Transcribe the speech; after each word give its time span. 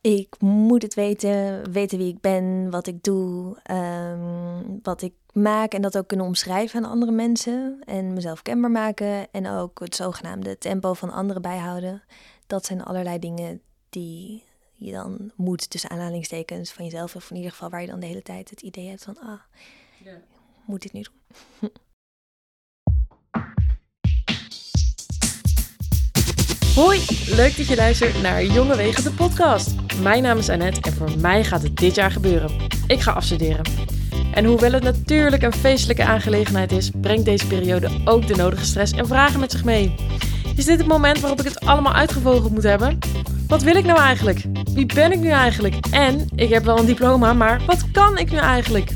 ik 0.00 0.40
moet 0.40 0.82
het 0.82 0.94
weten, 0.94 1.72
weten 1.72 1.98
wie 1.98 2.12
ik 2.12 2.20
ben, 2.20 2.70
wat 2.70 2.86
ik 2.86 3.02
doe, 3.02 3.58
ehm, 3.62 4.78
wat 4.82 5.02
ik 5.02 5.12
maak 5.32 5.72
en 5.72 5.82
dat 5.82 5.98
ook 5.98 6.06
kunnen 6.06 6.26
omschrijven 6.26 6.84
aan 6.84 6.90
andere 6.90 7.12
mensen 7.12 7.80
en 7.84 8.12
mezelf 8.12 8.42
kenbaar 8.42 8.70
maken 8.70 9.30
en 9.30 9.48
ook 9.48 9.80
het 9.80 9.94
zogenaamde 9.94 10.58
tempo 10.58 10.92
van 10.92 11.10
anderen 11.10 11.42
bijhouden. 11.42 12.02
Dat 12.46 12.66
zijn 12.66 12.84
allerlei 12.84 13.18
dingen 13.18 13.62
die 13.88 14.44
je 14.74 14.92
dan 14.92 15.32
moet 15.36 15.70
tussen 15.70 15.90
aanhalingstekens 15.90 16.72
van 16.72 16.84
jezelf 16.84 17.16
of 17.16 17.30
in 17.30 17.36
ieder 17.36 17.50
geval 17.50 17.70
waar 17.70 17.80
je 17.80 17.86
dan 17.86 18.00
de 18.00 18.06
hele 18.06 18.22
tijd 18.22 18.50
het 18.50 18.62
idee 18.62 18.88
hebt 18.88 19.04
van 19.04 19.18
ah, 19.18 19.40
ja. 20.04 20.20
moet 20.64 20.82
dit 20.82 20.92
nu 20.92 21.02
doen. 21.02 21.70
Hoi, 26.74 27.00
leuk 27.26 27.56
dat 27.56 27.66
je 27.66 27.76
luistert 27.76 28.22
naar 28.22 28.44
Jonge 28.44 28.76
Wegen 28.76 29.04
de 29.04 29.10
podcast. 29.10 29.74
Mijn 30.02 30.22
naam 30.22 30.38
is 30.38 30.48
Annette 30.48 30.80
en 30.80 30.92
voor 30.92 31.10
mij 31.18 31.44
gaat 31.44 31.62
het 31.62 31.76
dit 31.76 31.94
jaar 31.94 32.10
gebeuren. 32.10 32.50
Ik 32.86 33.00
ga 33.00 33.12
afstuderen. 33.12 33.64
En 34.34 34.44
hoewel 34.44 34.72
het 34.72 34.82
natuurlijk 34.82 35.42
een 35.42 35.52
feestelijke 35.52 36.04
aangelegenheid 36.04 36.72
is, 36.72 36.90
brengt 37.00 37.24
deze 37.24 37.46
periode 37.46 37.90
ook 38.04 38.26
de 38.26 38.36
nodige 38.36 38.64
stress 38.64 38.92
en 38.92 39.06
vragen 39.06 39.40
met 39.40 39.50
zich 39.50 39.64
mee. 39.64 39.94
Is 40.56 40.64
dit 40.64 40.78
het 40.78 40.86
moment 40.86 41.20
waarop 41.20 41.40
ik 41.40 41.44
het 41.44 41.60
allemaal 41.60 41.92
uitgevogeld 41.92 42.52
moet 42.52 42.62
hebben? 42.62 42.98
Wat 43.46 43.62
wil 43.62 43.76
ik 43.76 43.84
nou 43.84 43.98
eigenlijk? 43.98 44.44
Wie 44.74 44.86
ben 44.86 45.12
ik 45.12 45.20
nu 45.20 45.28
eigenlijk? 45.28 45.74
En 45.90 46.28
ik 46.34 46.48
heb 46.48 46.64
wel 46.64 46.78
een 46.78 46.86
diploma, 46.86 47.32
maar 47.32 47.62
wat 47.66 47.90
kan 47.92 48.18
ik 48.18 48.30
nu 48.30 48.36
eigenlijk? 48.36 48.90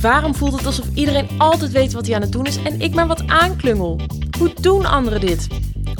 Waarom 0.00 0.34
voelt 0.34 0.56
het 0.56 0.66
alsof 0.66 0.86
iedereen 0.94 1.28
altijd 1.38 1.72
weet 1.72 1.92
wat 1.92 2.06
hij 2.06 2.14
aan 2.14 2.22
het 2.22 2.32
doen 2.32 2.46
is 2.46 2.62
en 2.62 2.80
ik 2.80 2.94
maar 2.94 3.06
wat 3.06 3.26
aanklungel? 3.26 4.00
Hoe 4.38 4.52
doen 4.60 4.86
anderen 4.86 5.20
dit? 5.20 5.48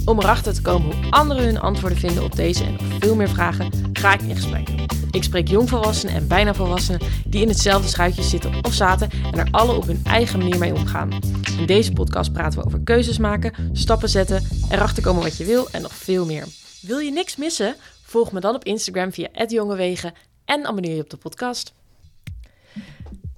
Om 0.06 0.18
erachter 0.18 0.54
te 0.54 0.62
komen 0.62 0.96
hoe 0.96 1.10
anderen 1.10 1.44
hun 1.44 1.60
antwoorden 1.60 1.98
vinden 1.98 2.24
op 2.24 2.36
deze 2.36 2.64
en 2.64 2.72
nog 2.72 2.82
veel 2.98 3.14
meer 3.14 3.28
vragen, 3.28 3.70
ga 3.92 4.14
ik 4.14 4.20
in 4.20 4.36
gesprek. 4.36 4.68
Ik 5.10 5.22
spreek 5.22 5.48
jongvolwassenen 5.48 6.14
en 6.14 6.28
bijna 6.28 6.54
volwassenen 6.54 7.00
die 7.26 7.40
in 7.42 7.48
hetzelfde 7.48 7.88
schuitje 7.88 8.22
zitten 8.22 8.64
of 8.64 8.72
zaten 8.72 9.10
en 9.32 9.38
er 9.38 9.48
alle 9.50 9.72
op 9.72 9.86
hun 9.86 10.00
eigen 10.04 10.38
manier 10.38 10.58
mee 10.58 10.74
omgaan. 10.74 11.12
In 11.58 11.66
deze 11.66 11.92
podcast 11.92 12.32
praten 12.32 12.58
we 12.58 12.64
over 12.64 12.80
keuzes 12.80 13.18
maken, 13.18 13.70
stappen 13.72 14.08
zetten, 14.08 14.46
erachter 14.70 15.02
komen 15.02 15.22
wat 15.22 15.36
je 15.36 15.44
wil 15.44 15.68
en 15.70 15.82
nog 15.82 15.94
veel 15.94 16.26
meer. 16.26 16.46
Wil 16.80 16.98
je 16.98 17.12
niks 17.12 17.36
missen? 17.36 17.74
Volg 18.02 18.32
me 18.32 18.40
dan 18.40 18.54
op 18.54 18.64
Instagram 18.64 19.12
via 19.12 19.28
@jongewegen 19.46 20.14
en 20.44 20.66
abonneer 20.66 20.94
je 20.94 21.02
op 21.02 21.10
de 21.10 21.16
podcast. 21.16 21.72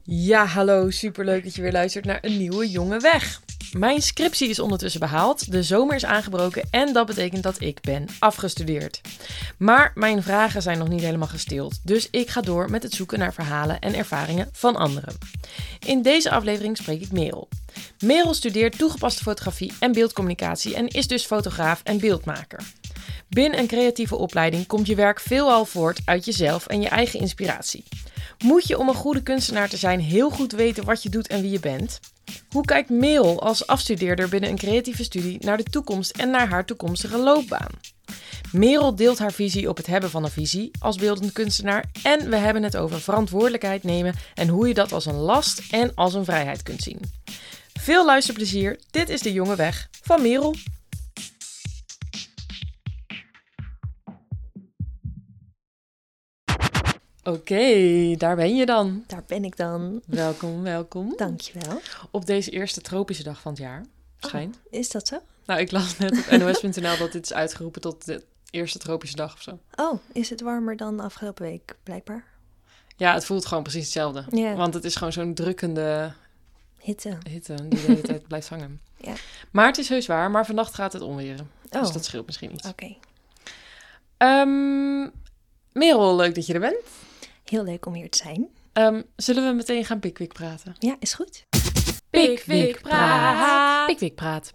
Ja, 0.02 0.46
hallo, 0.46 0.90
superleuk 0.90 1.44
dat 1.44 1.54
je 1.54 1.62
weer 1.62 1.72
luistert 1.72 2.04
naar 2.04 2.18
een 2.20 2.38
nieuwe 2.38 2.70
Jonge 2.70 2.98
Weg. 2.98 3.40
Mijn 3.72 4.02
scriptie 4.02 4.48
is 4.48 4.58
ondertussen 4.58 5.00
behaald, 5.00 5.52
de 5.52 5.62
zomer 5.62 5.94
is 5.94 6.04
aangebroken 6.04 6.68
en 6.70 6.92
dat 6.92 7.06
betekent 7.06 7.42
dat 7.42 7.60
ik 7.60 7.80
ben 7.80 8.06
afgestudeerd. 8.18 9.00
Maar 9.56 9.92
mijn 9.94 10.22
vragen 10.22 10.62
zijn 10.62 10.78
nog 10.78 10.88
niet 10.88 11.00
helemaal 11.00 11.28
gestild, 11.28 11.78
dus 11.82 12.08
ik 12.10 12.28
ga 12.28 12.40
door 12.40 12.70
met 12.70 12.82
het 12.82 12.92
zoeken 12.92 13.18
naar 13.18 13.32
verhalen 13.32 13.78
en 13.78 13.94
ervaringen 13.94 14.48
van 14.52 14.76
anderen. 14.76 15.14
In 15.86 16.02
deze 16.02 16.30
aflevering 16.30 16.76
spreek 16.76 17.00
ik 17.00 17.12
Merel. 17.12 17.48
Merel 17.98 18.34
studeert 18.34 18.78
toegepaste 18.78 19.22
fotografie 19.22 19.72
en 19.80 19.92
beeldcommunicatie 19.92 20.74
en 20.74 20.88
is 20.88 21.06
dus 21.06 21.24
fotograaf 21.24 21.80
en 21.84 21.98
beeldmaker. 21.98 22.60
Binnen 23.28 23.58
een 23.58 23.66
creatieve 23.66 24.16
opleiding 24.16 24.66
komt 24.66 24.86
je 24.86 24.94
werk 24.94 25.20
veelal 25.20 25.64
voort 25.64 26.00
uit 26.04 26.24
jezelf 26.24 26.66
en 26.66 26.80
je 26.80 26.88
eigen 26.88 27.20
inspiratie. 27.20 27.84
Moet 28.38 28.66
je 28.66 28.78
om 28.78 28.88
een 28.88 28.94
goede 28.94 29.22
kunstenaar 29.22 29.68
te 29.68 29.76
zijn 29.76 30.00
heel 30.00 30.30
goed 30.30 30.52
weten 30.52 30.84
wat 30.84 31.02
je 31.02 31.08
doet 31.08 31.26
en 31.26 31.40
wie 31.40 31.50
je 31.50 31.60
bent? 31.60 32.00
Hoe 32.50 32.64
kijkt 32.64 32.90
Merel 32.90 33.42
als 33.42 33.66
afstudeerder 33.66 34.28
binnen 34.28 34.50
een 34.50 34.56
creatieve 34.56 35.04
studie 35.04 35.44
naar 35.44 35.56
de 35.56 35.62
toekomst 35.62 36.10
en 36.10 36.30
naar 36.30 36.48
haar 36.48 36.64
toekomstige 36.64 37.18
loopbaan? 37.18 37.70
Merel 38.52 38.94
deelt 38.94 39.18
haar 39.18 39.32
visie 39.32 39.68
op 39.68 39.76
het 39.76 39.86
hebben 39.86 40.10
van 40.10 40.24
een 40.24 40.30
visie 40.30 40.70
als 40.80 40.96
beeldend 40.96 41.32
kunstenaar 41.32 41.84
en 42.02 42.30
we 42.30 42.36
hebben 42.36 42.62
het 42.62 42.76
over 42.76 43.00
verantwoordelijkheid 43.00 43.82
nemen 43.82 44.14
en 44.34 44.48
hoe 44.48 44.68
je 44.68 44.74
dat 44.74 44.92
als 44.92 45.06
een 45.06 45.14
last 45.14 45.62
en 45.70 45.94
als 45.94 46.14
een 46.14 46.24
vrijheid 46.24 46.62
kunt 46.62 46.82
zien. 46.82 47.00
Veel 47.80 48.04
luisterplezier, 48.04 48.80
dit 48.90 49.08
is 49.08 49.20
de 49.20 49.32
jonge 49.32 49.56
weg 49.56 49.88
van 50.02 50.22
Merel. 50.22 50.54
Oké, 57.28 58.14
daar 58.16 58.36
ben 58.36 58.56
je 58.56 58.66
dan. 58.66 59.04
Daar 59.06 59.22
ben 59.26 59.44
ik 59.44 59.56
dan. 59.56 60.02
Welkom, 60.06 60.62
welkom. 60.62 61.14
Dankjewel. 61.16 61.80
Op 62.10 62.26
deze 62.26 62.50
eerste 62.50 62.80
tropische 62.80 63.22
dag 63.22 63.40
van 63.40 63.52
het 63.52 63.60
jaar, 63.60 63.84
schijnt. 64.18 64.56
Oh, 64.56 64.78
is 64.78 64.90
dat 64.90 65.08
zo? 65.08 65.18
Nou, 65.46 65.60
ik 65.60 65.70
las 65.70 65.98
net 65.98 66.18
op 66.30 66.38
nos.nl 66.38 66.96
dat 66.98 67.12
dit 67.12 67.24
is 67.24 67.32
uitgeroepen 67.32 67.80
tot 67.80 68.04
de 68.06 68.24
eerste 68.50 68.78
tropische 68.78 69.16
dag 69.16 69.34
of 69.34 69.42
zo. 69.42 69.58
Oh, 69.76 69.98
is 70.12 70.30
het 70.30 70.40
warmer 70.40 70.76
dan 70.76 71.00
afgelopen 71.00 71.44
week, 71.44 71.76
blijkbaar? 71.82 72.24
Ja, 72.96 73.14
het 73.14 73.24
voelt 73.24 73.46
gewoon 73.46 73.62
precies 73.62 73.82
hetzelfde. 73.82 74.54
Want 74.56 74.74
het 74.74 74.84
is 74.84 74.96
gewoon 74.96 75.12
zo'n 75.12 75.34
drukkende 75.34 76.12
Hitte. 76.78 77.18
hitte 77.28 77.54
die 77.54 77.68
de 77.68 77.76
hele 77.86 78.00
tijd 78.00 78.26
blijft 78.28 78.48
hangen. 78.48 78.80
Ja. 78.96 79.14
Maar 79.50 79.66
het 79.66 79.78
is 79.78 79.88
heus 79.88 80.06
waar, 80.06 80.30
maar 80.30 80.46
vannacht 80.46 80.74
gaat 80.74 80.92
het 80.92 81.02
onweren. 81.02 81.50
Oh, 81.70 81.80
Dus 81.82 81.92
dat 81.92 82.04
scheelt 82.04 82.26
misschien 82.26 82.52
iets. 82.54 82.68
oké. 82.68 82.96
Ehm 84.16 85.08
Merel, 85.72 86.16
leuk 86.16 86.34
dat 86.34 86.46
je 86.46 86.52
er 86.54 86.60
bent. 86.60 86.76
Heel 87.48 87.64
leuk 87.64 87.86
om 87.86 87.94
hier 87.94 88.10
te 88.10 88.18
zijn. 88.18 88.48
Ehm, 88.72 89.02
zullen 89.16 89.46
we 89.48 89.52
meteen 89.54 89.84
gaan 89.84 89.98
Pickwick 90.00 90.32
praten? 90.32 90.74
Ja, 90.78 90.96
is 91.00 91.14
goed. 91.14 91.44
Pickwick 92.10 92.80
praat. 92.80 93.86
Pickwick 93.86 94.14
praat. 94.14 94.52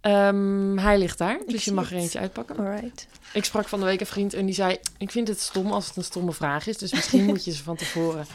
Ehm, 0.00 0.78
hij 0.78 0.98
ligt 0.98 1.18
daar, 1.18 1.40
dus 1.46 1.64
je 1.64 1.72
mag 1.72 1.90
er 1.90 1.96
eentje 1.96 2.18
uitpakken. 2.18 2.56
Alright. 2.56 3.06
Ik 3.32 3.44
sprak 3.44 3.68
van 3.68 3.80
de 3.80 3.84
week 3.84 4.00
een 4.00 4.06
vriend 4.06 4.34
en 4.34 4.46
die 4.46 4.54
zei... 4.54 4.78
Ik 4.98 5.10
vind 5.10 5.28
het 5.28 5.40
stom 5.40 5.72
als 5.72 5.86
het 5.86 5.96
een 5.96 6.04
stomme 6.04 6.32
vraag 6.32 6.66
is. 6.66 6.78
Dus 6.78 6.92
misschien 6.92 7.24
moet 7.30 7.44
je 7.44 7.52
ze 7.52 7.62
van 7.62 7.76
tevoren 7.76 8.26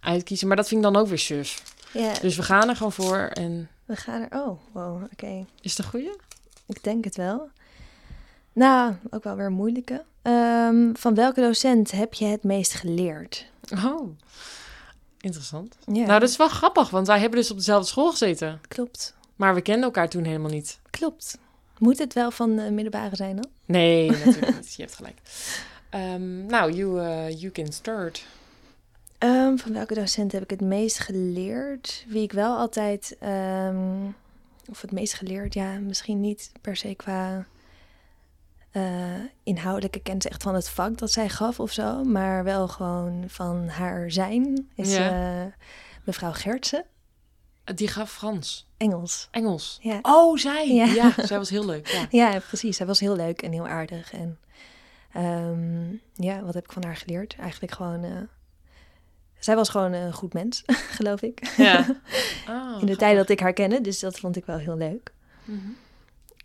uitkiezen. 0.00 0.46
Maar 0.48 0.56
dat 0.56 0.68
vind 0.68 0.84
ik 0.84 0.92
dan 0.92 1.02
ook 1.02 1.08
weer 1.08 1.18
suf. 1.18 1.62
Ja, 1.92 2.12
Dus 2.20 2.36
we 2.36 2.42
gaan 2.42 2.68
er 2.68 2.76
gewoon 2.76 2.92
voor. 2.92 3.16
En 3.16 3.68
we 3.84 3.96
gaan 3.96 4.22
er... 4.22 4.38
Oh, 4.38 4.60
wow, 4.72 5.02
oké. 5.12 5.46
is 5.60 5.76
het 5.76 5.84
een 5.84 5.90
goeie? 5.90 6.16
Ik 6.66 6.82
denk 6.84 7.04
het 7.04 7.16
wel. 7.16 7.50
Nou, 8.58 8.94
ook 9.10 9.24
wel 9.24 9.36
weer 9.36 9.46
een 9.46 9.52
moeilijke. 9.52 10.04
Ehm, 10.22 10.94
van 10.94 11.14
welke 11.14 11.40
docent 11.40 11.90
heb 11.90 12.14
je 12.14 12.24
het 12.24 12.42
meest 12.44 12.74
geleerd? 12.74 13.46
Oh, 13.84 14.08
interessant. 15.20 15.76
Ja, 15.86 16.06
Nou, 16.06 16.20
dat 16.20 16.28
is 16.28 16.36
wel 16.36 16.48
grappig, 16.48 16.90
want 16.90 17.06
wij 17.06 17.18
hebben 17.18 17.38
dus 17.38 17.50
op 17.50 17.56
dezelfde 17.56 17.88
school 17.88 18.10
gezeten. 18.10 18.60
klopt. 18.68 19.16
Maar 19.36 19.54
we 19.54 19.60
kenden 19.60 19.84
elkaar 19.84 20.08
toen 20.08 20.24
helemaal 20.24 20.50
niet. 20.50 20.78
Klopt. 20.90 21.38
Moet 21.78 21.98
het 21.98 22.14
wel 22.14 22.30
van 22.30 22.56
de 22.56 22.70
middelbare 22.70 23.16
zijn 23.16 23.36
dan? 23.36 23.46
Nee, 23.64 24.10
natuurlijk 24.24 24.54
niet. 24.54 24.74
Je 24.74 24.82
hebt 24.82 24.94
gelijk. 24.94 25.18
Ehm, 25.88 26.46
nou, 26.46 26.72
you, 26.72 27.00
eh, 27.00 27.40
you 27.40 27.52
can 27.52 27.72
start. 27.72 28.26
Ehm, 29.18 29.56
van 29.56 29.72
welke 29.72 29.94
docent 29.94 30.32
heb 30.32 30.42
ik 30.42 30.50
het 30.50 30.60
meest 30.60 30.98
geleerd? 30.98 32.04
Wie 32.08 32.22
ik 32.22 32.32
wel 32.32 32.56
altijd, 32.56 33.16
of 34.70 34.80
het 34.80 34.92
meest 34.92 35.14
geleerd, 35.14 35.54
ja, 35.54 35.78
misschien 35.78 36.20
niet 36.20 36.52
per 36.60 36.76
se 36.76 36.94
qua 36.94 37.46
eh, 38.70 38.82
inhoudelijke 39.42 40.00
kennis 40.00 40.26
echt 40.26 40.42
van 40.42 40.54
het 40.54 40.68
vak 40.68 40.98
dat 40.98 41.12
zij 41.12 41.28
gaf 41.28 41.60
of 41.60 41.72
zo, 41.72 42.04
maar 42.04 42.44
wel 42.44 42.68
gewoon 42.68 43.24
van 43.26 43.68
haar 43.68 44.10
zijn, 44.10 44.68
is 44.74 44.96
Ja. 44.96 45.10
eh, 45.42 45.52
mevrouw 46.04 46.32
Gertsen, 46.32 46.84
Die 47.74 47.88
gaf 47.88 48.10
Frans. 48.12 48.66
Engels. 48.76 49.28
Engels. 49.30 49.78
Ja. 49.82 49.98
Oh, 50.02 50.36
zij. 50.38 50.74
Ja. 50.74 50.84
Ja. 50.84 51.12
zij 51.26 51.38
was 51.38 51.50
heel 51.50 51.66
leuk. 51.66 51.86
Ja. 51.86 52.06
Ja, 52.32 52.38
precies. 52.48 52.76
Zij 52.76 52.86
was 52.86 53.00
heel 53.00 53.16
leuk 53.16 53.42
en 53.42 53.52
heel 53.52 53.66
aardig. 53.68 54.12
En 54.12 54.38
ehm, 55.12 55.90
ja, 56.14 56.42
wat 56.42 56.54
heb 56.54 56.64
ik 56.64 56.72
van 56.72 56.84
haar 56.84 56.96
geleerd? 56.96 57.36
Eigenlijk 57.38 57.72
gewoon. 57.72 58.04
eh, 58.04 58.10
zij 59.38 59.54
was 59.56 59.68
gewoon 59.68 59.92
een 59.92 60.12
goed 60.12 60.32
mens, 60.32 60.62
geloof 60.96 61.22
ik. 61.22 61.54
Ja. 61.56 61.86
Oh, 62.48 62.76
In 62.80 62.86
de 62.86 62.96
tijd 62.96 63.16
dat 63.16 63.28
ik 63.28 63.40
haar 63.40 63.52
kende, 63.52 63.80
dus 63.80 63.98
dat 64.00 64.18
vond 64.18 64.36
ik 64.36 64.44
wel 64.44 64.58
heel 64.58 64.76
leuk. 64.76 65.12
Mhm. 65.44 65.58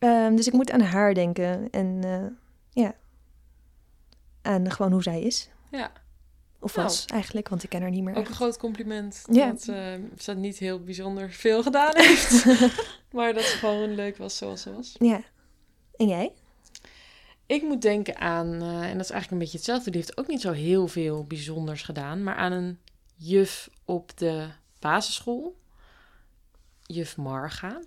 Ehm, 0.04 0.36
dus 0.36 0.48
ik 0.48 0.54
moet 0.54 0.72
aan 0.72 0.82
haar 0.82 1.14
denken 1.14 1.70
en 1.70 2.00
eh, 2.04 2.84
ja, 2.84 2.96
aan 4.42 4.72
gewoon 4.72 4.92
hoe 4.92 5.04
zij 5.04 5.22
is. 5.22 5.50
Ja, 5.72 5.92
Of 6.60 6.76
Nou. 6.76 6.88
was 6.88 7.06
eigenlijk, 7.06 7.50
want 7.50 7.64
ik 7.64 7.70
ken 7.70 7.82
haar 7.82 7.90
niet 7.90 8.04
meer. 8.04 8.16
ook 8.16 8.28
een 8.28 8.34
groot 8.34 8.58
compliment. 8.58 9.24
Ja. 9.32 9.48
Dat 9.52 9.68
eh, 9.68 9.94
ze 10.18 10.34
niet 10.34 10.58
heel 10.58 10.84
bijzonder 10.84 11.30
veel 11.32 11.64
gedaan 11.64 11.92
heeft. 11.96 12.46
maar 13.16 13.34
dat 13.34 13.44
ze 13.44 13.58
gewoon 13.58 13.96
leuk 13.96 14.18
was 14.18 14.38
zoals 14.38 14.62
ze 14.62 14.74
was. 14.74 14.96
Ja. 15.00 15.22
En 15.98 16.08
jij? 16.08 16.34
Ik 17.46 17.62
moet 17.62 17.82
denken 17.82 18.18
aan, 18.18 18.54
eh, 18.62 18.84
en 18.90 18.98
dat 18.98 19.06
is 19.06 19.12
eigenlijk 19.12 19.32
een 19.32 19.38
beetje 19.38 19.58
hetzelfde, 19.58 19.92
die 19.92 20.00
heeft 20.00 20.18
ook 20.18 20.28
niet 20.28 20.42
zo 20.42 20.52
heel 20.52 20.88
veel 20.88 21.26
bijzonders 21.26 21.82
gedaan, 21.82 22.24
maar 22.24 22.36
aan 22.36 22.52
een 22.52 22.80
juf 23.16 23.70
op 23.86 24.18
de 24.18 24.48
basisschool, 24.80 25.56
juf 26.82 27.18
Marga, 27.18 27.80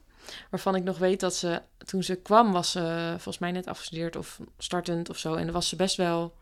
waarvan 0.50 0.74
ik 0.74 0.84
nog 0.84 0.98
weet 0.98 1.20
dat 1.20 1.34
ze, 1.34 1.62
toen 1.78 2.02
ze 2.02 2.14
kwam, 2.14 2.52
was 2.52 2.70
ze 2.70 3.10
volgens 3.10 3.38
mij 3.38 3.52
net 3.52 3.66
afgestudeerd 3.66 4.16
of 4.16 4.40
startend 4.58 5.10
of 5.10 5.18
zo, 5.18 5.34
en 5.34 5.44
dan 5.44 5.54
was 5.54 5.68
ze 5.68 5.76
best 5.76 5.96
wel 5.96 6.34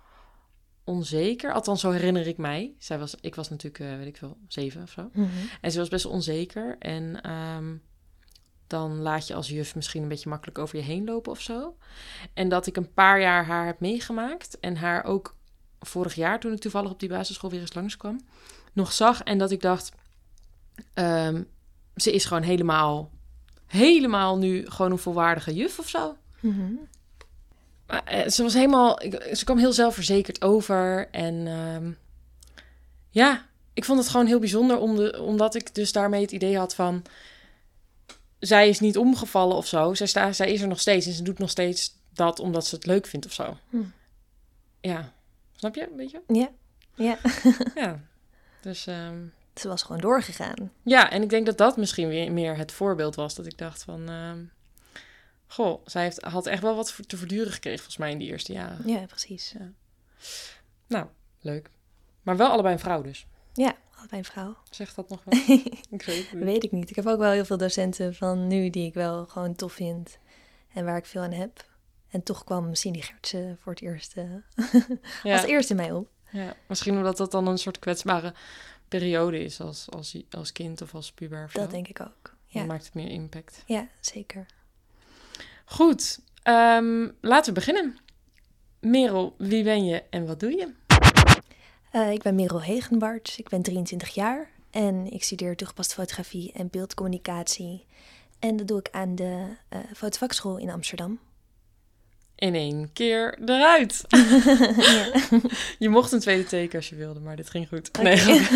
onzeker, 0.84 1.52
althans 1.52 1.80
zo 1.80 1.90
herinner 1.90 2.26
ik 2.26 2.36
mij. 2.36 2.74
Zij 2.78 2.98
was, 2.98 3.14
ik 3.20 3.34
was 3.34 3.48
natuurlijk, 3.48 3.84
eh, 3.84 3.96
weet 3.96 4.06
ik 4.06 4.16
veel, 4.16 4.36
zeven 4.48 4.82
of 4.82 4.90
zo. 4.90 5.10
En 5.60 5.70
ze 5.70 5.78
was 5.78 5.88
best 5.88 6.04
wel 6.04 6.12
onzeker. 6.12 6.76
En 6.78 7.20
ehm, 7.22 7.76
dan 8.66 8.98
laat 8.98 9.26
je 9.26 9.34
als 9.34 9.48
juf 9.48 9.74
misschien 9.74 10.02
een 10.02 10.08
beetje 10.08 10.28
makkelijk 10.28 10.58
over 10.58 10.76
je 10.76 10.82
heen 10.82 11.04
lopen 11.04 11.32
of 11.32 11.40
zo. 11.40 11.76
En 12.34 12.48
dat 12.48 12.66
ik 12.66 12.76
een 12.76 12.92
paar 12.92 13.20
jaar 13.20 13.46
haar 13.46 13.66
heb 13.66 13.80
meegemaakt 13.80 14.60
en 14.60 14.76
haar 14.76 15.04
ook 15.04 15.36
vorig 15.80 16.14
jaar, 16.14 16.40
toen 16.40 16.52
ik 16.52 16.60
toevallig 16.60 16.90
op 16.90 17.00
die 17.00 17.08
basisschool 17.08 17.50
weer 17.50 17.60
eens 17.60 17.74
langskwam, 17.74 18.20
nog 18.72 18.92
zag. 18.92 19.22
En 19.22 19.38
dat 19.38 19.50
ik 19.50 19.60
dacht, 19.60 19.92
ehm, 20.94 21.42
ze 21.96 22.12
is 22.12 22.24
gewoon 22.24 22.42
helemaal, 22.42 23.10
helemaal 23.74 24.38
nu 24.38 24.70
gewoon 24.70 24.90
een 24.90 24.98
volwaardige 24.98 25.54
juf 25.54 25.78
of 25.78 25.88
zo. 25.88 26.16
Mhm. 26.40 26.72
Maar, 27.86 28.04
eh, 28.04 28.28
ze 28.28 28.42
was 28.42 28.54
helemaal, 28.54 29.00
ze 29.32 29.44
kwam 29.44 29.58
heel 29.58 29.72
zelfverzekerd 29.72 30.42
over. 30.42 31.08
En 31.10 31.46
ehm, 31.46 31.90
ja, 33.10 33.46
ik 33.72 33.84
vond 33.84 33.98
het 33.98 34.08
gewoon 34.08 34.26
heel 34.26 34.38
bijzonder, 34.38 34.78
om 34.78 34.96
de, 34.96 35.22
omdat 35.22 35.54
ik 35.54 35.74
dus 35.74 35.92
daarmee 35.92 36.22
het 36.22 36.32
idee 36.32 36.58
had 36.58 36.74
van, 36.74 37.02
zij 38.38 38.68
is 38.68 38.80
niet 38.80 38.98
omgevallen 38.98 39.56
of 39.56 39.66
zo. 39.66 39.94
Zij, 39.94 40.06
sta, 40.06 40.32
zij 40.32 40.52
is 40.52 40.60
er 40.60 40.68
nog 40.68 40.80
steeds 40.80 41.06
en 41.06 41.12
ze 41.12 41.22
doet 41.22 41.38
nog 41.38 41.50
steeds 41.50 41.94
dat 42.10 42.40
omdat 42.40 42.66
ze 42.66 42.74
het 42.74 42.86
leuk 42.86 43.06
vindt 43.06 43.26
of 43.26 43.32
zo. 43.32 43.56
Hm. 43.70 43.82
Ja, 44.80 45.12
snap 45.56 45.74
je? 45.74 45.88
Weet 45.96 46.10
je? 46.10 46.20
Ja, 46.26 46.48
ja. 46.94 47.18
Ja. 47.74 48.00
Dus 48.60 48.86
ehm, 48.86 49.16
Ze 49.54 49.68
was 49.68 49.82
gewoon 49.82 50.00
doorgegaan. 50.00 50.72
ja, 50.82 51.10
en 51.10 51.22
ik 51.22 51.28
denk 51.30 51.46
dat 51.46 51.58
dat 51.58 51.76
misschien 51.76 52.08
weer 52.08 52.32
meer 52.32 52.56
het 52.56 52.72
voorbeeld 52.72 53.14
was. 53.14 53.34
Dat 53.34 53.46
ik 53.46 53.58
dacht 53.58 53.82
van, 53.82 54.08
ehm, 54.08 54.38
goh, 55.46 55.80
zij 55.86 56.02
heeft, 56.02 56.22
had 56.22 56.46
echt 56.46 56.62
wel 56.62 56.76
wat 56.76 56.94
te 57.06 57.16
verduren 57.16 57.52
gekregen 57.52 57.78
volgens 57.78 57.98
mij 57.98 58.10
in 58.10 58.18
die 58.18 58.28
eerste 58.28 58.52
jaren. 58.52 58.88
Ja, 58.88 59.06
precies. 59.06 59.54
Nou, 60.86 61.06
leuk. 61.40 61.70
Maar 62.22 62.36
wel 62.36 62.50
allebei 62.50 62.74
een 62.74 62.80
vrouw 62.80 63.02
dus. 63.02 63.26
Ja, 63.52 63.74
allebei 63.96 64.18
een 64.20 64.24
vrouw. 64.24 64.56
Zegt 64.70 64.96
dat 64.96 65.08
nog 65.08 65.24
wel? 65.24 65.38
ik 65.90 66.02
weet 66.02 66.30
het. 66.30 66.40
Weet 66.40 66.64
ik 66.64 66.72
niet. 66.72 66.90
Ik 66.90 66.96
heb 66.96 67.06
ook 67.06 67.18
wel 67.18 67.30
heel 67.32 67.44
veel 67.44 67.56
docenten 67.56 68.14
van 68.14 68.46
nu 68.46 68.70
die 68.70 68.86
ik 68.86 68.94
wel 68.94 69.26
gewoon 69.26 69.54
tof 69.54 69.72
vind. 69.72 70.18
En 70.72 70.84
waar 70.84 70.96
ik 70.96 71.06
veel 71.06 71.22
aan 71.22 71.32
heb. 71.32 71.64
En 72.08 72.22
toch 72.22 72.44
kwam 72.44 72.74
Cindy 72.74 73.00
Gertsen 73.00 73.58
voor 73.60 73.72
het 73.72 73.82
eerst 73.82 74.16
eh, 74.16 74.24
Ja, 75.22 75.32
als 75.32 75.42
eerste 75.46 75.74
mij 75.74 75.92
op. 75.92 76.08
ja, 76.30 76.56
misschien 76.66 76.96
omdat 76.96 77.16
dat 77.16 77.30
dan 77.30 77.46
een 77.46 77.58
soort 77.58 77.78
kwetsbare 77.78 78.34
periode 78.98 79.44
is 79.44 79.60
als, 79.60 79.90
als, 79.90 80.16
als 80.30 80.52
kind 80.52 80.82
of 80.82 80.94
als 80.94 81.12
puber. 81.12 81.44
of 81.44 81.50
zo. 81.50 81.58
Dat 81.58 81.70
denk 81.70 81.88
ik 81.88 82.00
ook. 82.00 82.22
Dan 82.22 82.62
Ja, 82.62 82.64
maakt 82.64 82.84
het 82.84 82.94
meer 82.94 83.10
impact. 83.10 83.62
ja 83.66 83.88
zeker. 84.00 84.46
Goed, 85.64 86.20
ehm, 86.42 87.08
laten 87.20 87.54
we 87.54 87.60
beginnen. 87.60 87.98
Merel, 88.80 89.34
wie 89.38 89.64
ben 89.64 89.84
je 89.84 90.02
en 90.10 90.26
wat 90.26 90.40
doe 90.40 90.50
je? 90.50 90.72
Eh, 91.90 92.12
ik 92.12 92.22
ben 92.22 92.34
Merel 92.34 92.62
Hegenbart. 92.62 93.34
Ik 93.38 93.48
ben 93.48 93.62
23 93.62 94.14
jaar. 94.14 94.50
En 94.70 95.06
ik 95.12 95.24
studeer 95.24 95.56
toegepaste 95.56 95.94
fotografie 95.94 96.52
en 96.52 96.68
beeldcommunicatie. 96.70 97.86
En 98.38 98.56
dat 98.56 98.68
doe 98.68 98.78
ik 98.78 98.88
aan 98.90 99.14
de 99.14 99.46
eh 99.68 99.78
fotovakschool 99.96 100.56
in 100.56 100.70
Amsterdam. 100.70 101.18
In 102.36 102.54
één 102.54 102.92
keer 102.92 103.38
eruit. 103.44 104.04
ja. 104.08 105.06
Je 105.78 105.88
mocht 105.88 106.12
een 106.12 106.20
tweede 106.20 106.44
teken 106.44 106.76
als 106.76 106.88
je 106.88 106.96
wilde, 106.96 107.20
maar 107.20 107.36
dit 107.36 107.50
ging 107.50 107.68
goed. 107.68 108.02
Nee. 108.02 108.22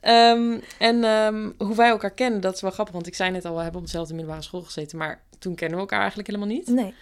Ehm, 0.00 0.58
en 0.78 1.04
ehm, 1.04 1.50
hoe 1.58 1.76
wij 1.76 1.88
elkaar 1.88 2.14
kennen, 2.14 2.40
dat 2.40 2.54
is 2.54 2.60
wel 2.60 2.70
grappig. 2.70 2.94
Want 2.94 3.06
ik 3.06 3.14
zei 3.14 3.30
net 3.30 3.44
al, 3.44 3.56
we 3.56 3.62
hebben 3.62 3.80
op 3.80 3.86
dezelfde 3.86 4.14
middelbare 4.14 4.42
school 4.42 4.62
gezeten. 4.62 4.98
Maar 4.98 5.22
toen 5.38 5.54
kennen 5.54 5.76
we 5.76 5.82
elkaar 5.82 5.98
eigenlijk 5.98 6.28
helemaal 6.28 6.48
niet. 6.48 6.66
Nee. 6.66 6.94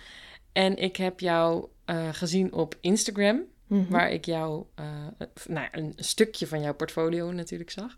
En 0.52 0.76
ik 0.76 0.96
heb 0.96 1.20
jou 1.20 1.66
eh, 1.84 2.08
gezien 2.12 2.52
op 2.52 2.74
Instagram. 2.80 3.42
Mhm. 3.66 3.90
Waar 3.90 4.10
ik 4.10 4.24
jou, 4.24 4.64
eh, 4.74 4.84
nou, 5.48 5.68
een 5.70 5.92
stukje 5.96 6.46
van 6.46 6.60
jouw 6.60 6.74
portfolio 6.74 7.32
natuurlijk 7.32 7.70
zag. 7.70 7.94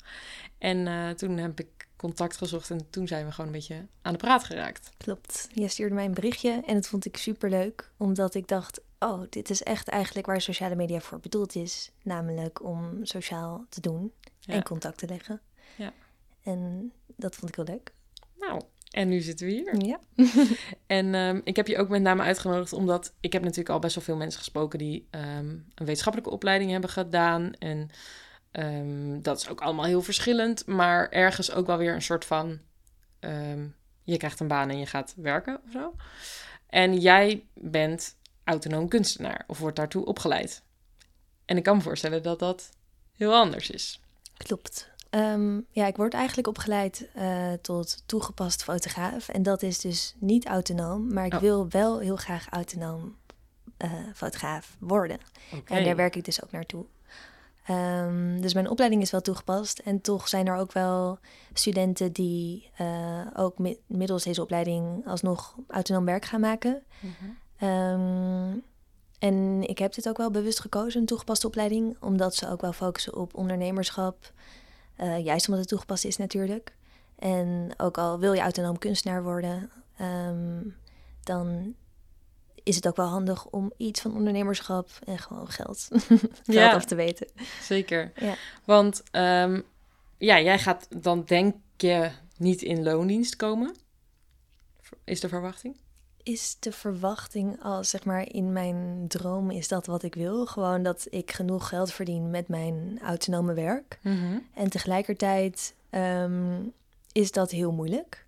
En 0.59 0.87
eh, 0.87 1.11
toen 1.11 1.37
heb 1.37 1.61
ik 1.61 1.69
contact 2.05 2.37
gezocht 2.37 2.71
en 2.71 2.91
toen 2.91 3.07
zijn 3.09 3.25
we 3.27 3.31
gewoon 3.33 3.47
een 3.47 3.53
beetje 3.57 3.87
aan 4.03 4.13
de 4.13 4.19
praat 4.19 4.45
geraakt. 4.45 4.91
Klopt. 4.97 5.49
Je 5.53 5.69
stuurde 5.69 5.95
mij 5.95 6.05
een 6.05 6.15
berichtje 6.15 6.63
en 6.67 6.75
dat 6.75 6.87
vond 6.87 7.05
ik 7.05 7.17
super 7.17 7.51
leuk. 7.51 7.91
Omdat 7.97 8.35
ik 8.35 8.49
dacht, 8.49 8.81
oh, 8.99 9.23
dit 9.31 9.51
is 9.51 9.63
echt 9.63 9.89
eigenlijk 9.89 10.27
waar 10.27 10.41
sociale 10.41 10.75
media 10.75 11.01
voor 11.01 11.21
bedoeld 11.21 11.55
is. 11.55 11.91
Namelijk 12.03 12.63
om 12.65 12.99
sociaal 13.03 13.65
te 13.69 13.81
doen 13.81 14.13
Ja. 14.41 14.55
en 14.55 14.63
contact 14.63 14.99
te 14.99 15.07
leggen. 15.07 15.41
Ja. 15.77 15.93
En 16.43 16.93
dat 17.17 17.35
vond 17.35 17.49
ik 17.49 17.57
heel 17.57 17.75
leuk. 17.75 17.93
Nou, 18.39 18.63
en 18.91 19.09
nu 19.09 19.21
zitten 19.21 19.47
we 19.47 19.53
hier. 19.53 19.85
Ja. 19.87 20.01
En 20.87 21.15
ehm, 21.15 21.41
ik 21.45 21.57
heb 21.57 21.67
je 21.67 21.79
ook 21.79 21.89
met 21.89 22.03
name 22.03 22.23
uitgenodigd 22.23 22.73
omdat 22.73 23.13
ik 23.21 23.33
heb 23.33 23.43
natuurlijk 23.43 23.69
al 23.69 23.79
best 23.79 23.95
wel 23.95 24.05
veel 24.05 24.17
mensen 24.17 24.39
gesproken 24.39 24.79
die 24.79 25.07
ehm, 25.11 25.49
een 25.49 25.87
wetenschappelijke 25.87 26.33
opleiding 26.33 26.71
hebben 26.71 26.91
gedaan. 26.91 27.53
En 27.59 27.91
ehm, 28.55 29.21
dat 29.21 29.39
is 29.41 29.49
ook 29.49 29.61
allemaal 29.61 29.85
heel 29.85 30.03
verschillend, 30.03 30.67
maar 30.67 31.09
ergens 31.09 31.53
ook 31.53 31.67
wel 31.67 31.77
weer 31.77 31.95
een 31.95 32.03
soort 32.03 32.25
van 32.25 32.59
ehm, 33.21 33.67
je 34.03 34.17
krijgt 34.17 34.41
een 34.41 34.49
baan 34.49 34.71
en 34.71 34.79
je 34.79 34.87
gaat 34.87 35.15
werken 35.17 35.61
of 35.67 35.73
zo. 35.73 35.95
En 36.67 36.99
jij 37.01 37.45
bent 37.55 38.17
autonoom 38.45 38.89
kunstenaar 38.89 39.45
of 39.47 39.59
wordt 39.59 39.77
daartoe 39.77 40.05
opgeleid. 40.05 40.63
En 41.45 41.57
ik 41.57 41.63
kan 41.63 41.77
me 41.77 41.83
voorstellen 41.83 42.23
dat 42.23 42.39
dat 42.39 42.71
heel 43.17 43.35
anders 43.35 43.71
is. 43.71 44.01
Klopt. 44.37 44.91
Ehm, 45.11 45.61
ja, 45.71 45.87
ik 45.87 45.97
word 45.97 46.15
eigenlijk 46.15 46.49
opgeleid 46.49 47.09
eh, 47.15 47.53
tot 47.53 48.03
toegepast 48.07 48.63
fotograaf. 48.63 49.29
En 49.29 49.43
dat 49.43 49.63
is 49.63 49.79
dus 49.81 50.15
niet 50.19 50.47
autonoom, 50.47 51.13
maar 51.13 51.27
ik 51.27 51.35
Oh. 51.35 51.41
wil 51.41 51.69
wel 51.69 51.99
heel 51.99 52.17
graag 52.17 52.49
autonoom 52.51 53.17
eh, 53.77 53.93
fotograaf 54.15 54.77
worden. 54.79 55.19
En 55.65 55.85
daar 55.85 55.97
werk 55.97 56.17
ik 56.17 56.25
dus 56.25 56.43
ook 56.45 56.51
naartoe. 56.53 56.85
Ehm, 57.65 58.41
dus 58.41 58.55
mijn 58.55 58.71
opleiding 58.71 59.03
is 59.03 59.11
wel 59.11 59.21
toegepast. 59.21 59.79
En 59.79 60.01
toch 60.01 60.29
zijn 60.29 60.47
er 60.47 60.57
ook 60.57 60.73
wel 60.73 61.19
studenten 61.53 62.13
die 62.13 62.71
eh, 62.77 63.21
ook 63.37 63.59
mi- 63.59 63.79
middels 63.87 64.23
deze 64.23 64.43
opleiding 64.43 65.07
alsnog 65.07 65.55
autonoom 65.69 66.05
werk 66.05 66.25
gaan 66.25 66.41
maken. 66.41 66.83
Mhm. 67.01 67.13
Ehm, 67.57 68.59
en 69.19 69.63
ik 69.69 69.79
heb 69.79 69.95
dit 69.95 70.09
ook 70.09 70.17
wel 70.17 70.31
bewust 70.31 70.61
gekozen, 70.61 71.01
een 71.01 71.07
toegepaste 71.07 71.47
opleiding, 71.47 71.97
omdat 72.01 72.35
ze 72.35 72.51
ook 72.51 72.61
wel 72.61 72.73
focussen 72.73 73.17
op 73.17 73.35
ondernemerschap. 73.35 74.33
Eh, 74.97 75.25
juist 75.25 75.45
omdat 75.45 75.61
het 75.61 75.69
toegepast 75.69 76.05
is 76.05 76.17
natuurlijk. 76.17 76.77
En 77.19 77.75
ook 77.77 77.99
al 77.99 78.19
wil 78.19 78.33
je 78.33 78.41
autonoom 78.41 78.79
kunstenaar 78.79 79.23
worden, 79.23 79.71
ehm, 79.97 80.61
dan 81.23 81.75
is 82.65 82.77
het 82.77 82.87
ook 82.87 82.97
wel 82.97 83.07
handig 83.07 83.47
om 83.47 83.73
iets 83.77 84.01
van 84.01 84.15
ondernemerschap 84.17 84.89
en 85.07 85.19
gewoon 85.19 85.49
geld, 85.49 85.89
geld 85.91 86.21
Ja. 86.45 86.73
af 86.75 86.85
te 86.85 86.95
weten. 86.95 87.27
Zeker. 87.63 88.13
Ja. 88.17 88.35
Want 88.65 89.03
ehm, 89.11 89.61
ja, 90.19 90.41
jij 90.41 90.59
gaat 90.59 90.87
dan 91.03 91.25
denk 91.25 91.55
je 91.77 92.11
niet 92.37 92.63
in 92.63 92.83
loondienst 92.83 93.37
komen. 93.37 93.75
Is 95.05 95.21
de 95.21 95.29
verwachting? 95.29 95.77
Is 96.23 96.57
de 96.61 96.73
verwachting 96.73 97.63
als 97.63 97.91
zeg 97.91 98.05
maar 98.05 98.29
in 98.33 98.53
mijn 98.53 99.05
droom 99.09 99.51
is 99.51 99.69
dat 99.69 99.87
wat 99.87 100.03
ik 100.03 100.15
wil? 100.15 100.47
Gewoon 100.47 100.83
dat 100.83 101.07
ik 101.11 101.33
genoeg 101.33 101.69
geld 101.69 101.93
verdien 101.93 102.31
met 102.31 102.49
mijn 102.49 102.99
autonome 103.03 103.55
werk. 103.55 103.99
En 104.55 104.69
tegelijkertijd 104.71 105.75
ehm, 105.91 106.63
is 107.13 107.33
dat 107.33 107.51
heel 107.51 107.73
moeilijk. 107.73 108.27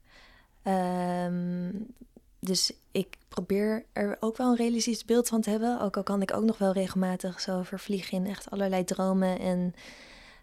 Ehm, 0.62 1.68
dus 2.40 2.72
ik 2.90 3.16
probeer 3.28 3.84
er 3.92 4.16
ook 4.20 4.36
wel 4.36 4.50
een 4.50 4.56
realistisch 4.56 5.04
beeld 5.04 5.28
van 5.28 5.40
te 5.40 5.50
hebben. 5.50 5.80
Ook 5.80 5.96
al 5.96 6.02
kan 6.02 6.22
ik 6.22 6.34
ook 6.34 6.44
nog 6.44 6.58
wel 6.58 6.72
regelmatig 6.72 7.40
zo 7.40 7.62
vervliegen 7.62 8.18
in 8.18 8.26
echt 8.26 8.50
allerlei 8.50 8.84
dromen. 8.84 9.38
En 9.38 9.74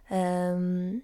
ehm, 0.09 0.95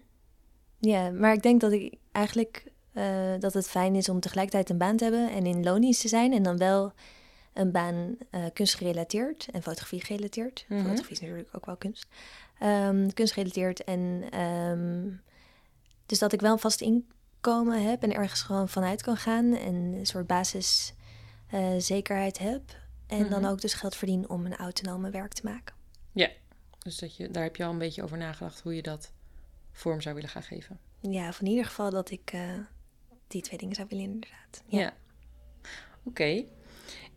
ja, 0.79 1.11
maar 1.11 1.33
ik 1.33 1.41
denk 1.41 1.61
dat 1.61 1.71
ik 1.71 1.95
eigenlijk 2.11 2.71
eh, 2.93 3.33
dat 3.39 3.53
het 3.53 3.69
fijn 3.69 3.95
is 3.95 4.09
om 4.09 4.19
tegelijkertijd 4.19 4.69
een 4.69 4.77
baan 4.77 4.97
te 4.97 5.03
hebben 5.03 5.31
en 5.31 5.45
in 5.45 5.63
loondienst 5.63 6.01
te 6.01 6.07
zijn. 6.07 6.33
En 6.33 6.43
dan 6.43 6.57
wel 6.57 6.93
een 7.53 7.71
baan 7.71 8.17
eh 8.29 8.43
kunstgerelateerd 8.53 9.47
en 9.51 9.63
fotografie 9.63 10.05
gerelateerd. 10.05 10.65
Mhm. 10.67 10.79
Fotografie 10.79 11.11
is 11.11 11.19
natuurlijk 11.19 11.49
ook 11.51 11.65
wel 11.65 11.77
kunst. 11.77 12.07
Ehm 12.59 13.09
kunstgerelateerd 13.09 13.83
en 13.83 14.23
ehm, 14.31 15.09
dus 16.05 16.19
dat 16.19 16.33
ik 16.33 16.41
wel 16.41 16.51
een 16.51 16.59
vast 16.59 16.81
inkomen 17.41 17.83
heb 17.89 18.03
en 18.03 18.13
ergens 18.13 18.41
gewoon 18.41 18.69
vanuit 18.69 19.01
kan 19.01 19.17
gaan 19.17 19.55
en 19.55 19.73
een 19.75 20.05
soort 20.05 20.27
basiszekerheid 20.27 22.37
heb. 22.39 22.61
En 23.07 23.29
dan 23.29 23.41
Mhm. 23.41 23.51
ook 23.51 23.61
dus 23.61 23.73
geld 23.73 23.95
verdienen 23.95 24.29
om 24.29 24.45
een 24.45 24.55
autonome 24.55 25.09
werk 25.09 25.33
te 25.33 25.41
maken. 25.43 25.77
Dus 26.79 26.97
dat 26.97 27.15
je, 27.15 27.31
daar 27.31 27.43
heb 27.43 27.55
je 27.55 27.63
al 27.63 27.71
een 27.71 27.77
beetje 27.77 28.03
over 28.03 28.17
nagedacht 28.17 28.61
hoe 28.61 28.75
je 28.75 28.81
dat 28.81 29.11
vorm 29.71 30.01
zou 30.01 30.15
willen 30.15 30.29
gaan 30.29 30.43
geven. 30.43 30.79
Ja, 30.99 31.31
van 31.33 31.45
in 31.45 31.51
ieder 31.51 31.65
geval 31.65 31.89
dat 31.89 32.11
ik 32.11 32.31
eh, 32.33 32.41
die 33.27 33.41
twee 33.41 33.59
dingen 33.59 33.75
zou 33.75 33.87
willen 33.89 34.05
inderdaad. 34.05 34.63
Ja. 34.67 34.93
Oké. 36.03 36.43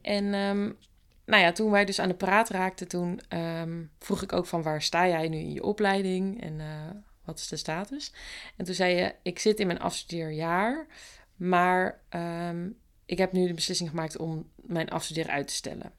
En 0.01 0.25
ehm, 0.35 0.73
nou 1.27 1.43
ja, 1.43 1.53
toen 1.53 1.71
wij 1.71 1.85
dus 1.85 1.99
aan 1.99 2.09
de 2.09 2.15
praat 2.15 2.49
raakten, 2.49 2.89
toen 2.89 3.21
ehm, 3.29 3.83
vroeg 3.99 4.23
ik 4.23 4.33
ook 4.33 4.47
van 4.47 4.63
waar 4.63 4.83
sta 4.83 5.09
jij 5.09 5.29
nu 5.29 5.39
in 5.39 5.53
je 5.53 5.63
opleiding 5.63 6.41
en 6.43 6.61
eh, 6.61 6.91
wat 7.25 7.39
is 7.39 7.49
de 7.49 7.57
status? 7.57 8.13
En 8.57 8.65
toen 8.65 8.75
zei 8.75 8.95
je, 8.95 9.15
ik 9.23 9.39
zit 9.39 9.61
in 9.61 9.67
mijn 9.67 9.81
afstudeerjaar, 9.81 10.87
maar 11.37 12.01
ehm, 12.09 12.69
ik 13.07 13.19
heb 13.19 13.33
nu 13.33 13.47
de 13.47 13.55
beslissing 13.55 13.89
gemaakt 13.89 14.17
om 14.17 14.51
mijn 14.55 14.91
afstuderen 14.91 15.33
uit 15.33 15.49
te 15.49 15.55
stellen. 15.55 15.93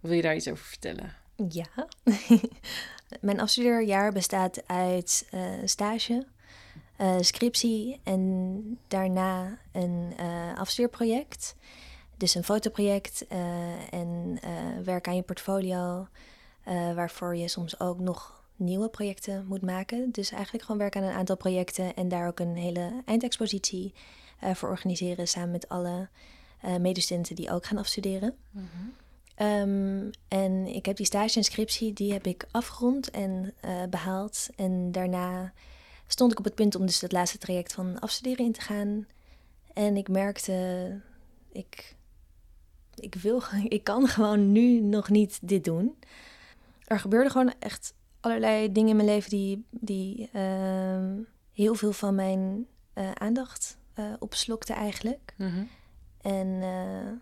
Wil 0.00 0.12
je 0.12 0.22
daar 0.22 0.36
iets 0.36 0.48
over 0.48 0.64
vertellen? 0.64 1.14
Ja. 1.48 1.88
Mijn 3.20 3.40
afstudeerjaar 3.40 4.12
bestaat 4.12 4.66
uit 4.66 5.26
eh, 5.30 5.52
stage, 5.64 6.26
eh, 6.96 7.16
scriptie 7.20 8.00
en 8.02 8.78
daarna 8.88 9.58
een 9.72 10.12
eh 10.16 10.58
afstudeerproject. 10.58 11.56
Dus 12.16 12.34
een 12.34 12.44
fotoproject 12.44 13.26
en 13.90 14.40
werk 14.84 15.08
aan 15.08 15.16
je 15.16 15.22
portfolio. 15.22 16.08
waarvoor 16.94 17.36
je 17.36 17.48
soms 17.48 17.80
ook 17.80 17.98
nog 17.98 18.37
nieuwe 18.58 18.88
projecten 18.88 19.46
moet 19.46 19.62
maken. 19.62 20.10
Dus 20.10 20.30
eigenlijk 20.30 20.64
gewoon 20.64 20.80
werken 20.80 21.02
aan 21.02 21.08
een 21.08 21.16
aantal 21.16 21.36
projecten 21.36 21.94
en 21.94 22.08
daar 22.08 22.26
ook 22.26 22.40
een 22.40 22.56
hele 22.56 23.02
eindexpositie 23.04 23.94
uh, 24.44 24.54
voor 24.54 24.68
organiseren 24.68 25.28
samen 25.28 25.50
met 25.50 25.68
alle 25.68 26.08
uh, 26.64 26.76
medestudenten 26.76 27.36
die 27.36 27.50
ook 27.50 27.66
gaan 27.66 27.78
afstuderen. 27.78 28.36
um, 29.38 30.10
en 30.28 30.66
ik 30.66 30.86
heb 30.86 30.96
die 30.96 31.06
stage 31.06 31.36
en 31.36 31.44
scriptie, 31.44 31.92
die 31.92 32.12
heb 32.12 32.26
ik 32.26 32.46
afgerond 32.50 33.10
en 33.10 33.54
behaald. 33.90 34.48
En 34.56 34.92
daarna 34.92 35.52
stond 36.06 36.32
ik 36.32 36.38
op 36.38 36.44
het 36.44 36.54
punt 36.54 36.74
om 36.74 36.86
dus 36.86 37.00
het 37.00 37.12
laatste 37.12 37.38
traject 37.38 37.72
van 37.72 38.00
afstuderen 38.00 38.44
in 38.44 38.52
te 38.52 38.60
gaan. 38.60 39.06
En 39.72 39.96
ik 39.96 40.08
merkte, 40.08 41.00
ik, 41.52 41.96
ik 42.94 43.14
wil, 43.14 43.42
ik 43.68 43.84
kan 43.84 44.08
gewoon 44.08 44.52
nu 44.52 44.80
nog 44.80 45.08
niet 45.08 45.38
dit 45.42 45.64
doen. 45.64 45.98
Er 46.84 47.00
gebeurde 47.00 47.30
gewoon 47.30 47.54
echt 47.58 47.94
allerlei 48.20 48.72
dingen 48.72 48.90
in 48.90 48.96
mijn 48.96 49.08
leven 49.08 49.30
die, 49.30 49.64
die 49.70 50.30
uh, 50.34 51.12
heel 51.52 51.74
veel 51.74 51.92
van 51.92 52.14
mijn 52.14 52.66
uh, 52.94 53.10
aandacht 53.12 53.78
uh, 53.98 54.04
opslokten 54.18 54.74
eigenlijk. 54.74 55.34
Mm 55.36 55.48
-hmm. 55.48 55.68
En 56.20 56.46
uh, 56.46 57.12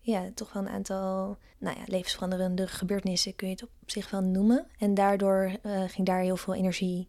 ja, 0.00 0.30
toch 0.34 0.52
wel 0.52 0.62
een 0.62 0.68
aantal 0.68 1.36
nou 1.58 1.76
ja, 1.76 1.82
levensveranderende 1.86 2.66
gebeurtenissen 2.66 3.36
kun 3.36 3.48
je 3.48 3.52
het 3.52 3.62
op 3.62 3.70
zich 3.86 4.10
wel 4.10 4.22
noemen. 4.22 4.66
En 4.78 4.94
daardoor 4.94 5.58
ging 5.86 6.06
daar 6.06 6.20
heel 6.20 6.36
veel 6.36 6.54
energie 6.54 7.08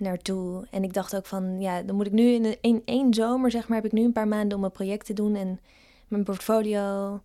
naartoe. 0.00 0.66
En 0.70 0.82
ik 0.82 0.92
dacht 0.92 1.16
ook 1.16 1.26
van, 1.26 1.60
ja, 1.60 1.82
dan 1.82 1.96
moet 1.96 2.06
ik 2.06 2.12
nu 2.12 2.30
in, 2.30 2.56
in 2.60 2.82
één 2.84 3.14
zomer, 3.14 3.50
zeg 3.50 3.68
maar, 3.68 3.76
heb 3.76 3.86
ik 3.86 3.92
nu 3.92 4.04
een 4.04 4.12
paar 4.12 4.28
maanden 4.28 4.54
om 4.54 4.60
mijn 4.60 4.72
project 4.72 5.06
te 5.06 5.12
doen 5.12 5.34
en 5.34 5.60
mijn 6.08 6.24
portfolio. 6.24 7.20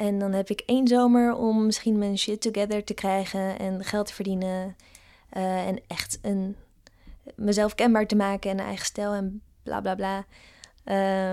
En 0.00 0.18
dan 0.18 0.32
heb 0.32 0.48
ik 0.48 0.60
één 0.66 0.88
zomer 0.88 1.34
om 1.34 1.66
misschien 1.66 1.98
mijn 1.98 2.18
shit 2.18 2.40
together 2.40 2.84
te 2.84 2.94
krijgen 2.94 3.58
en 3.58 3.84
geld 3.84 4.06
te 4.06 4.14
verdienen. 4.14 4.76
Uh, 5.36 5.66
en 5.66 5.80
echt 5.86 6.18
een, 6.22 6.56
mezelf 7.34 7.74
kenbaar 7.74 8.06
te 8.06 8.16
maken 8.16 8.50
en 8.50 8.58
een 8.58 8.64
eigen 8.64 8.86
stijl 8.86 9.12
en 9.12 9.42
bla 9.62 9.80
bla 9.80 9.94
bla. 9.94 10.24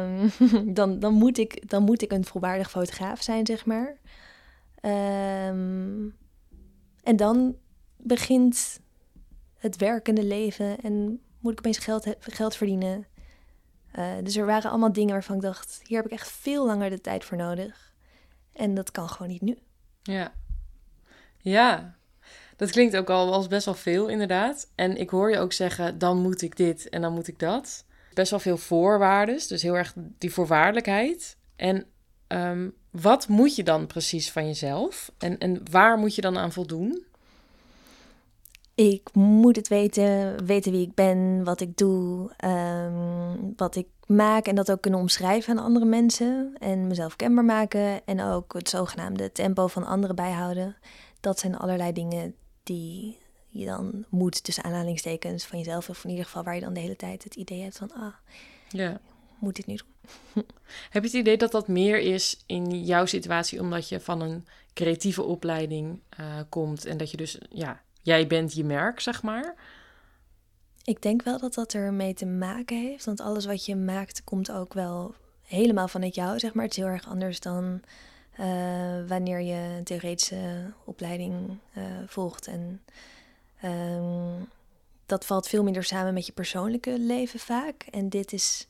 Um, 0.01 0.31
dan, 0.79 0.99
dan, 0.99 1.13
moet 1.13 1.37
ik, 1.37 1.69
dan 1.69 1.83
moet 1.83 2.01
ik 2.01 2.11
een 2.11 2.25
volwaardig 2.25 2.69
fotograaf 2.69 3.21
zijn, 3.21 3.45
zeg 3.45 3.65
maar. 3.65 3.97
Um, 5.47 6.15
en 7.03 7.15
dan 7.15 7.55
begint 7.97 8.79
het 9.57 9.75
werkende 9.75 10.23
leven 10.23 10.81
en 10.81 11.21
moet 11.39 11.51
ik 11.51 11.59
opeens 11.59 11.77
geld, 11.77 12.15
geld 12.19 12.55
verdienen. 12.55 13.05
Uh, 13.99 14.05
dus 14.23 14.35
er 14.35 14.45
waren 14.45 14.69
allemaal 14.69 14.93
dingen 14.93 15.13
waarvan 15.13 15.35
ik 15.35 15.41
dacht, 15.41 15.81
hier 15.83 15.97
heb 15.97 16.05
ik 16.05 16.11
echt 16.11 16.31
veel 16.31 16.65
langer 16.65 16.89
de 16.89 17.01
tijd 17.01 17.25
voor 17.25 17.37
nodig. 17.37 17.86
En 18.57 18.73
dat 18.73 18.91
kan 18.91 19.09
gewoon 19.09 19.31
niet 19.31 19.41
nu. 19.41 19.57
Ja. 20.03 20.31
Ja. 21.37 21.95
Dat 22.55 22.71
klinkt 22.71 22.97
ook 22.97 23.09
al 23.09 23.33
als 23.33 23.47
best 23.47 23.65
wel 23.65 23.73
veel, 23.73 24.07
inderdaad. 24.07 24.71
En 24.75 24.97
ik 24.97 25.09
hoor 25.09 25.31
je 25.31 25.39
ook 25.39 25.53
zeggen, 25.53 25.97
dan 25.97 26.21
moet 26.21 26.41
ik 26.41 26.57
dit 26.57 26.89
en 26.89 27.01
dan 27.01 27.13
moet 27.13 27.27
ik 27.27 27.39
dat. 27.39 27.85
Best 28.13 28.29
wel 28.29 28.39
veel 28.39 28.57
voorwaarden, 28.57 29.39
dus 29.47 29.61
heel 29.61 29.77
erg 29.77 29.93
die 30.17 30.33
voorwaardelijkheid. 30.33 31.37
En 31.55 31.85
um, 32.27 32.73
wat 32.89 33.27
moet 33.27 33.55
je 33.55 33.63
dan 33.63 33.87
precies 33.87 34.31
van 34.31 34.45
jezelf? 34.45 35.11
En, 35.17 35.37
en 35.37 35.61
waar 35.71 35.97
moet 35.97 36.15
je 36.15 36.21
dan 36.21 36.37
aan 36.37 36.51
voldoen? 36.51 37.05
Ik 38.75 39.13
moet 39.13 39.55
het 39.55 39.67
weten, 39.67 40.45
weten 40.45 40.71
wie 40.71 40.87
ik 40.87 40.93
ben, 40.93 41.43
wat 41.43 41.61
ik 41.61 41.77
doe, 41.77 42.31
um, 42.45 43.53
wat 43.55 43.75
ik 43.75 43.87
maak 44.07 44.47
en 44.47 44.55
dat 44.55 44.71
ook 44.71 44.81
kunnen 44.81 44.99
omschrijven 44.99 45.57
aan 45.57 45.63
andere 45.63 45.85
mensen 45.85 46.55
en 46.59 46.87
mezelf 46.87 47.15
kenbaar 47.15 47.45
maken 47.45 48.05
en 48.05 48.21
ook 48.21 48.53
het 48.53 48.69
zogenaamde 48.69 49.31
tempo 49.31 49.67
van 49.67 49.85
anderen 49.85 50.15
bijhouden. 50.15 50.75
Dat 51.19 51.39
zijn 51.39 51.57
allerlei 51.57 51.93
dingen 51.93 52.35
die 52.63 53.17
je 53.49 53.65
dan 53.65 54.05
moet 54.09 54.43
tussen 54.43 54.63
aanhalingstekens 54.63 55.45
van 55.45 55.57
jezelf 55.57 55.89
of 55.89 56.03
in 56.03 56.09
ieder 56.09 56.25
geval 56.25 56.43
waar 56.43 56.55
je 56.55 56.61
dan 56.61 56.73
de 56.73 56.79
hele 56.79 56.95
tijd 56.95 57.23
het 57.23 57.35
idee 57.35 57.61
hebt 57.61 57.77
van 57.77 57.91
ah, 57.93 58.13
ja. 58.69 58.99
moet 59.39 59.55
dit 59.55 59.65
nu 59.65 59.75
doen. 59.75 59.87
Heb 60.89 61.03
je 61.03 61.09
het 61.09 61.17
idee 61.17 61.37
dat 61.37 61.51
dat 61.51 61.67
meer 61.67 61.99
is 61.99 62.43
in 62.45 62.85
jouw 62.85 63.05
situatie 63.05 63.59
omdat 63.59 63.89
je 63.89 63.99
van 63.99 64.21
een 64.21 64.47
creatieve 64.73 65.23
opleiding 65.23 65.99
uh, 66.19 66.25
komt 66.49 66.85
en 66.85 66.97
dat 66.97 67.11
je 67.11 67.17
dus 67.17 67.37
ja 67.49 67.81
jij 68.01 68.27
bent 68.27 68.53
je 68.53 68.63
merk, 68.63 68.99
zeg 68.99 69.23
maar? 69.23 69.55
Ik 70.87 71.01
denk 71.01 71.23
wel 71.23 71.39
dat 71.39 71.53
dat 71.53 71.73
ermee 71.73 72.13
te 72.13 72.25
maken 72.25 72.81
heeft. 72.81 73.05
Want 73.05 73.19
alles 73.19 73.45
wat 73.45 73.65
je 73.65 73.75
maakt 73.75 74.23
komt 74.23 74.51
ook 74.51 74.73
wel 74.73 75.15
helemaal 75.41 75.87
vanuit 75.87 76.15
jou, 76.15 76.39
zeg 76.39 76.53
maar. 76.53 76.63
Het 76.63 76.77
is 76.77 76.83
heel 76.83 76.91
erg 76.91 77.07
anders 77.07 77.39
dan 77.39 77.81
uh, 78.39 79.07
wanneer 79.07 79.41
je 79.41 79.75
een 79.77 79.83
theoretische 79.83 80.73
opleiding 80.83 81.57
uh, 81.77 81.83
volgt. 82.05 82.47
En 82.47 82.81
um, 83.63 84.49
dat 85.05 85.25
valt 85.25 85.47
veel 85.47 85.63
minder 85.63 85.83
samen 85.83 86.13
met 86.13 86.25
je 86.25 86.31
persoonlijke 86.31 86.99
leven 86.99 87.39
vaak. 87.39 87.83
En 87.91 88.09
dit 88.09 88.33
is, 88.33 88.67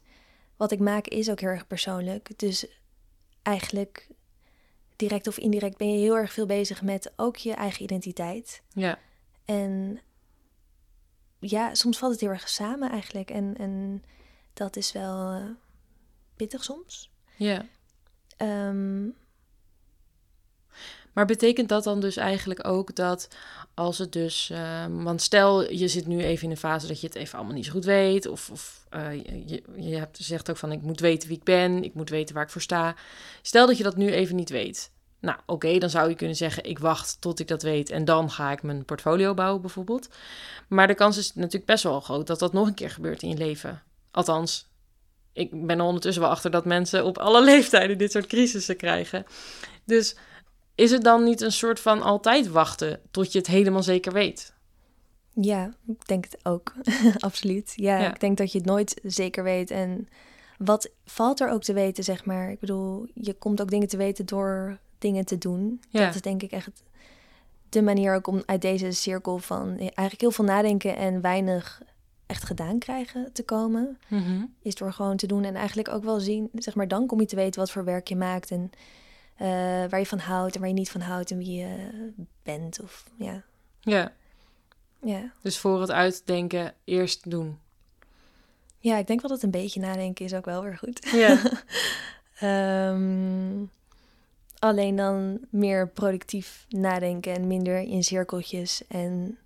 wat 0.55 0.71
ik 0.71 0.79
maak 0.79 1.07
is 1.07 1.29
ook 1.29 1.39
heel 1.39 1.49
erg 1.49 1.67
persoonlijk. 1.67 2.39
Dus 2.39 2.65
eigenlijk 3.41 4.07
direct 4.95 5.27
of 5.27 5.37
indirect 5.37 5.77
ben 5.77 5.91
je 5.91 5.99
heel 5.99 6.17
erg 6.17 6.33
veel 6.33 6.45
bezig 6.45 6.81
met 6.81 7.11
ook 7.15 7.35
je 7.35 7.53
eigen 7.53 7.83
identiteit. 7.83 8.61
Ja. 8.73 8.99
En 9.45 9.99
ja, 11.39 11.75
soms 11.75 11.97
valt 11.97 12.11
het 12.11 12.21
heel 12.21 12.29
erg 12.29 12.49
samen 12.49 12.89
eigenlijk. 12.89 13.29
En, 13.29 13.55
en 13.57 14.03
dat 14.53 14.75
is 14.75 14.91
wel 14.91 15.33
uh, 15.33 15.49
pittig 16.35 16.63
soms. 16.63 17.11
Ja. 17.35 17.65
Um, 18.37 19.15
maar 21.13 21.25
betekent 21.25 21.69
dat 21.69 21.83
dan 21.83 21.99
dus 21.99 22.17
eigenlijk 22.17 22.67
ook 22.67 22.95
dat 22.95 23.27
als 23.73 23.97
het 23.97 24.11
dus... 24.11 24.49
Uh, 24.51 24.85
want 24.89 25.21
stel, 25.21 25.71
je 25.71 25.87
zit 25.87 26.07
nu 26.07 26.23
even 26.23 26.43
in 26.43 26.51
een 26.51 26.57
fase 26.57 26.87
dat 26.87 27.01
je 27.01 27.07
het 27.07 27.15
even 27.15 27.37
allemaal 27.37 27.55
niet 27.55 27.65
zo 27.65 27.71
goed 27.71 27.85
weet... 27.85 28.25
of, 28.25 28.49
of 28.49 28.87
uh, 28.95 29.13
je, 29.23 29.63
je 29.75 29.95
hebt, 29.95 30.17
zegt 30.21 30.49
ook 30.49 30.57
van 30.57 30.71
ik 30.71 30.81
moet 30.81 30.99
weten 30.99 31.29
wie 31.29 31.37
ik 31.37 31.43
ben, 31.43 31.83
ik 31.83 31.93
moet 31.93 32.09
weten 32.09 32.35
waar 32.35 32.43
ik 32.43 32.49
voor 32.49 32.61
sta. 32.61 32.95
Stel 33.41 33.67
dat 33.67 33.77
je 33.77 33.83
dat 33.83 33.95
nu 33.95 34.11
even 34.11 34.35
niet 34.35 34.49
weet. 34.49 34.91
Nou, 35.19 35.39
oké, 35.45 35.77
dan 35.77 35.89
zou 35.89 36.09
je 36.09 36.15
kunnen 36.15 36.35
zeggen: 36.35 36.63
ik 36.63 36.79
wacht 36.79 37.21
tot 37.21 37.39
ik 37.39 37.47
dat 37.47 37.61
weet 37.61 37.89
en 37.89 38.05
dan 38.05 38.31
ga 38.31 38.51
ik 38.51 38.63
mijn 38.63 38.85
portfolio 38.85 39.33
bouwen, 39.33 39.61
bijvoorbeeld. 39.61 40.09
Maar 40.67 40.87
de 40.87 40.93
kans 40.93 41.17
is 41.17 41.33
natuurlijk 41.33 41.65
best 41.65 41.83
wel 41.83 42.01
groot 42.01 42.27
dat 42.27 42.39
dat 42.39 42.53
nog 42.53 42.67
een 42.67 42.73
keer 42.73 42.89
gebeurt 42.89 43.21
in 43.21 43.29
je 43.29 43.37
leven. 43.37 43.83
Althans, 44.11 44.69
ik 45.33 45.65
ben 45.65 45.79
er 45.79 45.85
ondertussen 45.85 46.21
wel 46.21 46.31
achter 46.31 46.51
dat 46.51 46.65
mensen 46.65 47.05
op 47.05 47.17
alle 47.17 47.43
leeftijden 47.51 47.97
dit 47.97 48.11
soort 48.11 48.27
crisissen 48.27 48.77
krijgen. 48.77 49.25
Dus 49.85 50.15
is 50.75 50.91
het 50.91 51.03
dan 51.03 51.23
niet 51.23 51.41
een 51.41 51.51
soort 51.51 51.79
van 51.79 52.01
altijd 52.01 52.47
wachten 52.47 52.99
tot 53.11 53.31
je 53.31 53.37
het 53.37 53.47
helemaal 53.47 53.83
zeker 53.83 54.13
weet? 54.13 54.53
Ja, 55.33 55.73
ik 55.87 56.07
denk 56.07 56.25
het 56.25 56.37
ook. 56.43 56.73
Absoluut. 57.19 57.73
Ja, 57.75 57.97
ja, 57.97 58.13
ik 58.13 58.19
denk 58.19 58.37
dat 58.37 58.51
je 58.51 58.57
het 58.57 58.67
nooit 58.67 58.99
zeker 59.03 59.43
weet. 59.43 59.71
En 59.71 60.07
wat 60.57 60.89
valt 61.05 61.39
er 61.39 61.49
ook 61.49 61.63
te 61.63 61.73
weten, 61.73 62.03
zeg 62.03 62.25
maar? 62.25 62.51
Ik 62.51 62.59
bedoel, 62.59 63.07
je 63.13 63.33
komt 63.33 63.61
ook 63.61 63.69
dingen 63.69 63.87
te 63.87 63.97
weten 63.97 64.25
door 64.25 64.79
dingen 64.97 65.25
te 65.25 65.37
doen. 65.37 65.81
Ja. 65.89 66.05
Dat 66.05 66.15
is 66.15 66.21
denk 66.21 66.43
ik 66.43 66.51
echt 66.51 66.83
de 67.69 67.81
manier 67.81 68.15
ook 68.15 68.27
om 68.27 68.43
uit 68.45 68.61
deze 68.61 68.91
cirkel 68.91 69.37
van 69.37 69.77
eigenlijk 69.77 70.21
heel 70.21 70.31
veel 70.31 70.45
nadenken 70.45 70.95
en 70.95 71.21
weinig 71.21 71.81
echt 72.25 72.43
gedaan 72.43 72.79
krijgen 72.79 73.31
te 73.33 73.43
komen. 73.43 73.97
Mm 74.07 74.53
Is 74.61 74.75
door 74.75 74.93
gewoon 74.93 75.17
te 75.17 75.27
doen 75.27 75.43
en 75.43 75.55
eigenlijk 75.55 75.89
ook 75.89 76.03
wel 76.03 76.19
zien, 76.19 76.49
zeg 76.53 76.75
maar, 76.75 76.87
dan 76.87 77.07
kom 77.07 77.19
je 77.19 77.25
te 77.25 77.35
weten 77.35 77.59
wat 77.59 77.71
voor 77.71 77.83
werk 77.83 78.07
je 78.07 78.15
maakt 78.15 78.51
en 78.51 78.71
uh, 79.41 79.47
waar 79.89 79.99
je 79.99 80.05
van 80.05 80.19
houdt 80.19 80.53
en 80.55 80.59
waar 80.59 80.69
je 80.69 80.75
niet 80.75 80.91
van 80.91 81.01
houdt 81.01 81.31
en 81.31 81.37
wie 81.37 81.55
je 81.55 81.89
bent. 82.43 82.79
Of 82.81 83.09
ja. 83.17 83.43
Ja. 83.79 84.11
Ja. 85.01 85.31
Dus 85.41 85.57
voor 85.57 85.81
het 85.81 85.91
uitdenken 85.91 86.73
eerst 86.83 87.29
doen. 87.29 87.59
Ja, 88.79 88.97
ik 88.97 89.07
denk 89.07 89.21
wel 89.21 89.29
dat 89.29 89.43
een 89.43 89.51
beetje 89.51 89.79
nadenken 89.79 90.25
is 90.25 90.33
ook 90.33 90.45
wel 90.45 90.63
weer 90.63 90.77
goed. 90.77 91.09
Ja. 91.11 91.41
um, 92.91 93.69
Alleen 94.59 94.95
dan 94.95 95.39
meer 95.49 95.89
productief 95.89 96.65
nadenken 96.69 97.33
en 97.33 97.47
minder 97.47 97.79
in 97.79 98.03
cirkeltjes 98.03 98.87
en 98.87 99.37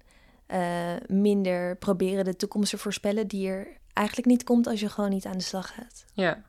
uh, 0.47 0.93
minder 1.07 1.75
proberen 1.77 2.25
de 2.25 2.35
toekomst 2.35 2.69
te 2.69 2.77
voorspellen 2.77 3.27
die 3.27 3.47
er 3.47 3.67
eigenlijk 3.93 4.27
niet 4.27 4.43
komt 4.43 4.67
als 4.67 4.79
je 4.79 4.89
gewoon 4.89 5.09
niet 5.09 5.25
aan 5.25 5.37
de 5.37 5.43
slag 5.43 5.73
gaat. 5.73 6.05
Ja. 6.13 6.43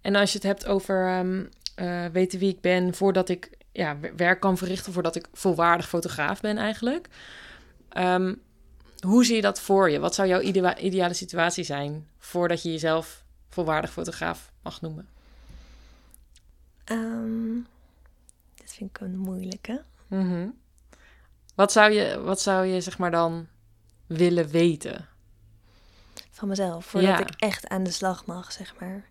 En 0.00 0.14
als 0.14 0.32
je 0.32 0.38
het 0.38 0.46
hebt 0.46 0.66
over 0.66 1.18
um, 1.18 1.48
uh, 1.76 2.06
weten 2.06 2.38
wie 2.38 2.52
ik 2.52 2.60
ben 2.60 2.94
voordat 2.94 3.28
ik 3.28 3.50
ja, 3.72 3.96
werk 4.16 4.40
kan 4.40 4.58
verrichten, 4.58 4.92
voordat 4.92 5.16
ik 5.16 5.28
volwaardig 5.32 5.88
fotograaf 5.88 6.40
ben 6.40 6.56
eigenlijk. 6.56 7.08
Um, 7.98 8.42
hoe 9.00 9.24
zie 9.24 9.36
je 9.36 9.42
dat 9.42 9.60
voor 9.60 9.90
je? 9.90 9.98
Wat 9.98 10.14
zou 10.14 10.28
jouw 10.28 10.40
ideale 10.76 11.14
situatie 11.14 11.64
zijn 11.64 12.08
voordat 12.18 12.62
je 12.62 12.70
jezelf 12.70 13.24
volwaardig 13.48 13.92
fotograaf 13.92 14.52
mag 14.62 14.80
noemen? 14.80 15.08
Um, 16.90 17.66
dit 18.54 18.72
vind 18.72 18.90
ik 18.90 19.00
een 19.00 19.16
moeilijke. 19.16 19.84
Mm 20.06 20.54
wat, 21.54 21.72
zou 21.72 21.92
je, 21.92 22.20
wat 22.20 22.40
zou 22.40 22.66
je 22.66 22.80
zeg 22.80 22.98
maar 22.98 23.10
dan 23.10 23.46
willen 24.06 24.48
weten? 24.48 25.08
Van 26.30 26.48
mezelf, 26.48 26.86
voordat 26.86 27.20
ik 27.20 27.30
echt 27.36 27.68
aan 27.68 27.82
de 27.82 27.90
slag 27.90 28.26
mag, 28.26 28.52
zeg 28.52 28.74
maar. 28.80 29.04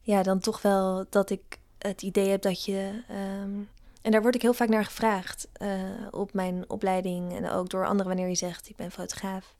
Ja, 0.00 0.22
dan 0.22 0.40
toch 0.40 0.62
wel 0.62 1.06
dat 1.10 1.30
ik 1.30 1.58
het 1.78 2.02
idee 2.02 2.28
heb 2.28 2.42
dat 2.42 2.64
je 2.64 3.02
um, 3.10 3.68
en 4.02 4.10
daar 4.10 4.22
word 4.22 4.34
ik 4.34 4.42
heel 4.42 4.54
vaak 4.54 4.68
naar 4.68 4.84
gevraagd 4.84 5.48
eh, 5.52 5.80
op 6.10 6.32
mijn 6.32 6.64
opleiding 6.70 7.36
en 7.36 7.50
ook 7.50 7.70
door 7.70 7.86
anderen 7.86 8.06
wanneer 8.06 8.28
je 8.28 8.34
zegt 8.34 8.68
ik 8.68 8.76
ben 8.76 8.90
fotograaf. 8.90 9.54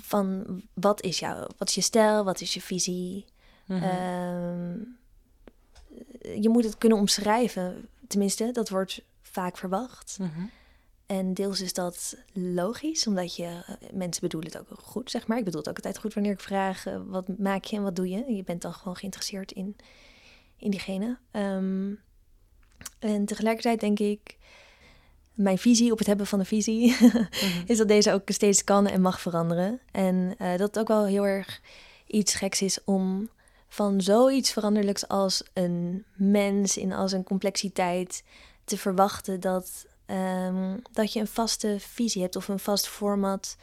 Van 0.00 0.44
wat 0.74 1.02
is 1.02 1.18
jouw, 1.18 1.46
wat 1.58 1.68
is 1.68 1.74
je 1.74 1.80
stijl, 1.80 2.24
wat 2.24 2.40
is 2.40 2.54
je 2.54 2.60
visie? 2.60 3.24
Mhm. 3.64 3.82
Ehm, 3.82 4.78
je 6.40 6.48
moet 6.48 6.64
het 6.64 6.78
kunnen 6.78 6.98
omschrijven, 6.98 7.88
tenminste, 8.06 8.50
dat 8.52 8.68
wordt 8.68 9.02
vaak 9.22 9.56
verwacht. 9.56 10.16
Mhm. 10.20 10.40
En 11.06 11.34
deels 11.34 11.60
is 11.60 11.72
dat 11.72 12.16
logisch, 12.32 13.06
omdat 13.06 13.36
je 13.36 13.44
eh, 13.44 13.74
mensen 13.92 14.22
bedoelen 14.22 14.52
het 14.52 14.60
ook 14.60 14.78
goed, 14.80 15.10
zeg 15.10 15.26
maar. 15.26 15.38
Ik 15.38 15.44
bedoel 15.44 15.60
het 15.60 15.68
ook 15.68 15.76
altijd 15.76 15.98
goed 15.98 16.14
wanneer 16.14 16.32
ik 16.32 16.40
vraag 16.40 16.86
eh, 16.86 17.00
wat 17.06 17.38
maak 17.38 17.64
je 17.64 17.76
en 17.76 17.82
wat 17.82 17.96
doe 17.96 18.08
je. 18.08 18.34
Je 18.34 18.44
bent 18.44 18.62
dan 18.62 18.72
gewoon 18.74 18.96
geïnteresseerd 18.96 19.52
in, 19.52 19.76
in 20.56 20.70
diegene. 20.70 21.18
Ehm, 21.30 21.94
en 22.98 23.24
tegelijkertijd 23.24 23.80
denk 23.80 23.98
ik, 23.98 24.36
mijn 25.34 25.58
visie 25.58 25.92
op 25.92 25.98
het 25.98 26.06
hebben 26.06 26.26
van 26.26 26.38
een 26.38 26.46
visie, 26.46 26.96
is 27.66 27.78
dat 27.78 27.88
deze 27.88 28.12
ook 28.12 28.30
steeds 28.30 28.64
kan 28.64 28.86
en 28.86 29.00
mag 29.00 29.20
veranderen. 29.20 29.80
En 29.90 30.34
eh, 30.38 30.50
dat 30.50 30.60
het 30.60 30.78
ook 30.78 30.88
wel 30.88 31.06
heel 31.06 31.26
erg 31.26 31.60
iets 32.06 32.34
geks 32.34 32.62
is 32.62 32.84
om 32.84 33.28
van 33.68 34.00
zoiets 34.00 34.52
veranderlijks 34.52 35.08
als 35.08 35.42
een 35.52 36.04
mens 36.14 36.76
in 36.76 36.92
al 36.92 37.08
zijn 37.08 37.24
complexiteit 37.24 38.22
te 38.64 38.78
verwachten 38.78 39.40
dat, 39.40 39.86
ehm, 40.06 40.76
dat 40.92 41.12
je 41.12 41.20
een 41.20 41.26
vaste 41.26 41.76
visie 41.78 42.22
hebt 42.22 42.36
of 42.36 42.48
een 42.48 42.58
vast 42.58 42.86
format 42.88 43.56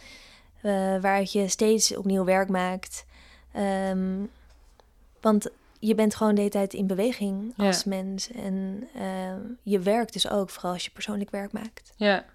eh, 0.61 0.71
waaruit 0.71 1.31
je 1.31 1.47
steeds 1.47 1.95
opnieuw 1.95 2.23
werk 2.23 2.49
maakt. 2.49 3.05
Ehm, 3.51 4.23
want 5.21 5.47
je 5.79 5.95
bent 5.95 6.15
gewoon 6.15 6.33
de 6.35 6.39
hele 6.39 6.51
tijd 6.53 6.73
in 6.73 6.87
beweging 6.87 7.53
Ja. 7.57 7.65
als 7.65 7.83
mens. 7.83 8.31
En 8.31 8.87
ehm, 8.95 9.39
je 9.63 9.79
werkt 9.79 10.13
dus 10.13 10.29
ook, 10.29 10.49
vooral 10.49 10.71
als 10.73 10.85
je 10.85 10.91
persoonlijk 10.91 11.29
werk 11.29 11.51
maakt. 11.51 11.93
Ja. 11.95 12.25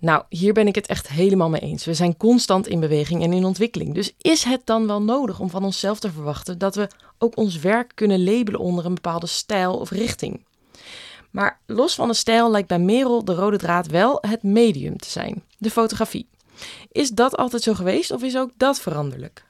Nou, 0.00 0.24
hier 0.28 0.52
ben 0.52 0.66
ik 0.66 0.74
het 0.74 0.86
echt 0.86 1.08
helemaal 1.08 1.48
mee 1.48 1.60
eens. 1.60 1.84
We 1.84 1.94
zijn 1.94 2.16
constant 2.16 2.66
in 2.66 2.80
beweging 2.80 3.22
en 3.22 3.32
in 3.32 3.44
ontwikkeling. 3.44 3.94
Dus 3.94 4.14
is 4.18 4.44
het 4.44 4.60
dan 4.64 4.86
wel 4.86 5.02
nodig 5.02 5.40
om 5.40 5.50
van 5.50 5.64
onszelf 5.64 6.00
te 6.00 6.10
verwachten 6.10 6.58
dat 6.58 6.74
we 6.74 6.88
ook 7.18 7.36
ons 7.36 7.58
werk 7.58 7.92
kunnen 7.94 8.24
labelen 8.24 8.60
onder 8.60 8.84
een 8.84 8.94
bepaalde 8.94 9.26
stijl 9.26 9.78
of 9.78 9.90
richting? 9.90 10.44
Maar 11.30 11.60
los 11.66 11.94
van 11.94 12.08
de 12.08 12.14
stijl 12.14 12.50
lijkt 12.50 12.68
bij 12.68 12.78
Merel 12.78 13.24
de 13.24 13.34
rode 13.34 13.58
draad 13.58 13.86
wel 13.86 14.18
het 14.20 14.42
medium 14.42 14.98
te 14.98 15.10
zijn, 15.10 15.44
de 15.58 15.70
fotografie. 15.70 16.28
Is 16.92 17.10
dat 17.10 17.36
altijd 17.36 17.62
zo 17.62 17.74
geweest 17.74 18.10
of 18.10 18.22
is 18.22 18.36
ook 18.36 18.50
dat 18.56 18.80
veranderlijk? 18.80 19.44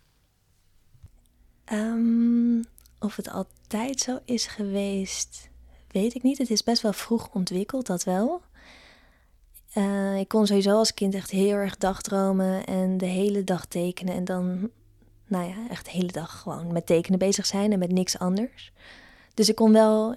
Ehm, 1.65 2.63
of 2.99 3.17
het 3.17 3.31
altijd 3.31 4.01
zo 4.01 4.19
is 4.25 4.47
geweest, 4.47 5.51
weet 5.89 6.15
ik 6.15 6.23
niet. 6.23 6.39
Het 6.39 6.51
is 6.51 6.63
best 6.63 6.83
wel 6.83 6.93
vroeg 6.93 7.29
ontwikkeld, 7.33 7.87
dat 7.87 8.05
wel. 8.05 8.43
Eh, 9.73 10.19
ik 10.19 10.29
kon 10.29 10.47
sowieso 10.47 10.77
als 10.77 10.95
kind 10.95 11.15
echt 11.15 11.31
heel 11.31 11.55
erg 11.55 11.77
dagdromen 11.77 12.67
en 12.67 12.99
de 12.99 13.07
hele 13.07 13.45
dag 13.45 13.67
tekenen. 13.67 14.15
En 14.15 14.25
dan, 14.25 14.71
nou 15.27 15.49
ja, 15.49 15.69
echt 15.69 15.85
de 15.85 15.91
hele 15.91 16.13
dag 16.13 16.41
gewoon 16.41 16.73
met 16.73 16.87
tekenen 16.87 17.19
bezig 17.19 17.47
zijn 17.47 17.73
en 17.73 17.79
met 17.79 17.93
niks 17.93 18.19
anders. 18.19 18.73
Dus 19.35 19.49
ik 19.49 19.55
kon 19.55 19.73
wel, 19.73 20.17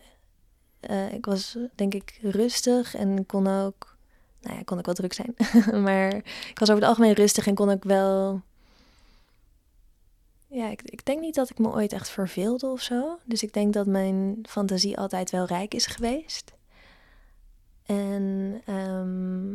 eh, 0.79 1.13
ik 1.13 1.25
was 1.25 1.57
denk 1.75 1.93
ik 1.93 2.19
rustig 2.21 2.95
en 2.95 3.17
ik 3.17 3.27
kon 3.27 3.47
ook, 3.47 3.97
nou 4.41 4.53
ja, 4.53 4.59
ik 4.59 4.65
kon 4.65 4.77
ook 4.77 4.85
wel 4.85 4.95
druk 4.95 5.13
zijn. 5.13 5.35
maar 5.85 6.15
ik 6.49 6.59
was 6.59 6.69
over 6.69 6.81
het 6.81 6.89
algemeen 6.89 7.13
rustig 7.13 7.47
en 7.47 7.55
kon 7.55 7.69
ook 7.69 7.83
wel 7.83 8.41
ja, 10.53 10.69
ik, 10.69 10.81
ik 10.81 11.05
denk 11.05 11.19
niet 11.19 11.35
dat 11.35 11.49
ik 11.49 11.59
me 11.59 11.71
ooit 11.71 11.93
echt 11.93 12.09
verveelde 12.09 12.67
of 12.67 12.81
zo. 12.81 13.17
Dus 13.25 13.43
ik 13.43 13.53
denk 13.53 13.73
dat 13.73 13.85
mijn 13.85 14.39
fantasie 14.49 14.97
altijd 14.97 15.29
wel 15.29 15.45
rijk 15.45 15.73
is 15.73 15.85
geweest. 15.85 16.53
En 17.85 18.61
ehm, 18.65 19.53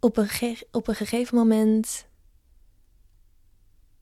op, 0.00 0.16
een 0.16 0.28
ge- 0.28 0.66
op 0.70 0.88
een 0.88 0.94
gegeven 0.94 1.36
moment 1.36 2.06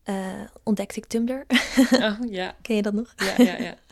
eh, 0.03 0.43
ontdekte 0.63 0.99
ik 0.99 1.07
Tumblr. 1.07 1.47
Oh, 1.93 2.19
ja, 2.29 2.57
Ken 2.63 2.77
je 2.77 2.83
dat 2.83 2.93
nog? 2.93 3.13
ja, 3.17 3.35
ja, 3.39 3.59
ja. 3.59 3.75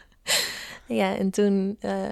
Ja, 0.87 1.17
en 1.17 1.31
toen, 1.31 1.77
eh, 1.81 2.09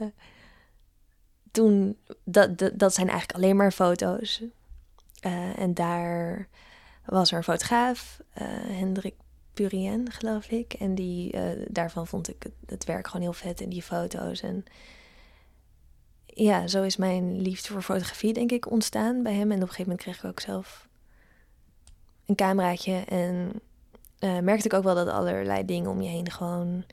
toen 1.51 1.99
dat, 2.25 2.59
dat, 2.59 2.79
dat 2.79 2.95
zijn 2.95 3.09
eigenlijk 3.09 3.39
alleen 3.39 3.57
maar 3.57 3.73
foto's. 3.73 4.43
Eh, 5.21 5.59
en 5.59 5.75
daar 5.75 6.49
was 7.05 7.31
er 7.31 7.37
een 7.37 7.43
fotograaf, 7.45 8.21
Hendrik 8.69 9.15
Purien, 9.59 10.11
geloof 10.11 10.51
ik. 10.51 10.73
En 10.73 10.95
die, 10.95 11.33
eh, 11.33 11.67
daarvan 11.69 12.07
vond 12.07 12.29
ik 12.29 12.43
het, 12.43 12.53
het 12.67 12.85
werk 12.85 13.07
gewoon 13.07 13.23
heel 13.23 13.33
vet 13.33 13.61
en 13.61 13.69
die 13.69 13.83
foto's. 13.83 14.41
En 14.43 14.65
ja, 16.27 16.67
zo 16.67 16.83
is 16.83 16.97
mijn 16.97 17.41
liefde 17.41 17.69
voor 17.69 17.83
fotografie, 17.83 18.33
denk 18.33 18.53
ik, 18.53 18.71
ontstaan 18.71 19.23
bij 19.23 19.33
hem. 19.35 19.51
En 19.51 19.57
op 19.57 19.63
een 19.63 19.69
gegeven 19.69 19.83
moment 19.83 20.01
kreeg 20.01 20.19
ik 20.19 20.25
ook 20.25 20.41
zelf 20.41 20.89
een 22.27 22.35
cameraatje. 22.35 23.05
En 23.07 23.53
eh, 24.19 24.39
merkte 24.39 24.67
ik 24.67 24.73
ook 24.73 24.83
wel 24.83 24.95
dat 24.95 25.09
allerlei 25.09 25.65
dingen 25.65 25.91
om 25.91 26.03
je 26.03 26.09
heen 26.09 26.31
gewoon... 26.31 26.85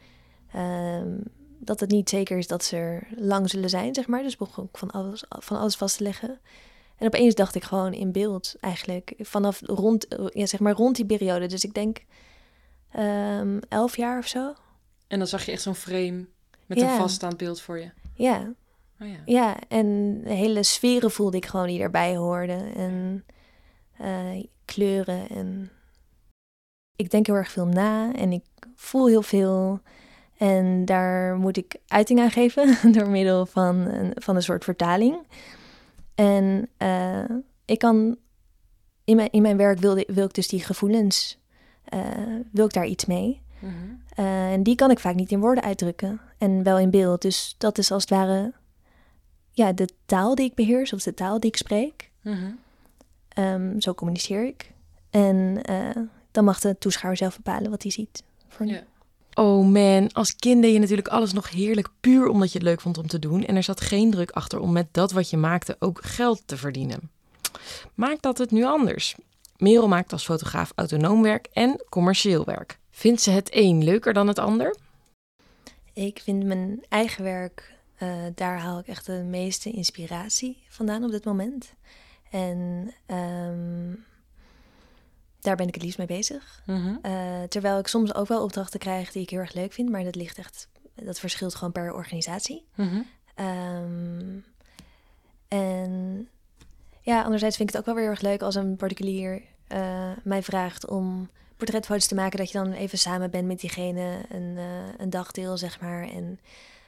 ehm, 0.52 1.18
dat 1.60 1.80
het 1.80 1.90
niet 1.90 2.10
zeker 2.10 2.38
is 2.38 2.48
dat 2.48 2.64
ze 2.64 2.76
er 2.76 3.08
lang 3.16 3.50
zullen 3.50 3.70
zijn, 3.70 3.96
zeg 3.96 4.08
maar. 4.08 4.24
Dus 4.24 4.38
begon 4.38 4.66
ik 4.66 4.78
van 4.78 4.92
alles, 4.92 5.24
van 5.30 5.58
alles 5.58 5.76
vast 5.76 5.98
te 5.98 6.04
leggen. 6.04 6.40
En 6.98 7.08
opeens 7.08 7.36
dacht 7.36 7.56
ik 7.56 7.64
gewoon 7.64 7.94
in 7.94 8.12
beeld, 8.12 8.56
eigenlijk. 8.60 9.14
Vanaf 9.18 9.62
rond, 9.64 10.06
ja, 10.28 10.46
zeg 10.46 10.60
maar 10.60 10.74
rond 10.74 10.96
die 10.96 11.06
periode. 11.06 11.46
Dus 11.46 11.64
ik 11.64 11.74
denk 11.74 12.04
ehm, 12.96 13.60
elf 13.70 13.98
jaar 13.98 14.18
of 14.18 14.28
zo. 14.28 14.54
En 15.08 15.18
dan 15.18 15.28
zag 15.28 15.46
je 15.46 15.52
echt 15.52 15.62
zo'n 15.62 15.76
frame 15.76 16.26
met 16.66 16.80
Ja. 16.80 16.92
een 16.92 16.98
vaststaand 16.98 17.38
beeld 17.38 17.62
voor 17.62 17.80
je. 17.80 17.92
Ja, 18.14 18.54
Oh 19.02 19.08
ja. 19.08 19.18
ja. 19.26 19.58
En 19.68 20.22
de 20.24 20.34
hele 20.34 20.64
sferen 20.64 21.12
voelde 21.12 21.38
ik 21.38 21.46
gewoon 21.46 21.68
die 21.68 21.82
erbij 21.82 22.16
hoorden. 22.16 22.76
En 22.76 23.26
eh, 23.98 24.44
kleuren. 24.66 25.30
En 25.30 25.72
ik 26.96 27.10
denk 27.10 27.26
heel 27.28 27.36
erg 27.36 27.52
veel 27.52 27.66
na. 27.66 28.14
En 28.14 28.32
ik 28.32 28.44
voel 28.76 29.08
heel 29.08 29.22
veel. 29.22 29.80
En 30.38 30.86
daar 30.86 31.36
moet 31.38 31.58
ik 31.58 31.76
uiting 31.88 32.20
aan 32.20 32.32
geven 32.32 32.78
door 32.94 33.10
middel 33.10 33.46
van 33.46 33.76
een, 33.76 34.12
van 34.16 34.36
een 34.36 34.42
soort 34.44 34.64
vertaling. 34.64 35.28
En 36.16 36.70
eh, 36.78 37.24
ik 37.66 37.80
kan 37.80 38.18
in 39.04 39.16
mijn, 39.16 39.30
in 39.32 39.42
mijn 39.42 39.58
werk 39.58 39.80
wil, 39.80 40.04
wil 40.08 40.26
ik 40.26 40.34
dus 40.34 40.48
die 40.48 40.64
gevoelens, 40.64 41.38
eh, 41.86 42.00
wil 42.52 42.66
ik 42.66 42.74
daar 42.74 42.86
iets 42.86 43.06
mee. 43.06 43.42
Mhm. 43.60 43.74
Eh, 44.16 44.52
en 44.52 44.64
die 44.64 44.76
kan 44.76 44.92
ik 44.92 45.00
vaak 45.00 45.16
niet 45.16 45.32
in 45.32 45.40
woorden 45.40 45.64
uitdrukken 45.64 46.22
en 46.38 46.64
wel 46.64 46.80
in 46.80 46.90
beeld. 46.90 47.22
Dus 47.22 47.56
dat 47.58 47.78
is 47.78 47.92
als 47.92 48.02
het 48.02 48.12
ware 48.12 48.54
ja, 49.52 49.74
de 49.74 49.90
taal 50.06 50.36
die 50.36 50.46
ik 50.46 50.56
beheers 50.56 50.94
of 50.94 51.04
de 51.04 51.14
taal 51.14 51.40
die 51.40 51.50
ik 51.50 51.58
spreek. 51.58 52.12
Mhm. 52.22 52.52
Ehm, 53.28 53.80
zo 53.80 53.94
communiceer 53.94 54.46
ik. 54.46 54.72
En 55.10 55.60
eh, 55.62 56.02
dan 56.32 56.44
mag 56.44 56.60
de 56.60 56.78
toeschouwer 56.78 57.18
zelf 57.18 57.36
bepalen 57.36 57.70
wat 57.72 57.82
hij 57.82 57.92
ziet. 57.92 58.24
Voor 58.48 58.66
Ja. 58.66 58.84
Oh 59.34 59.66
man, 59.66 60.12
als 60.12 60.36
kind 60.36 60.62
deed 60.62 60.74
je 60.74 60.80
natuurlijk 60.80 61.08
alles 61.08 61.34
nog 61.34 61.50
heerlijk 61.50 61.90
puur 62.00 62.28
omdat 62.28 62.52
je 62.52 62.58
het 62.58 62.68
leuk 62.68 62.82
vond 62.82 62.98
om 62.98 63.08
te 63.08 63.20
doen. 63.20 63.46
En 63.46 63.56
er 63.56 63.64
zat 63.64 63.82
geen 63.82 64.12
druk 64.12 64.32
achter 64.32 64.60
om 64.60 64.72
met 64.72 64.88
dat 64.92 65.12
wat 65.12 65.30
je 65.30 65.38
maakte 65.38 65.76
ook 65.80 66.00
geld 66.04 66.42
te 66.46 66.58
verdienen. 66.58 67.10
Maakt 67.94 68.22
dat 68.22 68.38
het 68.38 68.52
nu 68.52 68.64
anders? 68.64 69.16
Merel 69.58 69.88
maakt 69.88 70.12
als 70.12 70.26
fotograaf 70.26 70.72
autonoom 70.76 71.22
werk 71.22 71.48
en 71.54 71.84
commercieel 71.90 72.46
werk. 72.46 72.80
Vindt 72.92 73.22
ze 73.22 73.32
het 73.32 73.50
een 73.52 73.84
leuker 73.84 74.14
dan 74.14 74.28
het 74.28 74.40
ander? 74.40 74.76
Ik 75.94 76.20
vind 76.20 76.44
mijn 76.44 76.86
eigen 76.90 77.24
werk, 77.24 77.76
eh, 77.96 78.10
daar 78.36 78.60
haal 78.60 78.80
ik 78.80 78.88
echt 78.88 79.06
de 79.06 79.24
meeste 79.24 79.72
inspiratie 79.72 80.64
vandaan 80.70 81.04
op 81.04 81.12
dit 81.12 81.26
moment. 81.26 81.74
En 82.30 82.92
ehm, 83.06 83.94
daar 85.40 85.56
ben 85.56 85.68
ik 85.68 85.74
het 85.74 85.84
liefst 85.84 85.98
mee 85.98 86.08
bezig. 86.08 86.62
Mhm. 86.66 86.96
Eh, 87.02 87.44
terwijl 87.50 87.80
ik 87.80 87.88
soms 87.88 88.14
ook 88.14 88.28
wel 88.28 88.44
opdrachten 88.44 88.80
krijg 88.80 89.12
die 89.12 89.22
ik 89.22 89.30
heel 89.30 89.40
erg 89.40 89.54
leuk 89.54 89.74
vind, 89.74 89.90
maar 89.90 90.04
dat 90.04 90.16
ligt 90.16 90.38
echt, 90.38 90.68
dat 90.96 91.20
verschilt 91.20 91.56
gewoon 91.56 91.74
per 91.74 91.94
organisatie. 91.94 92.66
Mhm. 92.76 93.02
Ehm, 93.36 94.40
en 95.48 96.30
ja, 97.06 97.22
anderzijds 97.22 97.58
vind 97.58 97.70
ik 97.70 97.76
het 97.76 97.84
ook 97.84 97.94
wel 97.94 97.96
weer 97.96 98.04
heel 98.04 98.22
erg 98.22 98.32
leuk 98.32 98.42
als 98.42 98.56
een 98.56 98.76
particulier 98.76 99.42
eh, 99.68 100.12
mij 100.24 100.44
vraagt 100.44 100.88
om 100.88 101.30
portretfoto's 101.58 102.08
te 102.08 102.16
maken, 102.16 102.38
dat 102.38 102.52
je 102.52 102.58
dan 102.58 102.72
even 102.72 102.98
samen 102.98 103.32
bent 103.32 103.48
met 103.48 103.60
diegene 103.60 104.20
een, 104.30 104.58
eh, 104.58 104.66
een 104.98 105.10
dagdeel, 105.10 105.58
zeg 105.58 105.82
maar. 105.82 106.02
En 106.02 106.40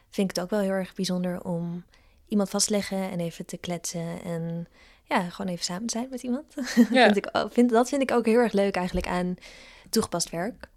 vind 0.09 0.29
ik 0.29 0.35
het 0.35 0.39
ook 0.39 0.49
wel 0.49 0.59
heel 0.59 0.69
erg 0.69 0.93
bijzonder 0.93 1.43
om 1.43 1.83
iemand 2.27 2.49
vast 2.49 2.67
te 2.67 2.73
leggen 2.73 3.11
en 3.11 3.19
even 3.19 3.45
te 3.45 3.57
kletsen 3.57 4.23
en 4.23 4.67
ja, 5.03 5.29
gewoon 5.29 5.51
even 5.51 5.65
samen 5.65 5.89
zijn 5.89 6.07
met 6.09 6.23
iemand. 6.23 6.53
Ja. 6.91 7.03
vind 7.03 7.17
ik, 7.17 7.29
vind, 7.49 7.69
dat 7.69 7.89
vind 7.89 8.01
ik 8.01 8.11
ook 8.11 8.25
heel 8.25 8.39
erg 8.39 8.53
leuk 8.53 8.75
eigenlijk 8.75 9.07
aan 9.07 9.35
toegepast 9.89 10.29
werk. 10.29 10.69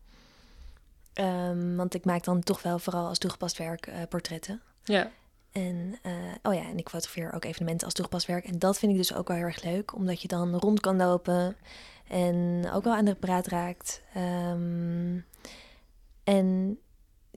Ehm, 1.13 1.77
want 1.77 1.95
ik 1.95 2.05
maak 2.05 2.25
dan 2.25 2.43
toch 2.43 2.63
wel 2.63 2.79
vooral 2.79 3.07
als 3.07 3.19
toegepast 3.19 3.59
werk 3.59 3.87
eh, 3.87 3.97
portretten. 4.09 4.63
Ja. 4.85 5.11
En, 5.53 5.99
eh, 6.03 6.13
oh 6.43 6.55
ja, 6.55 6.63
en 6.69 6.79
ik 6.79 6.89
fotografeer 6.89 7.33
ook 7.33 7.45
evenementen 7.45 7.85
als 7.85 7.95
toegepast 7.95 8.27
werk. 8.27 8.45
En 8.45 8.59
dat 8.59 8.79
vind 8.79 8.93
ik 8.93 8.99
dus 8.99 9.15
ook 9.15 9.29
wel 9.29 9.37
heel 9.37 9.47
erg 9.47 9.63
leuk, 9.63 9.95
omdat 9.95 10.23
je 10.23 10.29
dan 10.29 10.55
rond 10.55 10.81
kan 10.81 10.97
lopen 10.97 11.57
en 12.09 12.71
ook 12.73 12.85
wel 12.85 12.95
aan 12.95 13.05
de 13.05 13.15
praat 13.15 13.47
raakt. 13.47 14.03
Ehm, 14.15 15.19
en 16.25 16.79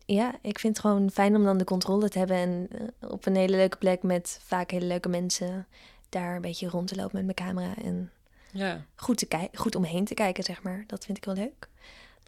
ja, 0.06 0.36
ik 0.41 0.60
vind 0.60 0.78
het 0.78 0.86
gewoon 0.86 1.12
fijn 1.12 1.36
om 1.36 1.43
dan 1.43 1.58
de 1.58 1.63
controle 1.63 2.10
te 2.10 2.17
hebben 2.17 2.38
en 2.38 2.67
eh, 2.71 3.12
op 3.12 3.26
een 3.26 3.36
hele 3.36 3.56
leuke 3.56 3.78
plek 3.78 4.04
met 4.04 4.39
vaak 4.43 4.71
hele 4.71 4.86
leuke 4.86 5.10
mensen 5.10 5.67
daar 6.10 6.36
een 6.36 6.41
beetje 6.41 6.69
rond 6.69 6.88
te 6.88 6.95
lopen 6.95 7.26
met 7.26 7.38
mijn 7.38 7.54
camera 7.54 7.84
en 7.84 8.12
Ja, 8.52 8.86
goed, 8.95 9.17
te 9.17 9.26
kijken, 9.26 9.60
goed 9.60 9.76
omheen 9.76 10.06
te 10.06 10.13
kijken, 10.13 10.43
zeg 10.43 10.63
maar. 10.63 10.84
Dat 10.88 11.06
vind 11.06 11.17
ik 11.17 11.26
wel 11.26 11.36
leuk. 11.36 11.69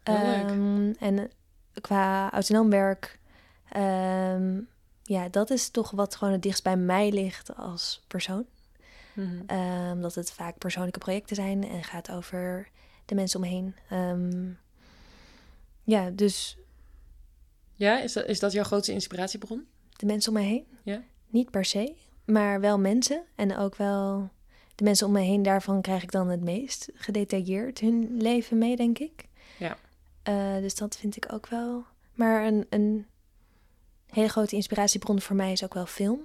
Heel 0.03 0.25
leuk. 0.25 0.49
Ehm, 0.49 0.91
en 0.99 1.31
qua 1.81 2.31
autonoom 2.31 2.69
werk, 2.69 3.19
ehm, 3.69 4.59
ja, 5.07 5.29
dat 5.29 5.49
is 5.49 5.69
toch 5.69 5.91
wat 5.91 6.15
gewoon 6.15 6.33
het 6.33 6.41
dichtst 6.41 6.63
bij 6.63 6.77
mij 6.77 7.11
ligt 7.11 7.55
als 7.55 8.03
persoon. 8.07 8.45
Mhm. 9.13 9.41
Ehm, 9.45 10.01
dat 10.01 10.15
het 10.15 10.31
vaak 10.31 10.57
persoonlijke 10.57 10.99
projecten 10.99 11.35
zijn 11.35 11.69
en 11.69 11.83
gaat 11.83 12.11
over 12.11 12.69
de 13.05 13.15
mensen 13.15 13.39
omheen. 13.39 13.75
Ehm, 13.89 14.49
ja, 15.83 16.09
dus 16.09 16.57
ja 17.73 17.99
is, 17.99 18.13
dat, 18.13 18.25
is 18.25 18.39
dat 18.39 18.51
jouw 18.51 18.63
grootste 18.63 18.91
inspiratiebron? 18.91 19.67
de 19.97 20.05
mensen 20.05 20.31
om 20.31 20.37
mij 20.37 20.47
heen. 20.47 20.65
Ja. 20.83 21.03
Niet 21.27 21.51
per 21.51 21.65
se, 21.65 21.95
maar 22.25 22.59
wel 22.59 22.79
mensen. 22.79 23.23
En 23.35 23.57
ook 23.57 23.75
wel 23.75 24.29
de 24.75 24.83
mensen 24.83 25.07
om 25.07 25.13
me 25.13 25.19
heen, 25.19 25.43
daarvan 25.43 25.81
krijg 25.81 26.03
ik 26.03 26.11
dan 26.11 26.29
het 26.29 26.41
meest 26.41 26.89
gedetailleerd 26.93 27.79
hun 27.79 28.21
leven 28.21 28.57
mee, 28.57 28.75
denk 28.75 28.99
ik. 28.99 29.27
Ja. 29.59 29.77
Eh, 30.23 30.57
dus 30.61 30.75
dat 30.75 30.97
vind 30.97 31.15
ik 31.15 31.33
ook 31.33 31.47
wel. 31.47 31.83
Maar 32.13 32.45
een, 32.45 32.65
een 32.69 33.05
hele 34.15 34.29
grote 34.29 34.55
inspiratiebron 34.55 35.21
voor 35.21 35.35
mij 35.35 35.51
is 35.51 35.63
ook 35.63 35.73
wel 35.73 35.85
film. 35.85 36.19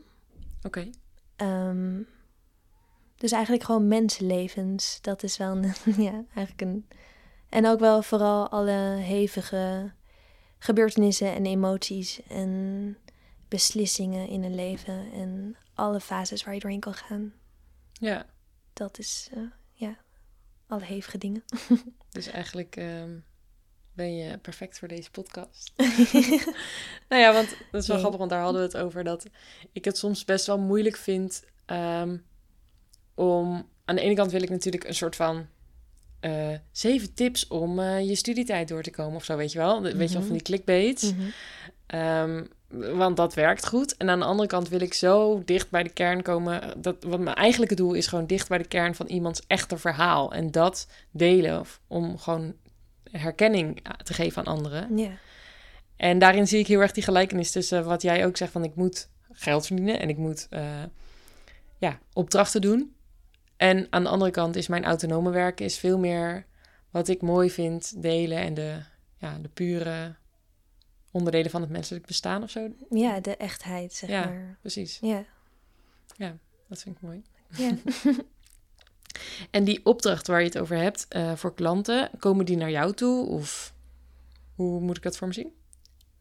Oké. 0.63 0.91
Ehm, 1.37 2.03
dus 3.17 3.33
eigenlijk 3.33 3.65
gewoon 3.65 3.89
mensenlevens. 3.89 4.99
Dat 5.01 5.23
is 5.23 5.37
wel 5.37 5.57
een, 5.57 5.75
ja, 6.09 6.25
eigenlijk 6.35 6.61
een. 6.61 6.89
En 7.49 7.67
ook 7.67 7.81
wel 7.81 8.03
vooral 8.03 8.49
alle 8.49 8.97
hevige 8.97 9.93
gebeurtenissen 10.59 11.35
en 11.35 11.47
emoties 11.47 12.23
en 12.29 12.97
beslissingen 13.49 14.29
in 14.29 14.43
een 14.43 14.55
leven 14.55 15.13
en 15.13 15.57
alle 15.75 16.01
fases 16.01 16.45
waar 16.45 16.55
je 16.55 16.61
doorheen 16.61 16.81
kan 16.81 16.95
gaan. 16.95 17.33
Ja, 17.93 18.27
Dat 18.73 18.99
is, 18.99 19.29
eh, 19.35 19.43
ja, 19.73 19.97
alle 20.67 20.85
hevige 20.85 21.19
dingen. 21.19 21.45
dus 22.11 22.27
eigenlijk 22.27 22.77
ehm, 22.77 23.19
ben 24.01 24.17
je 24.17 24.39
perfect 24.39 24.79
voor 24.79 24.89
deze 24.89 25.11
podcast. 25.11 25.73
nou 27.09 27.23
ja, 27.23 27.33
want 27.33 27.49
dat 27.71 27.83
is 27.83 27.87
wel 27.87 27.97
Nee. 27.97 27.99
grappig, 27.99 28.19
want 28.19 28.31
daar 28.31 28.41
hadden 28.43 28.61
we 28.61 28.67
het 28.67 28.77
over 28.77 29.05
dat 29.05 29.27
ik 29.73 29.85
het 29.85 29.99
soms 29.99 30.25
best 30.25 30.47
wel 30.47 30.59
moeilijk 30.59 30.97
vind 30.97 31.45
ehm, 31.67 32.17
om... 33.15 33.69
Aan 33.85 33.97
de 33.97 34.03
ene 34.03 34.15
kant 34.15 34.31
wil 34.33 34.43
ik 34.43 34.51
natuurlijk 34.51 34.85
een 34.85 34.95
soort 34.95 35.17
van 35.17 35.47
eh, 36.21 36.49
zeven 36.73 37.15
tips 37.15 37.49
om 37.49 37.79
eh, 37.79 38.09
je 38.09 38.15
studietijd 38.15 38.69
door 38.69 38.83
te 38.83 38.91
komen 38.91 39.15
of 39.17 39.25
zo, 39.25 39.37
weet 39.37 39.53
je 39.53 39.59
wel? 39.59 39.83
Weet 39.83 39.93
je 39.93 39.99
wel, 39.99 40.09
Mhm. 40.09 40.23
van 40.23 40.33
die 40.33 40.43
clickbait. 40.43 41.15
Mhm. 41.17 41.29
Ehm, 41.87 42.45
want 42.97 43.17
dat 43.17 43.35
werkt 43.35 43.67
goed. 43.67 43.97
En 43.97 44.11
aan 44.11 44.19
de 44.19 44.25
andere 44.25 44.49
kant 44.49 44.69
wil 44.69 44.81
ik 44.81 44.95
zo 44.95 45.43
dicht 45.45 45.71
bij 45.71 45.83
de 45.83 45.89
kern 45.93 46.23
komen. 46.23 46.83
Dat, 46.83 46.97
wat 47.05 47.21
mijn 47.21 47.37
eigenlijke 47.37 47.75
doel 47.75 47.93
is 47.95 48.07
gewoon 48.07 48.27
dicht 48.27 48.49
bij 48.49 48.59
de 48.59 48.69
kern 48.69 48.95
van 48.95 49.07
iemands 49.07 49.43
echte 49.47 49.79
verhaal. 49.79 50.33
En 50.33 50.51
dat 50.51 50.87
delen 51.11 51.61
of- 51.61 51.81
om 51.87 52.19
gewoon 52.19 52.55
herkenning 53.11 53.83
te 54.03 54.15
geven 54.15 54.47
aan 54.47 54.55
anderen. 54.55 54.97
Ja, 54.99 55.11
En 55.97 56.19
daarin 56.19 56.47
zie 56.49 56.59
ik 56.59 56.67
heel 56.67 56.81
erg 56.81 56.93
die 56.93 57.03
gelijkenis 57.03 57.51
tussen 57.51 57.85
wat 57.85 58.03
jij 58.03 58.27
ook 58.27 58.37
zegt 58.37 58.53
van 58.53 58.65
ik 58.65 58.75
moet 58.75 59.09
geld 59.33 59.67
verdienen 59.67 60.01
en 60.01 60.09
ik 60.09 60.17
moet 60.17 60.47
eh, 60.51 60.83
ja, 61.79 61.99
opdrachten 62.13 62.61
doen. 62.61 62.95
En 63.57 63.87
aan 63.91 64.03
de 64.03 64.09
andere 64.09 64.31
kant 64.31 64.57
is 64.57 64.69
mijn 64.69 64.85
autonome 64.85 65.31
werken 65.31 65.65
is 65.65 65.79
veel 65.79 65.99
meer 65.99 66.47
wat 66.91 67.09
ik 67.09 67.23
mooi 67.23 67.51
vind 67.51 68.03
delen 68.03 68.39
en 68.39 68.55
de, 68.55 68.79
ja, 69.19 69.39
de 69.39 69.49
pure 69.49 70.15
onderdelen 71.11 71.51
van 71.51 71.61
het 71.61 71.71
menselijk 71.71 72.07
bestaan 72.07 72.43
of 72.43 72.51
zo. 72.51 72.69
ja 72.91 73.21
de 73.21 73.37
echtheid, 73.37 73.93
zeg 73.95 74.11
Ja. 74.11 74.25
maar. 74.25 74.59
Precies, 74.61 74.99
Ja, 75.01 76.37
dat 76.69 76.83
vind 76.83 76.97
ik 76.97 77.03
mooi. 77.03 77.23
ja. 77.57 77.71
En 79.51 79.65
die 79.65 79.81
opdracht 79.85 80.27
waar 80.27 80.41
je 80.41 80.47
het 80.47 80.59
over 80.59 80.77
hebt 80.77 81.07
eh, 81.09 81.33
voor 81.35 81.55
klanten, 81.55 82.11
komen 82.19 82.45
die 82.45 82.57
naar 82.57 82.71
jou 82.71 82.95
toe 82.95 83.27
of 83.27 83.75
hoe 84.55 84.81
moet 84.81 84.97
ik 84.97 85.03
dat 85.03 85.17
voor 85.17 85.27
me 85.27 85.33
zien? 85.33 85.53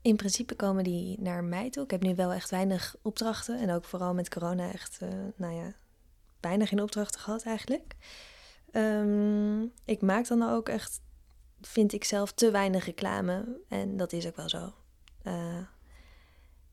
In 0.02 0.16
principe 0.16 0.56
komen 0.56 0.84
die 0.84 1.22
naar 1.22 1.44
mij 1.44 1.70
toe. 1.70 1.84
Ik 1.84 1.92
heb 1.92 2.02
nu 2.02 2.16
wel 2.16 2.32
echt 2.32 2.50
weinig 2.50 2.96
opdrachten. 3.02 3.60
En 3.60 3.72
ook 3.72 3.84
vooral 3.84 4.14
met 4.14 4.30
corona 4.30 4.72
echt, 4.72 4.98
eh, 5.02 5.10
nou 5.36 5.54
ja, 5.54 5.74
bijna 6.40 6.66
geen 6.66 6.82
opdrachten 6.82 7.22
gehad 7.22 7.44
eigenlijk. 7.44 7.96
Ehm, 8.72 9.62
ik 9.86 10.02
maak 10.02 10.28
dan 10.28 10.50
ook 10.50 10.70
echt, 10.70 11.02
vind 11.62 11.94
ik 11.94 12.04
zelf, 12.04 12.32
te 12.32 12.52
weinig 12.52 12.86
reclame. 12.86 13.60
En 13.68 13.98
dat 13.98 14.14
is 14.14 14.28
ook 14.28 14.36
wel 14.36 14.50
zo. 14.50 14.74
Eh, 15.24 15.58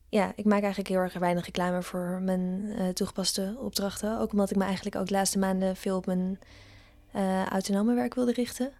ja, 0.09 0.31
ik 0.35 0.45
maak 0.45 0.59
eigenlijk 0.59 0.89
heel 0.89 0.99
erg 0.99 1.13
weinig 1.13 1.45
reclame 1.45 1.83
voor 1.83 2.19
mijn 2.23 2.73
eh, 2.77 2.87
toegepaste 2.87 3.55
opdrachten. 3.59 4.19
Ook 4.19 4.31
omdat 4.31 4.51
ik 4.51 4.57
me 4.57 4.63
eigenlijk 4.63 4.95
ook 4.95 5.07
de 5.07 5.13
laatste 5.13 5.39
maanden 5.39 5.75
veel 5.75 5.97
op 5.97 6.05
mijn 6.05 6.39
eh, 7.11 7.45
autonome 7.45 7.93
werk 7.93 8.13
wilde 8.13 8.33
richten. 8.33 8.71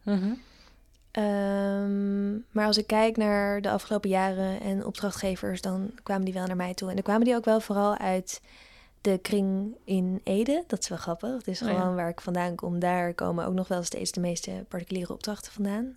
Ehm, 1.12 2.32
maar 2.52 2.66
als 2.66 2.78
ik 2.78 2.88
kijk 2.88 3.18
naar 3.18 3.62
de 3.62 3.70
afgelopen 3.70 4.10
jaren 4.10 4.62
en 4.62 4.86
opdrachtgevers, 4.86 5.62
dan 5.62 5.92
kwamen 6.04 6.26
die 6.26 6.34
wel 6.34 6.46
naar 6.46 6.56
mij 6.56 6.74
toe. 6.74 6.88
En 6.90 6.96
dan 6.96 7.04
kwamen 7.04 7.26
die 7.26 7.36
ook 7.36 7.46
wel 7.46 7.60
vooral 7.60 7.98
uit 7.98 8.42
de 9.02 9.18
kring 9.22 9.78
in 9.84 10.22
Ede. 10.24 10.64
Dat 10.68 10.80
is 10.80 10.88
wel 10.88 10.98
grappig. 10.98 11.34
Het 11.38 11.48
is 11.48 11.62
Oh 11.62 11.70
ja. 11.70 11.80
gewoon 11.80 11.96
waar 11.96 12.10
ik 12.10 12.22
vandaan 12.22 12.56
kom. 12.56 12.80
Daar 12.80 13.14
komen 13.14 13.46
ook 13.46 13.54
nog 13.54 13.68
wel 13.68 13.84
steeds 13.84 14.12
de 14.12 14.20
meeste 14.20 14.66
particuliere 14.68 15.14
opdrachten 15.14 15.52
vandaan. 15.52 15.96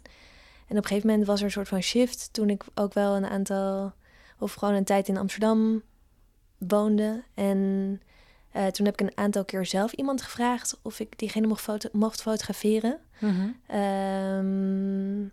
En 0.66 0.76
op 0.76 0.82
een 0.82 0.88
gegeven 0.88 1.08
moment 1.08 1.26
was 1.26 1.38
er 1.38 1.44
een 1.44 1.50
soort 1.50 1.68
van 1.68 1.82
shift 1.82 2.28
toen 2.32 2.50
ik 2.50 2.64
ook 2.74 2.94
wel 2.94 3.16
een 3.16 3.26
aantal, 3.26 3.92
of 4.40 4.54
gewoon 4.54 4.74
een 4.74 4.84
tijd 4.84 5.08
in 5.08 5.16
Amsterdam 5.16 5.82
woonde. 6.58 7.22
En 7.34 8.00
eh, 8.50 8.66
toen 8.66 8.86
heb 8.86 9.00
ik 9.00 9.06
een 9.06 9.16
aantal 9.16 9.44
keer 9.44 9.66
zelf 9.66 9.92
iemand 9.92 10.22
gevraagd 10.22 10.78
of 10.82 11.00
ik 11.00 11.18
diegene 11.18 11.46
mocht, 11.46 11.62
foto 11.62 11.88
mocht 11.92 12.22
fotograferen. 12.22 13.00
Ehm, 13.66 15.28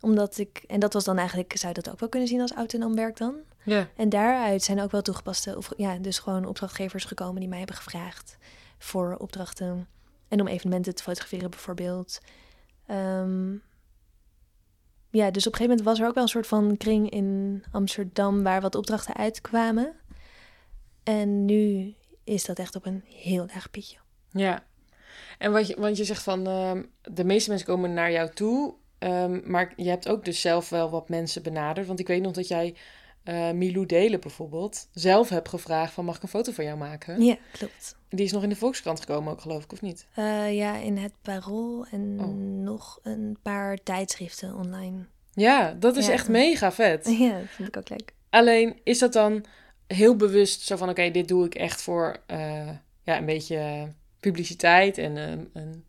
omdat 0.00 0.38
ik, 0.38 0.64
en 0.66 0.80
dat 0.80 0.92
was 0.92 1.04
dan 1.04 1.18
eigenlijk, 1.18 1.56
zou 1.56 1.72
je 1.74 1.80
dat 1.82 1.92
ook 1.92 2.00
wel 2.00 2.08
kunnen 2.08 2.28
zien 2.28 2.40
als 2.40 2.52
autonoom 2.52 2.94
werk 2.94 3.16
dan. 3.16 3.34
Ja, 3.62 3.88
En 3.96 4.08
daaruit 4.08 4.62
zijn 4.62 4.80
ook 4.80 4.90
wel 4.90 5.02
toegepaste, 5.02 5.56
of 5.56 5.72
ja, 5.76 5.98
dus 5.98 6.18
gewoon 6.18 6.44
opdrachtgevers 6.44 7.04
gekomen 7.04 7.40
die 7.40 7.48
mij 7.48 7.58
hebben 7.58 7.76
gevraagd 7.76 8.36
voor 8.78 9.16
opdrachten. 9.18 9.88
En 10.28 10.40
om 10.40 10.46
evenementen 10.46 10.94
te 10.94 11.02
fotograferen 11.02 11.50
bijvoorbeeld. 11.50 12.20
Ehm, 12.86 13.52
ja, 15.14 15.30
dus 15.30 15.46
op 15.46 15.52
een 15.52 15.58
gegeven 15.58 15.68
moment 15.68 15.82
was 15.82 16.00
er 16.00 16.06
ook 16.06 16.14
wel 16.14 16.22
een 16.22 16.28
soort 16.28 16.46
van 16.46 16.76
kring 16.76 17.10
in 17.10 17.62
Amsterdam 17.72 18.42
waar 18.42 18.60
wat 18.60 18.74
opdrachten 18.74 19.16
uitkwamen. 19.16 19.92
En 21.02 21.44
nu 21.44 21.94
is 22.24 22.44
dat 22.44 22.58
echt 22.58 22.76
op 22.76 22.86
een 22.86 23.04
heel 23.06 23.46
laag 23.54 23.70
pitje. 23.70 23.96
ja. 24.30 24.64
En 25.38 25.52
wat 25.52 25.66
je, 25.66 25.80
want 25.80 25.96
je 25.96 26.04
zegt 26.04 26.22
van 26.22 26.46
ehm, 26.46 26.82
de 27.02 27.24
meeste 27.24 27.50
mensen 27.50 27.66
komen 27.68 27.94
naar 27.94 28.12
jou 28.12 28.30
toe, 28.34 28.74
ehm, 28.98 29.40
maar 29.44 29.72
je 29.76 29.88
hebt 29.88 30.08
ook 30.08 30.24
dus 30.24 30.40
zelf 30.40 30.68
wel 30.68 30.90
wat 30.90 31.08
mensen 31.08 31.42
benaderd. 31.42 31.86
Want 31.86 32.00
ik 32.00 32.06
weet 32.06 32.22
nog 32.22 32.32
dat 32.32 32.48
jij 32.48 32.74
eh, 33.24 33.50
Milou 33.50 33.86
Delen 33.86 34.20
bijvoorbeeld 34.20 34.88
zelf 34.92 35.28
hebt 35.28 35.48
gevraagd 35.48 35.92
van 35.92 36.04
mag 36.04 36.16
ik 36.16 36.22
een 36.22 36.28
foto 36.28 36.52
van 36.52 36.64
jou 36.64 36.76
maken? 36.78 37.22
Ja, 37.24 37.36
klopt. 37.52 37.96
Die 38.08 38.24
is 38.24 38.32
nog 38.32 38.42
in 38.42 38.48
de 38.48 38.56
Volkskrant 38.56 39.00
gekomen 39.00 39.32
ook 39.32 39.40
geloof 39.40 39.64
ik, 39.64 39.72
of 39.72 39.80
niet? 39.82 40.06
Eh, 40.14 40.54
ja, 40.56 40.76
in 40.76 40.96
het 40.96 41.12
Parool 41.22 41.86
en 41.90 42.16
Oh. 42.20 42.62
nog 42.64 42.98
een 43.02 43.36
paar 43.42 43.78
tijdschriften 43.82 44.54
online. 44.56 45.04
Ja, 45.32 45.72
dat 45.78 45.96
is 45.96 46.06
Ja. 46.06 46.12
echt 46.12 46.28
mega 46.28 46.72
vet. 46.72 47.06
Ja, 47.18 47.38
dat 47.38 47.48
vind 47.48 47.68
ik 47.68 47.76
ook 47.76 47.88
leuk. 47.88 48.14
Alleen 48.30 48.80
is 48.84 48.98
dat 48.98 49.12
dan 49.12 49.44
heel 49.86 50.16
bewust 50.16 50.60
zo 50.60 50.76
van 50.76 50.88
oké, 50.88 51.10
dit 51.10 51.28
doe 51.28 51.44
ik 51.46 51.54
echt 51.54 51.82
voor 51.82 52.16
eh, 52.26 52.68
ja, 53.02 53.18
een 53.18 53.26
beetje 53.26 53.88
publiciteit 54.20 54.98
en 54.98 55.16
een, 55.16 55.84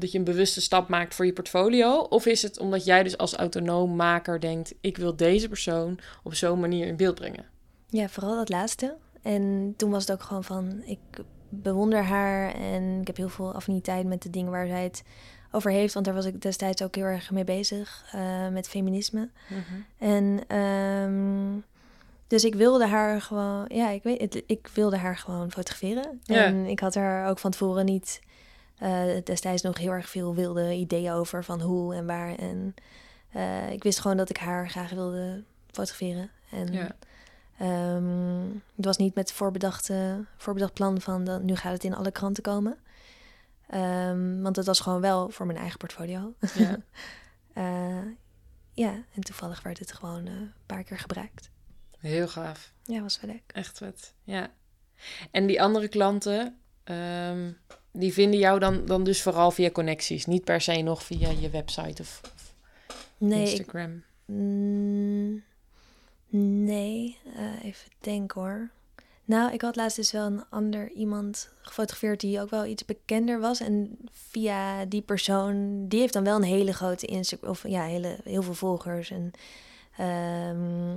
dat 0.00 0.12
je 0.12 0.18
een 0.18 0.24
bewuste 0.24 0.60
stap 0.60 0.88
maakt 0.88 1.14
voor 1.14 1.26
je 1.26 1.32
portfolio? 1.32 1.98
Of 1.98 2.26
is 2.26 2.42
het 2.42 2.58
omdat 2.58 2.84
jij 2.84 3.02
dus 3.02 3.18
als 3.18 3.34
autonoom 3.34 3.96
maker 3.96 4.40
denkt, 4.40 4.74
ik 4.80 4.96
wil 4.96 5.16
deze 5.16 5.48
persoon 5.48 5.98
op 6.22 6.34
zo'n 6.34 6.60
manier 6.60 6.86
in 6.86 6.96
beeld 6.96 7.14
brengen? 7.14 7.44
Ja, 7.88 8.08
vooral 8.08 8.36
dat 8.36 8.48
laatste. 8.48 8.96
En 9.22 9.74
toen 9.76 9.90
was 9.90 10.06
het 10.06 10.12
ook 10.12 10.22
gewoon 10.22 10.44
van, 10.44 10.82
ik 10.84 10.98
bewonder 11.48 12.02
haar 12.02 12.54
en 12.54 13.00
ik 13.00 13.06
heb 13.06 13.16
heel 13.16 13.28
veel 13.28 13.52
affiniteit 13.52 14.06
met 14.06 14.22
de 14.22 14.30
dingen 14.30 14.50
waar 14.50 14.66
zij 14.66 14.82
het 14.82 15.02
over 15.50 15.70
heeft. 15.70 15.94
Want 15.94 16.06
daar 16.06 16.14
was 16.14 16.24
ik 16.24 16.42
destijds 16.42 16.82
ook 16.82 16.94
heel 16.94 17.04
erg 17.04 17.30
mee 17.30 17.44
bezig, 17.44 18.04
eh, 18.12 18.48
met 18.48 18.68
feminisme. 18.68 19.28
En 19.98 20.40
ehm, 20.46 21.60
dus 22.26 22.44
ik 22.44 22.54
wilde 22.54 22.86
haar 22.86 23.20
gewoon, 23.20 23.64
ja, 23.68 23.90
ik 23.90 24.02
weet 24.02 24.20
het, 24.20 24.42
ik 24.46 24.68
wilde 24.74 24.96
haar 24.96 25.16
gewoon 25.16 25.50
fotograferen. 25.50 26.20
Ja. 26.22 26.44
En 26.44 26.66
ik 26.66 26.80
had 26.80 26.94
er 26.94 27.26
ook 27.26 27.38
van 27.38 27.50
tevoren 27.50 27.84
niet 27.84 28.20
eh, 28.78 29.04
destijds 29.24 29.62
nog 29.62 29.78
heel 29.78 29.90
erg 29.92 30.08
veel 30.08 30.34
wilde 30.34 30.72
ideeën 30.74 31.12
over 31.12 31.44
van 31.44 31.60
hoe 31.60 31.94
en 31.94 32.06
waar. 32.06 32.34
En 32.34 32.74
eh, 33.32 33.70
ik 33.72 33.82
wist 33.82 34.00
gewoon 34.00 34.16
dat 34.16 34.30
ik 34.30 34.36
haar 34.36 34.70
graag 34.70 34.90
wilde 34.90 35.44
fotograferen. 35.70 36.30
En 36.50 36.72
Ja. 36.72 36.96
ehm, 37.58 38.44
het 38.76 38.84
was 38.84 38.96
niet 38.96 39.14
met 39.14 39.32
voorbedachte, 39.32 40.24
voorbedacht 40.36 40.72
plan 40.72 41.00
van 41.00 41.24
dan, 41.24 41.44
nu 41.44 41.56
gaat 41.56 41.72
het 41.72 41.84
in 41.84 41.94
alle 41.94 42.10
kranten 42.10 42.42
komen. 42.42 42.78
Ehm, 43.68 44.40
want 44.42 44.56
het 44.56 44.66
was 44.66 44.80
gewoon 44.80 45.00
wel 45.00 45.28
voor 45.30 45.46
mijn 45.46 45.58
eigen 45.58 45.78
portfolio. 45.78 46.34
Ja. 46.54 46.76
Eh, 47.52 47.98
ja, 48.72 48.92
en 49.14 49.20
toevallig 49.22 49.62
werd 49.62 49.78
het 49.78 49.92
gewoon 49.92 50.26
een 50.26 50.52
paar 50.66 50.82
keer 50.84 50.98
gebruikt. 50.98 51.50
Heel 51.98 52.28
gaaf. 52.28 52.72
Ja, 52.84 53.00
was 53.02 53.20
wel 53.20 53.30
leuk. 53.30 53.42
Echt 53.52 53.78
vet. 53.78 54.14
Ja. 54.22 54.50
En 55.30 55.46
die 55.46 55.62
andere 55.62 55.88
klanten, 55.88 56.58
ehm, 56.84 57.52
die 57.98 58.12
vinden 58.12 58.38
jou 58.38 58.58
dan, 58.58 58.86
dan 58.86 59.04
dus 59.04 59.22
vooral 59.22 59.50
via 59.50 59.70
connecties. 59.70 60.26
Niet 60.26 60.44
per 60.44 60.60
se 60.60 60.72
nog 60.82 61.02
via 61.02 61.30
je 61.40 61.50
website 61.50 62.02
of, 62.02 62.20
of 62.24 62.52
Nee, 63.18 63.42
ik- 63.42 63.48
Instagram. 63.50 64.02
Mm, 64.24 65.42
nee, 66.64 67.18
eh, 67.36 67.64
even 67.64 67.90
denken 68.00 68.40
hoor. 68.40 68.70
Nou, 69.24 69.52
ik 69.52 69.60
had 69.60 69.76
laatst 69.76 69.96
dus 69.96 70.12
wel 70.12 70.26
een 70.26 70.44
ander 70.50 70.90
iemand 70.90 71.48
gefotografeerd 71.60 72.20
die 72.20 72.40
ook 72.40 72.50
wel 72.50 72.64
iets 72.66 72.84
bekender 72.84 73.40
was. 73.40 73.60
En 73.60 73.98
via 74.12 74.84
die 74.84 75.02
persoon, 75.02 75.84
die 75.88 76.00
heeft 76.00 76.12
dan 76.12 76.24
wel 76.24 76.36
een 76.36 76.42
hele 76.42 76.72
grote 76.72 77.06
Instagram, 77.06 77.50
of 77.50 77.68
ja, 77.68 77.84
hele, 77.84 78.16
heel 78.24 78.42
veel 78.42 78.54
volgers. 78.54 79.10
En 79.10 79.30
ehm, 79.96 80.96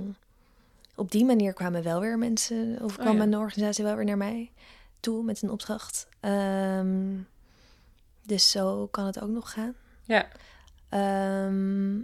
op 0.96 1.10
die 1.10 1.24
manier 1.24 1.52
kwamen 1.52 1.82
wel 1.82 2.00
weer 2.00 2.18
mensen, 2.18 2.78
of 2.82 2.96
Oh 2.96 3.02
kwam 3.02 3.16
ja. 3.16 3.22
een 3.22 3.36
organisatie 3.36 3.84
wel 3.84 3.96
weer 3.96 4.04
naar 4.04 4.16
mij 4.16 4.50
toe 5.00 5.22
met 5.22 5.42
een 5.42 5.50
opdracht. 5.50 6.08
Ehm, 6.20 7.18
dus 8.22 8.50
zo 8.50 8.86
kan 8.86 9.06
het 9.06 9.20
ook 9.20 9.30
nog 9.30 9.52
gaan. 9.52 9.74
Ja. 10.04 10.28
Ehm, 10.88 11.98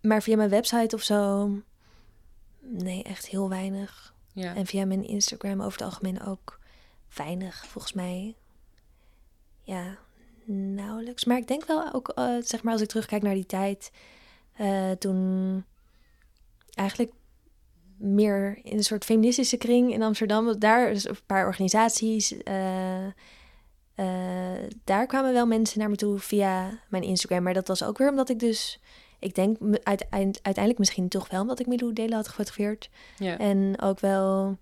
maar 0.00 0.22
via 0.22 0.36
mijn 0.36 0.48
website 0.48 0.94
of 0.94 1.02
zo, 1.02 1.50
nee, 2.60 3.02
echt 3.02 3.26
heel 3.26 3.48
weinig. 3.48 4.14
Ja. 4.32 4.54
En 4.54 4.66
via 4.66 4.84
mijn 4.84 5.06
Instagram 5.06 5.60
over 5.60 5.78
het 5.78 5.88
algemeen 5.88 6.22
ook 6.22 6.60
weinig, 7.14 7.66
volgens 7.66 7.92
mij. 7.92 8.36
Ja, 9.62 9.98
nauwelijks. 10.44 11.24
Maar 11.24 11.36
ik 11.36 11.48
denk 11.48 11.64
wel 11.64 11.92
ook, 11.92 12.08
eh, 12.08 12.36
zeg 12.40 12.62
maar, 12.62 12.72
als 12.72 12.82
ik 12.82 12.88
terugkijk 12.88 13.22
naar 13.22 13.34
die 13.34 13.46
tijd, 13.46 13.92
eh, 14.52 14.90
toen 14.90 15.64
eigenlijk 16.74 17.12
meer 17.96 18.58
in 18.62 18.76
een 18.76 18.84
soort 18.84 19.04
feministische 19.04 19.56
kring 19.56 19.92
in 19.92 20.02
Amsterdam, 20.02 20.58
daar 20.58 20.90
is 20.90 21.08
een 21.08 21.16
paar 21.26 21.46
organisaties. 21.46 22.42
eh, 22.42 23.06
eh, 23.94 24.70
daar 24.84 25.06
kwamen 25.06 25.32
wel 25.32 25.46
mensen 25.46 25.78
naar 25.78 25.90
me 25.90 25.96
toe 25.96 26.18
via 26.18 26.78
mijn 26.88 27.02
Instagram. 27.02 27.42
Maar 27.42 27.54
dat 27.54 27.68
was 27.68 27.82
ook 27.84 27.98
weer 27.98 28.10
omdat 28.10 28.28
ik 28.28 28.38
dus, 28.38 28.80
ik 29.18 29.34
denk 29.34 29.56
uiteind- 29.82 30.38
uiteindelijk 30.42 30.78
misschien 30.78 31.08
toch 31.08 31.28
wel 31.28 31.40
omdat 31.40 31.60
ik 31.60 31.66
Milou 31.66 31.92
Delen 31.92 32.14
had 32.14 32.28
gefotografeerd. 32.28 32.90
ja. 33.18 33.38
En 33.38 33.80
ook 33.80 34.00
wel 34.00 34.58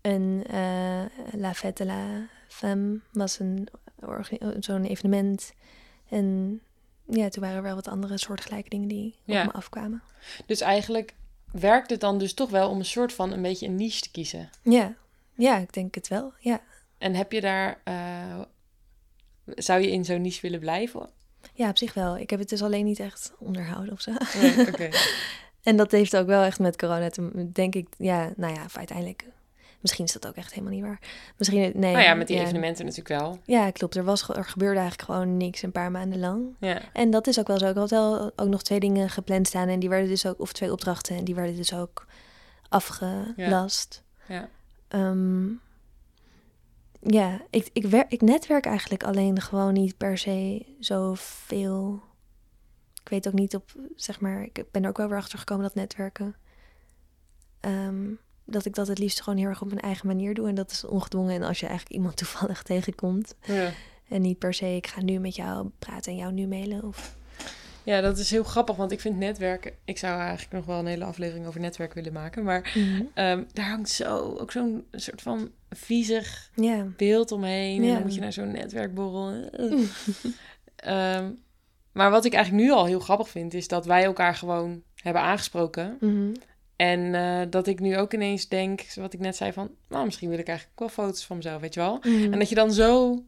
een 0.00 0.44
eh, 0.50 1.02
La 1.32 1.54
Fête 1.54 1.82
de 1.84 1.90
la 1.90 2.26
Femme 2.48 3.00
was 3.12 3.38
een 3.38 3.68
zo'n 4.58 4.84
evenement. 4.84 5.52
En 6.08 6.60
ja, 7.08 7.28
toen 7.28 7.42
waren 7.42 7.56
er 7.56 7.62
wel 7.62 7.74
wat 7.74 7.88
andere 7.88 8.18
soortgelijke 8.18 8.68
dingen 8.68 8.88
die 8.88 9.14
Ja. 9.24 9.40
op 9.40 9.46
me 9.46 9.52
afkwamen. 9.52 10.02
Dus 10.46 10.60
eigenlijk 10.60 11.14
werkt 11.60 11.90
het 11.90 12.00
dan 12.00 12.18
dus 12.18 12.34
toch 12.34 12.50
wel 12.50 12.70
om 12.70 12.78
een 12.78 12.84
soort 12.84 13.12
van 13.12 13.32
een 13.32 13.42
beetje 13.42 13.66
een 13.66 13.74
niche 13.76 14.00
te 14.00 14.10
kiezen. 14.10 14.50
Ja, 14.62 14.94
ja, 15.34 15.56
ik 15.58 15.72
denk 15.72 15.94
het 15.94 16.08
wel. 16.08 16.32
Ja, 16.38 16.60
En 16.98 17.14
heb 17.14 17.32
je 17.32 17.40
daar... 17.40 17.80
eh, 17.84 18.40
zou 19.44 19.80
je 19.80 19.90
in 19.90 20.04
zo'n 20.04 20.20
niche 20.20 20.40
willen 20.40 20.60
blijven? 20.60 21.08
ja 21.54 21.68
op 21.68 21.78
zich 21.78 21.94
wel. 21.94 22.16
Ik 22.18 22.30
heb 22.30 22.38
het 22.38 22.48
dus 22.48 22.62
alleen 22.62 22.84
niet 22.84 22.98
echt 23.00 23.32
onderhouden 23.38 23.92
of 23.92 24.00
zo. 24.00 24.12
Nee, 24.40 24.66
oké. 24.68 24.88
En 25.62 25.76
dat 25.76 25.90
heeft 25.90 26.16
ook 26.16 26.26
wel 26.26 26.42
echt 26.42 26.58
met 26.58 26.76
corona 26.76 27.08
te 27.08 27.50
denk 27.52 27.74
ik, 27.74 27.88
ja, 27.98 28.32
nou 28.36 28.54
ja, 28.54 28.66
uiteindelijk. 28.74 29.24
Misschien 29.86 30.04
is 30.04 30.12
dat 30.12 30.26
ook 30.26 30.34
echt 30.34 30.50
helemaal 30.52 30.72
niet 30.72 30.82
waar. 30.82 31.00
Misschien, 31.36 31.60
nee. 31.60 31.92
Nou 31.92 32.04
ja, 32.04 32.14
met 32.14 32.26
die 32.26 32.38
evenementen 32.38 32.84
natuurlijk 32.84 33.20
wel. 33.20 33.38
Ja, 33.44 33.70
klopt. 33.70 33.96
Er, 33.96 34.04
was, 34.04 34.28
er 34.28 34.44
gebeurde 34.44 34.80
eigenlijk 34.80 35.10
gewoon 35.10 35.36
niks 35.36 35.62
een 35.62 35.72
paar 35.72 35.90
maanden 35.90 36.18
lang. 36.18 36.54
Ja. 36.60 36.80
En 36.92 37.10
dat 37.10 37.26
is 37.26 37.38
ook 37.38 37.46
wel 37.46 37.58
zo. 37.58 37.68
Ik 37.68 37.76
had 37.76 37.90
wel 37.90 38.32
ook 38.36 38.48
nog 38.48 38.62
twee 38.62 38.80
dingen 38.80 39.10
gepland 39.10 39.46
staan 39.46 39.68
en 39.68 39.78
die 39.78 39.88
werden 39.88 40.08
dus 40.08 40.26
ook, 40.26 40.40
of 40.40 40.52
twee 40.52 40.72
opdrachten, 40.72 41.16
en 41.16 41.24
die 41.24 41.34
werden 41.34 41.56
dus 41.56 41.74
ook 41.74 42.06
afgelast. 42.68 44.02
Ja. 44.28 44.48
Ehm, 44.88 45.46
ja, 47.00 47.40
ik, 47.50 47.70
ik, 47.72 47.86
wer, 47.86 48.04
ik 48.08 48.20
netwerk 48.20 48.66
eigenlijk 48.66 49.04
alleen 49.04 49.40
gewoon 49.40 49.72
niet 49.72 49.96
per 49.96 50.18
se 50.18 50.66
zoveel. 50.80 52.02
Ik 53.02 53.08
weet 53.08 53.26
ook 53.26 53.32
niet 53.34 53.54
op, 53.54 53.72
zeg 53.96 54.20
maar, 54.20 54.42
ik 54.42 54.64
ben 54.70 54.82
er 54.82 54.88
ook 54.88 54.96
wel 54.96 55.08
weer 55.08 55.18
achter 55.18 55.38
gekomen 55.38 55.64
dat 55.64 55.74
netwerken. 55.74 56.34
ehm, 57.60 58.04
dat 58.46 58.64
ik 58.64 58.74
dat 58.74 58.88
het 58.88 58.98
liefst 58.98 59.20
gewoon 59.20 59.38
heel 59.38 59.48
erg 59.48 59.62
op 59.62 59.68
mijn 59.68 59.80
eigen 59.80 60.06
manier 60.06 60.34
doe. 60.34 60.48
En 60.48 60.54
dat 60.54 60.70
is 60.70 60.84
ongedwongen. 60.84 61.34
En 61.34 61.42
als 61.42 61.60
je 61.60 61.66
eigenlijk 61.66 61.96
iemand 61.96 62.16
toevallig 62.22 62.62
tegenkomt. 62.62 63.34
Ja. 63.44 63.70
En 64.08 64.22
niet 64.22 64.38
per 64.38 64.54
se, 64.54 64.76
ik 64.76 64.86
ga 64.86 65.02
nu 65.02 65.18
met 65.18 65.36
jou 65.36 65.70
praten 65.78 66.12
en 66.12 66.18
jou 66.18 66.32
nu 66.32 66.46
mailen. 66.46 66.84
Of... 66.84 67.16
ja, 67.82 68.00
dat 68.00 68.18
is 68.18 68.30
heel 68.30 68.44
grappig, 68.44 68.76
want 68.76 68.92
ik 68.92 69.00
vind 69.00 69.16
netwerken... 69.16 69.72
Ik 69.84 69.98
zou 69.98 70.20
eigenlijk 70.20 70.52
nog 70.52 70.64
wel 70.64 70.78
een 70.78 70.86
hele 70.86 71.04
aflevering 71.04 71.46
over 71.46 71.60
netwerk 71.60 71.94
willen 71.94 72.12
maken, 72.12 72.44
maar 72.44 72.76
ehm, 73.14 73.42
daar 73.52 73.68
hangt 73.68 73.88
zo 73.88 74.36
ook 74.38 74.52
zo'n 74.52 74.86
soort 74.92 75.22
van 75.22 75.50
viezig 75.70 76.50
beeld 76.96 77.32
omheen. 77.32 77.82
En 77.84 77.92
dan 77.92 78.02
moet 78.02 78.14
je 78.14 78.20
naar 78.20 78.32
zo'n 78.32 78.52
netwerkborrel. 78.52 79.50
Ehm, 80.76 81.30
maar 81.92 82.10
wat 82.10 82.24
ik 82.24 82.32
eigenlijk 82.32 82.64
nu 82.64 82.72
al 82.72 82.86
heel 82.86 83.00
grappig 83.00 83.28
vind, 83.28 83.54
is 83.54 83.68
dat 83.68 83.86
wij 83.86 84.04
elkaar 84.04 84.34
gewoon 84.34 84.82
hebben 84.94 85.22
aangesproken. 85.22 85.96
Mhm. 86.00 86.32
En 86.76 87.14
eh, 87.14 87.40
dat 87.50 87.66
ik 87.66 87.80
nu 87.80 87.96
ook 87.98 88.12
ineens 88.14 88.48
denk, 88.48 88.86
wat 88.94 89.12
ik 89.12 89.20
net 89.20 89.36
zei 89.36 89.52
van, 89.52 89.70
nou, 89.88 90.04
misschien 90.04 90.28
wil 90.30 90.38
ik 90.38 90.48
eigenlijk 90.48 90.78
wel 90.78 90.88
foto's 90.88 91.24
van 91.24 91.36
mezelf, 91.36 91.60
weet 91.60 91.74
je 91.74 91.80
wel. 91.80 91.98
Mhm. 92.02 92.32
En 92.32 92.38
dat 92.38 92.48
je 92.48 92.54
dan 92.54 92.72
zo, 92.72 93.22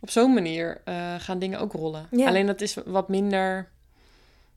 op 0.00 0.10
zo'n 0.10 0.34
manier 0.34 0.80
eh, 0.84 1.14
gaan 1.18 1.38
dingen 1.38 1.58
ook 1.60 1.72
rollen. 1.72 2.06
Ja. 2.10 2.26
Alleen 2.26 2.46
dat 2.46 2.60
is 2.60 2.76
wat 2.86 3.08
minder, 3.08 3.68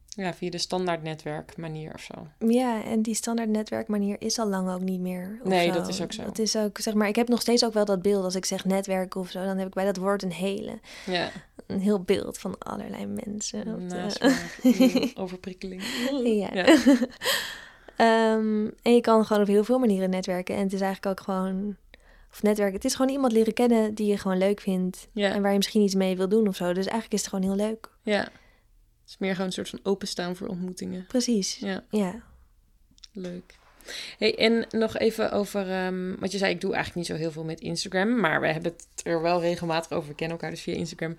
ja, 0.08 0.34
via 0.34 0.50
de 0.50 0.58
standaard 0.58 1.04
netwerk 1.04 1.58
manier 1.58 1.94
of 1.94 2.02
zo. 2.02 2.28
Ja, 2.48 2.84
en 2.84 3.02
die 3.02 3.16
standaard 3.16 3.50
netwerkmanier 3.50 4.16
is 4.20 4.40
al 4.40 4.48
lang 4.48 4.70
ook 4.70 4.82
niet 4.82 5.00
meer. 5.02 5.40
Nee, 5.44 5.68
zo. 5.68 5.74
dat 5.74 5.88
is 5.88 6.02
ook 6.02 6.14
zo. 6.14 6.24
Dat 6.24 6.40
is 6.40 6.56
ook, 6.56 6.78
zeg 6.80 6.94
maar, 6.94 7.08
ik 7.08 7.16
heb 7.16 7.28
nog 7.28 7.42
steeds 7.42 7.66
ook 7.66 7.74
wel 7.74 7.86
dat 7.86 8.02
beeld 8.02 8.24
als 8.24 8.36
ik 8.36 8.46
zeg 8.46 8.66
netwerken 8.66 9.20
of 9.22 9.30
zo, 9.30 9.46
dan 9.46 9.58
heb 9.58 9.68
ik 9.68 9.74
bij 9.74 9.86
dat 9.86 9.98
woord 9.98 10.24
een 10.24 10.32
hele, 10.32 10.80
Ja, 11.06 11.30
een 11.68 11.80
heel 11.82 12.02
beeld 12.02 12.38
van 12.38 12.58
allerlei 12.58 13.06
mensen. 13.06 13.66
de- 13.66 14.32
mm, 14.62 15.12
overprikkeling. 15.24 15.82
Ja. 16.24 16.50
Ja. 16.54 16.78
Ehm, 17.98 18.68
en 18.82 18.94
je 18.94 19.02
kan 19.02 19.26
gewoon 19.26 19.42
op 19.42 19.48
heel 19.48 19.64
veel 19.64 19.80
manieren 19.80 20.10
netwerken. 20.10 20.56
En 20.56 20.64
het 20.64 20.74
is 20.74 20.82
eigenlijk 20.82 21.20
ook 21.20 21.26
gewoon. 21.26 21.76
Of 22.32 22.44
netwerken. 22.44 22.76
Het 22.76 22.86
is 22.86 22.96
gewoon 22.96 23.12
iemand 23.12 23.34
leren 23.34 23.54
kennen 23.54 23.94
die 23.94 24.08
je 24.08 24.18
gewoon 24.18 24.38
leuk 24.38 24.60
vindt. 24.60 25.08
Ja. 25.12 25.34
En 25.34 25.42
waar 25.42 25.52
je 25.52 25.58
misschien 25.58 25.82
iets 25.82 25.96
mee 25.96 26.18
wil 26.18 26.30
doen 26.30 26.48
of 26.48 26.56
zo. 26.56 26.66
Dus 26.66 26.86
eigenlijk 26.86 27.14
is 27.14 27.20
het 27.20 27.30
gewoon 27.30 27.46
heel 27.46 27.68
leuk. 27.68 27.90
Ja. 28.02 28.20
Het 28.20 29.14
is 29.14 29.18
meer 29.18 29.32
gewoon 29.32 29.46
een 29.48 29.54
soort 29.54 29.70
van 29.70 29.80
openstaan 29.84 30.36
voor 30.36 30.48
ontmoetingen. 30.48 31.06
Precies. 31.08 31.56
Ja. 31.56 31.84
Ja. 31.90 32.24
Leuk. 33.14 33.56
Hey, 34.18 34.38
en 34.38 34.66
nog 34.70 34.98
even 34.98 35.32
over, 35.32 35.72
ehm 35.72 36.16
wat 36.20 36.32
je 36.32 36.38
zei, 36.38 36.54
ik 36.54 36.62
doe 36.62 36.74
eigenlijk 36.74 37.08
niet 37.08 37.18
zo 37.18 37.24
heel 37.24 37.32
veel 37.32 37.44
met 37.44 37.60
Instagram, 37.60 38.20
maar 38.20 38.42
we 38.42 38.48
hebben 38.48 38.72
het 38.72 39.06
er 39.06 39.22
wel 39.22 39.42
regelmatig 39.42 39.92
over. 39.92 40.10
We 40.10 40.16
kennen 40.16 40.38
elkaar 40.38 40.52
dus 40.52 40.62
via 40.62 40.74
Instagram. 40.74 41.16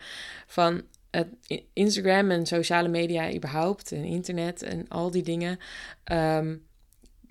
Van 0.46 0.82
het 1.10 1.28
Instagram 1.72 2.30
en 2.30 2.46
sociale 2.46 2.88
media 2.88 3.34
überhaupt 3.34 3.92
en 3.92 4.04
internet 4.04 4.62
en 4.62 4.88
al 4.88 5.10
die 5.10 5.22
dingen 5.22 5.58
ehm, 6.04 6.56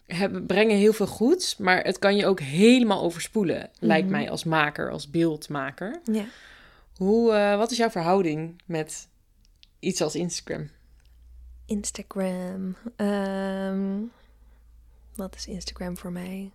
hebben, 0.06 0.46
brengen 0.46 0.78
heel 0.78 0.94
veel 0.94 1.08
goeds, 1.08 1.58
maar 1.58 1.84
het 1.84 2.00
kan 2.00 2.16
je 2.16 2.26
ook 2.26 2.40
helemaal 2.40 3.02
overspoelen, 3.02 3.70
lijkt 3.80 4.08
Mhm. 4.10 4.16
mij 4.18 4.30
als 4.30 4.44
maker, 4.44 4.92
als 4.92 5.10
beeldmaker. 5.10 6.00
ja. 6.12 6.26
Hoe, 6.96 7.34
eh, 7.34 7.58
wat 7.58 7.72
is 7.72 7.78
jouw 7.78 7.90
verhouding 7.90 8.62
met 8.66 9.08
iets 9.80 10.02
als 10.02 10.16
Instagram? 10.16 10.70
Instagram. 11.66 12.76
Ehm, 12.96 14.02
wat 15.16 15.36
is 15.36 15.48
Instagram 15.48 15.98
voor 15.98 16.12
mij? 16.12 16.52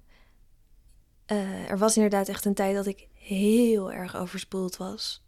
Eh, 1.26 1.70
er 1.70 1.78
was 1.78 1.96
inderdaad 1.96 2.28
echt 2.28 2.44
een 2.44 2.54
tijd 2.54 2.74
dat 2.74 2.86
ik 2.86 3.06
heel 3.14 3.92
erg 3.92 4.16
overspoeld 4.16 4.76
was. 4.76 5.22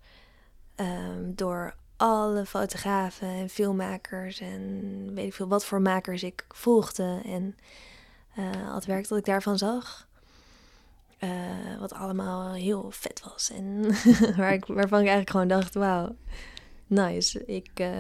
Ehm, 0.74 1.34
door 1.34 1.74
alle 1.96 2.46
fotografen 2.46 3.28
en 3.28 3.48
filmmakers 3.48 4.40
en 4.40 5.10
weet 5.14 5.26
ik 5.26 5.34
veel 5.34 5.48
wat 5.48 5.64
voor 5.64 5.80
makers 5.82 6.22
ik 6.22 6.44
volgde. 6.48 7.20
En 7.24 7.56
al 8.68 8.74
het 8.74 8.84
werk 8.84 9.08
dat 9.08 9.18
ik 9.18 9.24
daarvan 9.24 9.58
zag. 9.58 10.08
Eh, 11.18 11.30
wat 11.78 11.92
allemaal 11.92 12.52
heel 12.52 12.86
vet 12.90 13.22
was. 13.24 13.50
En 13.50 13.82
waar 14.36 14.52
ik, 14.52 14.64
waarvan 14.64 15.00
ik 15.00 15.06
eigenlijk 15.08 15.30
gewoon 15.30 15.48
dacht, 15.48 15.74
wauw, 15.74 16.16
nice. 16.86 17.44
Ik 17.46 17.70
eh, 17.74 17.90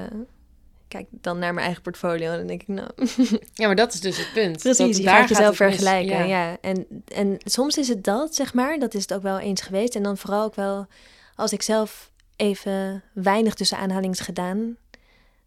kijk 0.88 1.06
dan 1.10 1.38
naar 1.38 1.54
mijn 1.54 1.64
eigen 1.64 1.82
portfolio 1.82 2.30
en 2.30 2.38
dan 2.38 2.46
denk 2.46 2.62
ik, 2.62 2.68
nou... 2.68 2.90
Ja, 3.54 3.66
maar 3.66 3.76
dat 3.76 3.94
is 3.94 4.00
dus 4.00 4.16
het 4.16 4.32
punt. 4.32 4.58
Precies, 4.58 4.78
Dat- 4.78 4.96
je 4.96 5.02
daar 5.02 5.20
gaat 5.20 5.28
jezelf 5.28 5.56
vergelijken. 5.56 6.16
Ja. 6.16 6.24
Ja. 6.24 6.56
En, 6.60 6.86
en 7.04 7.36
soms 7.38 7.78
is 7.78 7.88
het 7.88 8.04
dat, 8.04 8.34
zeg 8.34 8.54
maar. 8.54 8.78
Dat 8.78 8.94
is 8.94 9.02
het 9.02 9.14
ook 9.14 9.22
wel 9.22 9.38
eens 9.38 9.60
geweest. 9.60 9.94
En 9.94 10.02
dan 10.02 10.16
vooral 10.16 10.44
ook 10.44 10.54
wel 10.54 10.86
als 11.34 11.52
ik 11.52 11.62
zelf 11.62 12.10
even 12.36 13.02
weinig 13.12 13.54
tussen 13.54 13.78
aanhalings 13.78 14.20
gedaan 14.20 14.76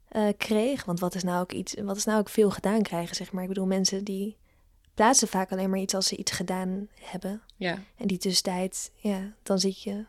eh, 0.07 0.27
kreeg. 0.37 0.85
Want 0.85 0.99
wat 0.99 1.15
is 1.15 1.23
nou 1.23 1.41
ook 1.41 1.51
iets, 1.51 1.75
wat 1.81 1.95
is 1.97 2.05
nou 2.05 2.19
ook 2.19 2.29
veel 2.29 2.51
gedaan 2.51 2.81
krijgen, 2.81 3.15
zeg 3.15 3.31
maar. 3.31 3.43
Ik 3.43 3.49
bedoel, 3.49 3.65
mensen 3.65 4.03
die 4.03 4.37
plaatsen 4.95 5.27
vaak 5.27 5.51
alleen 5.51 5.69
maar 5.69 5.79
iets 5.79 5.93
als 5.95 6.07
ze 6.07 6.15
iets 6.17 6.31
gedaan 6.31 6.87
hebben. 7.01 7.41
Ja. 7.55 7.79
En 7.97 8.07
die 8.07 8.17
tussentijd, 8.17 8.91
ja, 8.95 9.33
dan 9.43 9.59
zit 9.59 9.81
je 9.81 10.03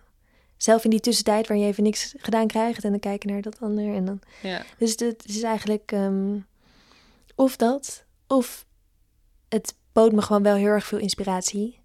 zelf 0.56 0.84
in 0.84 0.90
die 0.90 1.00
tussentijd 1.00 1.46
waar 1.48 1.56
je 1.56 1.66
even 1.66 1.82
niks 1.82 2.14
gedaan 2.16 2.46
krijgt. 2.46 2.84
En 2.84 2.90
dan 2.90 3.00
kijk 3.00 3.22
je 3.22 3.28
naar 3.30 3.42
dat 3.42 3.60
ander. 3.60 3.94
En 3.94 4.04
dan 4.04 4.20
Ja. 4.42 4.62
dus 4.78 4.90
het 4.98 5.24
is 5.28 5.42
eigenlijk. 5.42 5.92
ehm, 5.92 6.38
Of 7.34 7.56
dat, 7.56 8.04
of 8.26 8.66
het 9.48 9.74
bood 9.92 10.12
me 10.12 10.22
gewoon 10.22 10.42
wel 10.42 10.54
heel 10.54 10.66
erg 10.66 10.84
veel 10.86 10.98
inspiratie. 10.98 11.80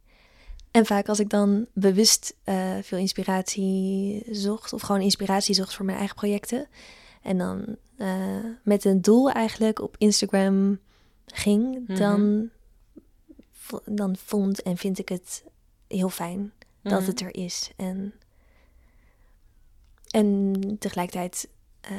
En 0.72 0.86
vaak 0.86 1.08
als 1.10 1.20
ik 1.20 1.30
dan 1.30 1.66
bewust 1.74 2.36
uh, 2.46 2.78
veel 2.82 2.98
inspiratie 2.98 4.24
zocht, 4.32 4.74
of 4.74 4.82
gewoon 4.82 5.02
inspiratie 5.02 5.56
zocht 5.56 5.74
voor 5.74 5.86
mijn 5.86 5.98
eigen 5.98 6.16
projecten, 6.16 6.68
en 7.22 7.38
dan 7.38 7.76
uh, 7.98 8.36
met 8.64 8.86
een 8.86 9.02
doel 9.02 9.32
eigenlijk 9.32 9.82
op 9.82 9.96
Instagram 9.98 10.80
ging, 11.26 11.84
Mhm. 11.88 11.98
dan, 12.00 12.50
vo- 12.50 12.61
dan 13.86 14.16
vond 14.26 14.62
en 14.62 14.78
vind 14.78 15.00
ik 15.00 15.10
het 15.10 15.44
heel 15.88 16.10
fijn 16.10 16.52
dat 16.82 17.00
Mhm. 17.00 17.10
het 17.10 17.22
er 17.22 17.36
is. 17.36 17.72
En, 17.78 18.14
en 20.12 20.54
tegelijkertijd 20.80 21.48
eh, 21.82 21.92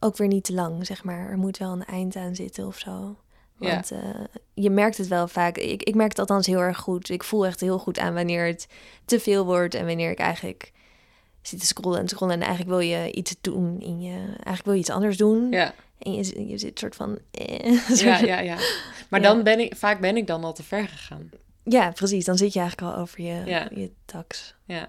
ook 0.00 0.16
weer 0.16 0.28
niet 0.28 0.44
te 0.44 0.52
lang, 0.54 0.86
zeg 0.86 1.04
maar. 1.04 1.30
Er 1.30 1.38
moet 1.38 1.58
wel 1.58 1.72
een 1.72 1.84
eind 1.84 2.16
aan 2.16 2.34
zitten 2.34 2.66
of 2.66 2.78
zo. 2.78 3.16
Ja. 3.58 3.70
Want 3.72 3.90
eh, 3.90 4.24
je 4.54 4.70
merkt 4.70 4.96
het 4.98 5.08
wel 5.08 5.28
vaak. 5.28 5.56
Ik, 5.56 5.82
ik 5.82 5.94
merk 5.94 6.08
het 6.08 6.18
althans 6.18 6.46
heel 6.46 6.60
erg 6.60 6.78
goed. 6.78 7.08
Ik 7.08 7.24
voel 7.24 7.46
echt 7.46 7.60
heel 7.60 7.78
goed 7.78 7.98
aan 7.98 8.14
wanneer 8.14 8.46
het 8.46 8.66
te 9.04 9.20
veel 9.20 9.44
wordt 9.44 9.74
en 9.74 9.86
wanneer 9.86 10.10
ik 10.10 10.18
eigenlijk 10.18 10.72
zit 11.42 11.60
te 11.60 11.66
scrollen 11.66 12.00
en 12.00 12.08
scrollen 12.08 12.34
en 12.34 12.40
eigenlijk 12.40 12.70
wil 12.70 12.80
je 12.80 13.12
iets 13.12 13.34
doen 13.40 13.80
in 13.80 14.00
je, 14.00 14.16
eigenlijk 14.26 14.64
wil 14.64 14.72
je 14.74 14.80
iets 14.80 14.90
anders 14.90 15.16
doen 15.16 15.50
Ja, 15.50 15.74
en 15.98 16.12
je, 16.14 16.46
je 16.46 16.58
zit 16.58 16.78
soort 16.78 16.94
van, 16.96 17.18
eh, 17.30 17.88
ja, 18.04 18.18
ja, 18.18 18.38
ja. 18.40 18.56
Maar 19.08 19.20
Ja. 19.20 19.28
dan 19.28 19.42
ben 19.42 19.58
ik, 19.60 19.76
vaak 19.76 20.00
ben 20.00 20.16
ik 20.16 20.26
dan 20.26 20.44
al 20.44 20.52
te 20.52 20.62
ver 20.62 20.88
gegaan. 20.88 21.30
ja, 21.64 21.90
precies. 21.90 22.24
Dan 22.24 22.36
zit 22.36 22.52
je 22.52 22.58
eigenlijk 22.60 22.92
al 22.94 23.00
over 23.00 23.20
je, 23.20 23.42
Ja. 23.44 23.68
je 23.74 23.90
tax. 24.04 24.54
Ja. 24.64 24.88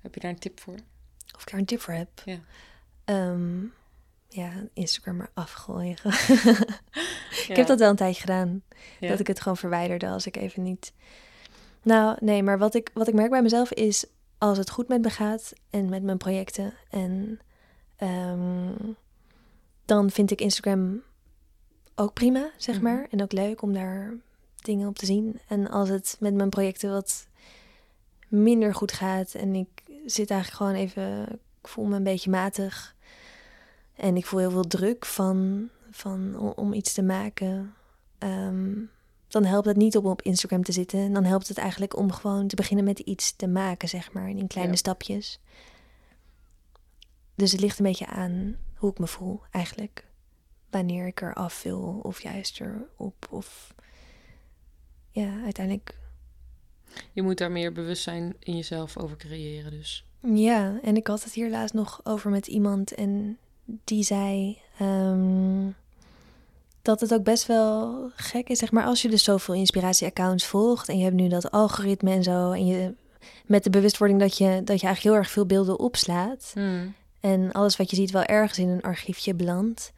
Heb 0.00 0.14
je 0.14 0.20
daar 0.20 0.30
een 0.30 0.38
tip 0.38 0.60
voor? 0.60 0.74
Of 1.34 1.42
ik 1.42 1.50
daar 1.50 1.60
een 1.60 1.66
tip 1.66 1.80
voor 1.80 1.94
heb. 1.94 2.08
Ja. 2.24 2.38
Ehm, 3.04 3.60
ja, 4.28 4.50
Instagram 4.72 5.16
maar 5.16 5.30
afgooien. 5.34 5.96
Ja. 7.46 7.48
Ik 7.48 7.56
heb 7.56 7.66
dat 7.66 7.78
wel 7.78 7.90
een 7.90 7.96
tijdje 7.96 8.20
gedaan. 8.20 8.62
Ja. 9.00 9.08
Dat 9.08 9.20
ik 9.20 9.26
het 9.26 9.40
gewoon 9.40 9.56
verwijderde 9.56 10.06
als 10.08 10.26
ik 10.26 10.36
even 10.36 10.62
niet. 10.62 10.92
Nou, 11.82 12.16
nee, 12.20 12.42
maar 12.42 12.58
wat 12.58 12.74
ik, 12.74 12.90
wat 12.94 13.08
ik 13.08 13.14
merk 13.14 13.30
bij 13.30 13.42
mezelf 13.42 13.72
is 13.72 14.04
als 14.38 14.58
het 14.58 14.70
goed 14.70 14.88
met 14.88 15.02
me 15.02 15.10
gaat 15.10 15.52
en 15.70 15.88
met 15.88 16.02
mijn 16.02 16.18
projecten. 16.18 16.74
En 16.90 17.40
ehm, 17.96 18.72
dan 19.84 20.10
vind 20.10 20.30
ik 20.30 20.40
Instagram 20.40 21.02
ook 21.94 22.12
prima, 22.12 22.50
zeg 22.56 22.74
Mhm. 22.74 22.84
maar. 22.84 23.06
En 23.10 23.22
ook 23.22 23.32
leuk 23.32 23.62
om 23.62 23.72
daar 23.72 24.14
dingen 24.56 24.88
op 24.88 24.98
te 24.98 25.06
zien. 25.06 25.40
En 25.48 25.70
als 25.70 25.88
het 25.88 26.16
met 26.20 26.34
mijn 26.34 26.50
projecten 26.50 26.90
wat 26.90 27.26
minder 28.28 28.74
goed 28.74 28.92
gaat 28.92 29.34
en 29.34 29.54
ik 29.54 29.68
zit 30.06 30.30
eigenlijk 30.30 30.62
gewoon 30.62 30.82
even, 30.82 31.28
ik 31.60 31.68
voel 31.68 31.84
me 31.84 31.96
een 31.96 32.02
beetje 32.02 32.30
matig. 32.30 32.94
En 33.96 34.16
ik 34.16 34.26
voel 34.26 34.38
heel 34.40 34.50
veel 34.50 34.66
druk 34.66 35.04
van, 35.06 35.68
van 35.90 36.38
om, 36.56 36.72
iets 36.72 36.92
te 36.92 37.02
maken. 37.02 37.74
Ehm, 38.18 38.72
dan 39.28 39.44
helpt 39.44 39.66
het 39.66 39.76
niet 39.76 39.96
om 39.96 40.06
op 40.06 40.22
Instagram 40.22 40.62
te 40.62 40.72
zitten. 40.72 40.98
En 41.00 41.12
dan 41.12 41.24
helpt 41.24 41.48
het 41.48 41.58
eigenlijk 41.58 41.96
om 41.96 42.12
gewoon 42.12 42.46
te 42.46 42.56
beginnen 42.56 42.84
met 42.84 42.98
iets 42.98 43.36
te 43.36 43.46
maken, 43.48 43.88
zeg 43.88 44.12
maar, 44.12 44.28
in 44.28 44.46
kleine 44.46 44.72
Ja. 44.72 44.78
stapjes. 44.78 45.40
Dus 47.34 47.52
het 47.52 47.60
ligt 47.60 47.78
een 47.78 47.84
beetje 47.84 48.06
aan 48.06 48.56
hoe 48.82 48.90
ik 48.90 48.98
me 48.98 49.06
voel, 49.06 49.40
eigenlijk. 49.50 50.04
Wanneer 50.70 51.06
ik 51.06 51.20
er 51.20 51.34
af 51.34 51.62
wil, 51.62 52.00
of 52.02 52.22
juist 52.22 52.60
erop. 52.60 53.26
Of 53.30 53.74
ja, 55.10 55.42
uiteindelijk. 55.44 55.98
Je 57.12 57.22
moet 57.22 57.38
daar 57.38 57.52
meer 57.52 57.72
bewustzijn 57.72 58.36
in 58.38 58.56
jezelf 58.56 58.96
over 58.96 59.16
creëren, 59.16 59.70
dus. 59.70 60.06
Ja, 60.20 60.78
en 60.82 60.96
ik 60.96 61.06
had 61.06 61.24
het 61.24 61.32
hier 61.32 61.50
laatst 61.50 61.74
nog 61.74 62.00
over 62.04 62.30
met 62.30 62.46
iemand 62.46 62.94
en 62.94 63.38
die 63.64 64.02
zei 64.02 64.58
ehm, 64.78 65.70
dat 66.82 67.00
het 67.00 67.14
ook 67.14 67.24
best 67.24 67.46
wel 67.46 68.10
gek 68.16 68.48
is, 68.48 68.58
zeg 68.58 68.72
maar, 68.72 68.84
als 68.84 69.02
je 69.02 69.08
dus 69.08 69.24
zoveel 69.24 69.54
inspiratie-accounts 69.54 70.46
volgt 70.46 70.88
en 70.88 70.98
je 70.98 71.04
hebt 71.04 71.16
nu 71.16 71.28
dat 71.28 71.50
algoritme 71.50 72.10
en 72.10 72.22
zo 72.22 72.50
en 72.50 72.66
je 72.66 72.94
met 73.46 73.64
de 73.64 73.70
bewustwording 73.70 74.20
dat 74.20 74.38
je, 74.38 74.44
dat 74.44 74.80
je 74.80 74.86
eigenlijk 74.86 75.02
heel 75.02 75.14
erg 75.14 75.30
veel 75.30 75.46
beelden 75.46 75.78
opslaat 75.78 76.50
Hmm. 76.54 76.94
En 77.22 77.52
alles 77.52 77.76
wat 77.76 77.90
je 77.90 77.96
ziet 77.96 78.10
wel 78.10 78.24
ergens 78.24 78.58
in 78.58 78.68
een 78.68 78.82
archiefje 78.82 79.34
belandt, 79.34 79.92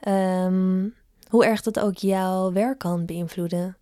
ehm, 0.00 0.86
hoe 1.28 1.44
erg 1.44 1.62
dat 1.62 1.80
ook 1.80 1.96
jouw 1.96 2.52
werk 2.52 2.78
kan 2.78 3.06
beïnvloeden. 3.06 3.76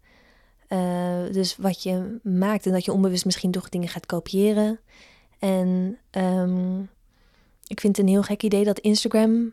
Eh, 0.68 1.22
dus 1.32 1.56
wat 1.56 1.82
je 1.82 2.18
maakt 2.22 2.66
en 2.66 2.72
dat 2.72 2.84
je 2.84 2.92
onbewust 2.92 3.24
misschien 3.24 3.50
toch 3.50 3.68
dingen 3.68 3.88
gaat 3.88 4.06
kopiëren. 4.06 4.80
En 5.38 5.98
ehm, 6.10 6.80
ik 7.66 7.80
vind 7.80 7.96
het 7.96 7.98
een 7.98 8.12
heel 8.12 8.22
gek 8.22 8.42
idee 8.42 8.64
dat 8.64 8.78
Instagram 8.78 9.52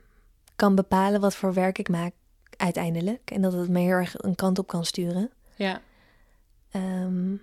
kan 0.56 0.76
bepalen 0.76 1.22
wat 1.22 1.36
voor 1.36 1.54
werk 1.54 1.78
ik 1.78 1.90
maak 1.90 2.14
uiteindelijk. 2.58 3.32
En 3.32 3.42
dat 3.42 3.54
het 3.54 3.70
me 3.70 3.80
heel 3.80 3.90
erg 3.90 4.24
een 4.24 4.36
kant 4.36 4.60
op 4.60 4.68
kan 4.68 4.86
sturen. 4.86 5.32
Ja, 5.56 5.82
Ehm, 6.74 7.36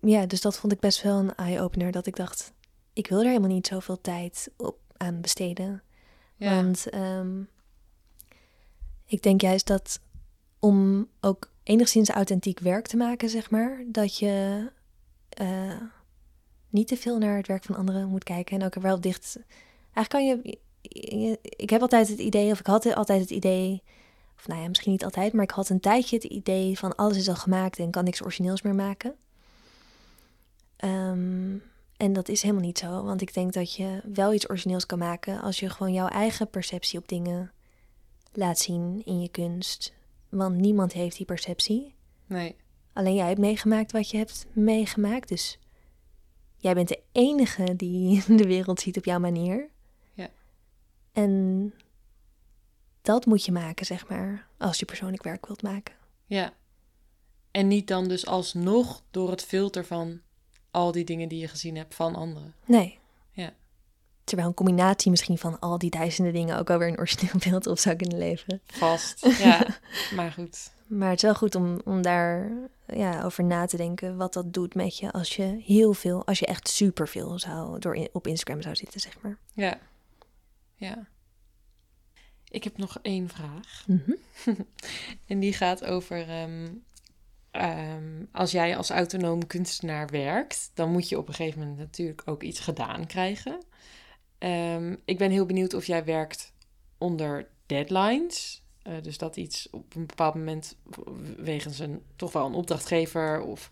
ja, 0.00 0.26
dus 0.26 0.40
dat 0.40 0.58
vond 0.58 0.72
ik 0.72 0.80
best 0.80 1.02
wel 1.02 1.18
een 1.18 1.34
eye-opener. 1.34 1.92
Dat 1.92 2.06
ik 2.06 2.16
dacht, 2.16 2.52
ik 2.92 3.06
wil 3.06 3.18
er 3.18 3.26
helemaal 3.26 3.48
niet 3.48 3.66
zoveel 3.66 4.00
tijd 4.00 4.50
op 4.56 4.78
aan 5.00 5.20
besteden. 5.20 5.82
ja. 6.36 6.54
Want 6.54 6.88
ehm, 6.90 7.40
ik 9.06 9.22
denk 9.22 9.40
juist 9.40 9.66
dat 9.66 10.00
om 10.58 11.08
ook 11.20 11.50
enigszins 11.62 12.08
authentiek 12.10 12.58
werk 12.58 12.86
te 12.86 12.96
maken, 12.96 13.28
zeg 13.28 13.50
maar, 13.50 13.84
dat 13.86 14.18
je 14.18 14.66
eh, 15.28 15.80
niet 16.68 16.88
te 16.88 16.96
veel 16.96 17.18
naar 17.18 17.36
het 17.36 17.46
werk 17.46 17.64
van 17.64 17.76
anderen 17.76 18.08
moet 18.08 18.24
kijken 18.24 18.60
en 18.60 18.66
ook 18.66 18.74
er 18.74 18.80
wel 18.80 19.00
dicht. 19.00 19.38
Eigenlijk 19.92 20.08
kan 20.08 20.26
je, 20.26 20.58
je- 21.18 21.38
Ik 21.42 21.70
heb 21.70 21.80
altijd 21.80 22.08
het 22.08 22.18
idee, 22.18 22.50
of 22.50 22.60
ik 22.60 22.66
had 22.66 22.94
altijd 22.94 23.20
het 23.20 23.30
idee, 23.30 23.82
of 24.36 24.46
nou 24.48 24.60
ja, 24.60 24.68
misschien 24.68 24.92
niet 24.92 25.04
altijd, 25.04 25.32
maar 25.32 25.44
ik 25.44 25.50
had 25.50 25.68
een 25.68 25.80
tijdje 25.80 26.16
het 26.16 26.24
idee 26.24 26.78
van 26.78 26.94
alles 26.96 27.16
is 27.16 27.28
al 27.28 27.34
gemaakt 27.34 27.78
en 27.78 27.90
kan 27.90 28.04
niks 28.04 28.22
origineels 28.22 28.62
meer 28.62 28.74
maken. 28.74 29.14
Ehm, 30.76 31.56
en 32.00 32.12
dat 32.12 32.28
is 32.28 32.42
helemaal 32.42 32.64
niet 32.64 32.78
zo, 32.78 33.02
want 33.02 33.20
ik 33.20 33.34
denk 33.34 33.52
dat 33.52 33.74
je 33.74 34.00
wel 34.12 34.34
iets 34.34 34.50
origineels 34.50 34.86
kan 34.86 34.98
maken 34.98 35.40
als 35.40 35.60
je 35.60 35.70
gewoon 35.70 35.92
jouw 35.92 36.08
eigen 36.08 36.50
perceptie 36.50 36.98
op 36.98 37.08
dingen 37.08 37.52
laat 38.32 38.58
zien 38.58 39.02
in 39.04 39.20
je 39.20 39.28
kunst. 39.28 39.92
Want 40.28 40.56
niemand 40.56 40.92
heeft 40.92 41.16
die 41.16 41.26
perceptie. 41.26 41.94
Nee. 42.26 42.56
Alleen 42.92 43.14
jij 43.14 43.26
hebt 43.26 43.38
meegemaakt 43.38 43.92
wat 43.92 44.10
je 44.10 44.16
hebt 44.16 44.46
meegemaakt. 44.52 45.28
Dus 45.28 45.58
jij 46.56 46.74
bent 46.74 46.88
de 46.88 47.00
enige 47.12 47.76
die 47.76 48.22
de 48.36 48.46
wereld 48.46 48.80
ziet 48.80 48.96
op 48.96 49.04
jouw 49.04 49.18
manier. 49.18 49.68
Ja. 50.14 50.30
En 51.12 51.74
dat 53.02 53.26
moet 53.26 53.44
je 53.44 53.52
maken, 53.52 53.86
zeg 53.86 54.08
maar, 54.08 54.46
als 54.58 54.78
je 54.78 54.84
persoonlijk 54.84 55.22
werk 55.22 55.46
wilt 55.46 55.62
maken. 55.62 55.94
Ja. 56.26 56.52
En 57.50 57.68
niet 57.68 57.88
dan 57.88 58.08
dus 58.08 58.26
alsnog 58.26 59.02
door 59.10 59.30
het 59.30 59.42
filter 59.42 59.84
van 59.84 60.20
al 60.70 60.92
die 60.92 61.04
dingen 61.04 61.28
die 61.28 61.38
je 61.40 61.48
gezien 61.48 61.76
hebt 61.76 61.94
van 61.94 62.14
anderen. 62.14 62.54
Nee. 62.64 62.98
Ja. 63.32 63.52
Terwijl 64.24 64.48
een 64.48 64.54
combinatie 64.54 65.10
misschien 65.10 65.38
van 65.38 65.58
al 65.60 65.78
die 65.78 65.90
duizenden 65.90 66.32
dingen 66.32 66.58
ook 66.58 66.70
alweer 66.70 66.88
een 66.88 66.98
origineel 66.98 67.40
beeld 67.50 67.66
op 67.66 67.78
zou 67.78 67.96
kunnen 67.96 68.18
leveren. 68.18 68.60
Vast. 68.66 69.26
Ja, 69.38 69.66
maar 70.14 70.32
goed. 70.32 70.70
Maar 70.86 71.08
het 71.08 71.16
is 71.16 71.22
wel 71.22 71.34
goed 71.34 71.54
om, 71.54 71.80
om 71.84 72.02
daar 72.02 72.50
ja, 72.86 73.22
over 73.22 73.44
na 73.44 73.66
te 73.66 73.76
denken 73.76 74.16
wat 74.16 74.32
dat 74.32 74.52
doet 74.52 74.74
met 74.74 74.98
je 74.98 75.12
als 75.12 75.36
je 75.36 75.60
heel 75.64 75.92
veel, 75.92 76.26
als 76.26 76.38
je 76.38 76.46
echt 76.46 76.68
superveel 76.68 77.38
zou 77.38 77.78
door 77.78 77.96
in- 77.96 78.08
op 78.12 78.26
Instagram 78.26 78.62
zou 78.62 78.76
zitten, 78.76 79.00
zeg 79.00 79.20
maar. 79.20 79.38
Ja. 79.54 79.78
Ja. 80.74 81.06
Ik 82.48 82.64
heb 82.64 82.76
nog 82.78 82.98
één 83.02 83.28
vraag. 83.28 83.84
Mhm. 83.86 84.12
En 85.26 85.40
die 85.40 85.52
gaat 85.52 85.84
over. 85.84 86.28
ehm, 86.28 86.68
ehm, 87.60 88.24
als 88.32 88.50
jij 88.50 88.76
als 88.76 88.90
autonoom 88.90 89.46
kunstenaar 89.46 90.06
werkt, 90.08 90.70
dan 90.74 90.90
moet 90.90 91.08
je 91.08 91.18
op 91.18 91.28
een 91.28 91.34
gegeven 91.34 91.60
moment 91.60 91.78
natuurlijk 91.78 92.22
ook 92.24 92.42
iets 92.42 92.60
gedaan 92.60 93.06
krijgen. 93.06 93.64
Ehm, 94.38 94.96
ik 95.04 95.18
ben 95.18 95.30
heel 95.30 95.46
benieuwd 95.46 95.74
of 95.74 95.86
jij 95.86 96.04
werkt 96.04 96.52
onder 96.98 97.48
deadlines. 97.66 98.62
Eh, 98.82 98.94
dus 99.02 99.18
dat 99.18 99.36
iets 99.36 99.70
op 99.70 99.94
een 99.94 100.06
bepaald 100.06 100.34
moment 100.34 100.76
wegens 101.36 101.78
een 101.78 102.02
toch 102.16 102.32
wel 102.32 102.46
een 102.46 102.54
opdrachtgever 102.54 103.40
of 103.40 103.70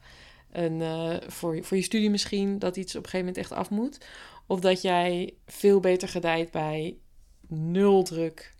een, 0.50 0.82
eh, 0.82 1.16
voor, 1.26 1.64
voor 1.64 1.76
je 1.76 1.82
studie 1.82 2.10
misschien, 2.10 2.58
dat 2.58 2.76
iets 2.76 2.96
op 2.96 3.04
een 3.04 3.10
gegeven 3.10 3.26
moment 3.26 3.44
echt 3.44 3.60
af 3.60 3.70
moet. 3.70 4.06
Of 4.46 4.60
dat 4.60 4.82
jij 4.82 5.34
veel 5.46 5.80
beter 5.80 6.08
gedijt 6.08 6.50
bij 6.50 6.98
nul 7.46 8.02
druk 8.02 8.54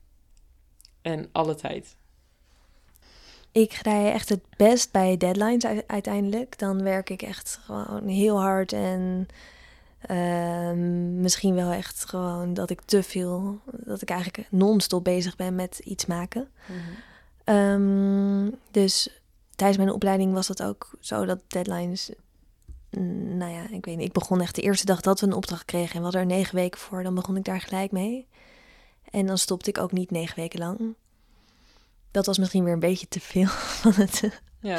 en 1.03 1.29
alle 1.33 1.55
tijd. 1.55 1.98
Ik 3.53 3.73
ga 3.73 4.13
echt 4.13 4.29
het 4.29 4.41
best 4.57 4.93
bij 4.93 5.17
deadlines 5.17 5.65
uiteindelijk. 5.87 6.59
Dan 6.59 6.83
werk 6.83 7.11
ik 7.11 7.23
echt 7.23 7.61
gewoon 7.63 8.07
heel 8.09 8.41
hard 8.41 8.73
en 8.73 9.27
ehm, 10.01 11.21
misschien 11.21 11.55
wel 11.55 11.71
echt 11.71 12.05
gewoon 12.05 12.55
dat 12.55 12.71
ik 12.71 12.81
te 12.81 13.03
veel, 13.03 13.59
dat 13.71 14.03
ik 14.03 14.11
eigenlijk 14.11 14.49
non-stop 14.51 15.05
bezig 15.05 15.37
ben 15.37 15.55
met 15.55 15.79
iets 15.79 16.07
maken. 16.07 16.49
Ehm, 17.45 18.51
dus 18.71 19.21
tijdens 19.55 19.79
mijn 19.79 19.93
opleiding 19.93 20.33
was 20.33 20.47
dat 20.47 20.63
ook 20.63 20.91
zo 21.01 21.25
dat 21.25 21.41
deadlines. 21.47 22.11
mm, 22.91 23.37
Nou 23.37 23.53
ja, 23.53 23.71
ik 23.71 23.85
weet 23.85 23.97
niet. 23.97 24.07
Ik 24.07 24.13
begon 24.13 24.41
echt 24.41 24.55
de 24.55 24.63
eerste 24.63 24.87
dag 24.87 25.01
dat 25.01 25.21
we 25.21 25.27
een 25.27 25.33
opdracht 25.33 25.65
kregen 25.65 25.91
en 25.93 25.97
we 25.97 26.03
hadden 26.03 26.21
er 26.21 26.27
negen 26.27 26.55
weken 26.55 26.81
voor. 26.81 27.03
Dan 27.03 27.15
begon 27.15 27.37
ik 27.37 27.45
daar 27.45 27.61
gelijk 27.61 27.91
mee. 27.93 28.27
En 29.11 29.27
dan 29.27 29.39
stopte 29.39 29.71
ik 29.71 29.79
ook 29.79 29.93
niet 29.93 30.11
negen 30.11 30.37
weken 30.37 30.59
lang. 30.59 30.95
Dat 32.11 32.27
was 32.27 32.39
misschien 32.39 32.65
weer 32.65 32.73
een 32.73 32.79
beetje 32.79 33.09
te 33.09 33.21
veel 33.21 33.47
van 33.83 33.93
het, 33.93 34.41
Ja. 34.61 34.79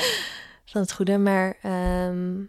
van 0.66 0.82
het 0.82 0.94
goede. 0.94 1.18
Maar 1.18 1.58
ehm, 1.62 2.42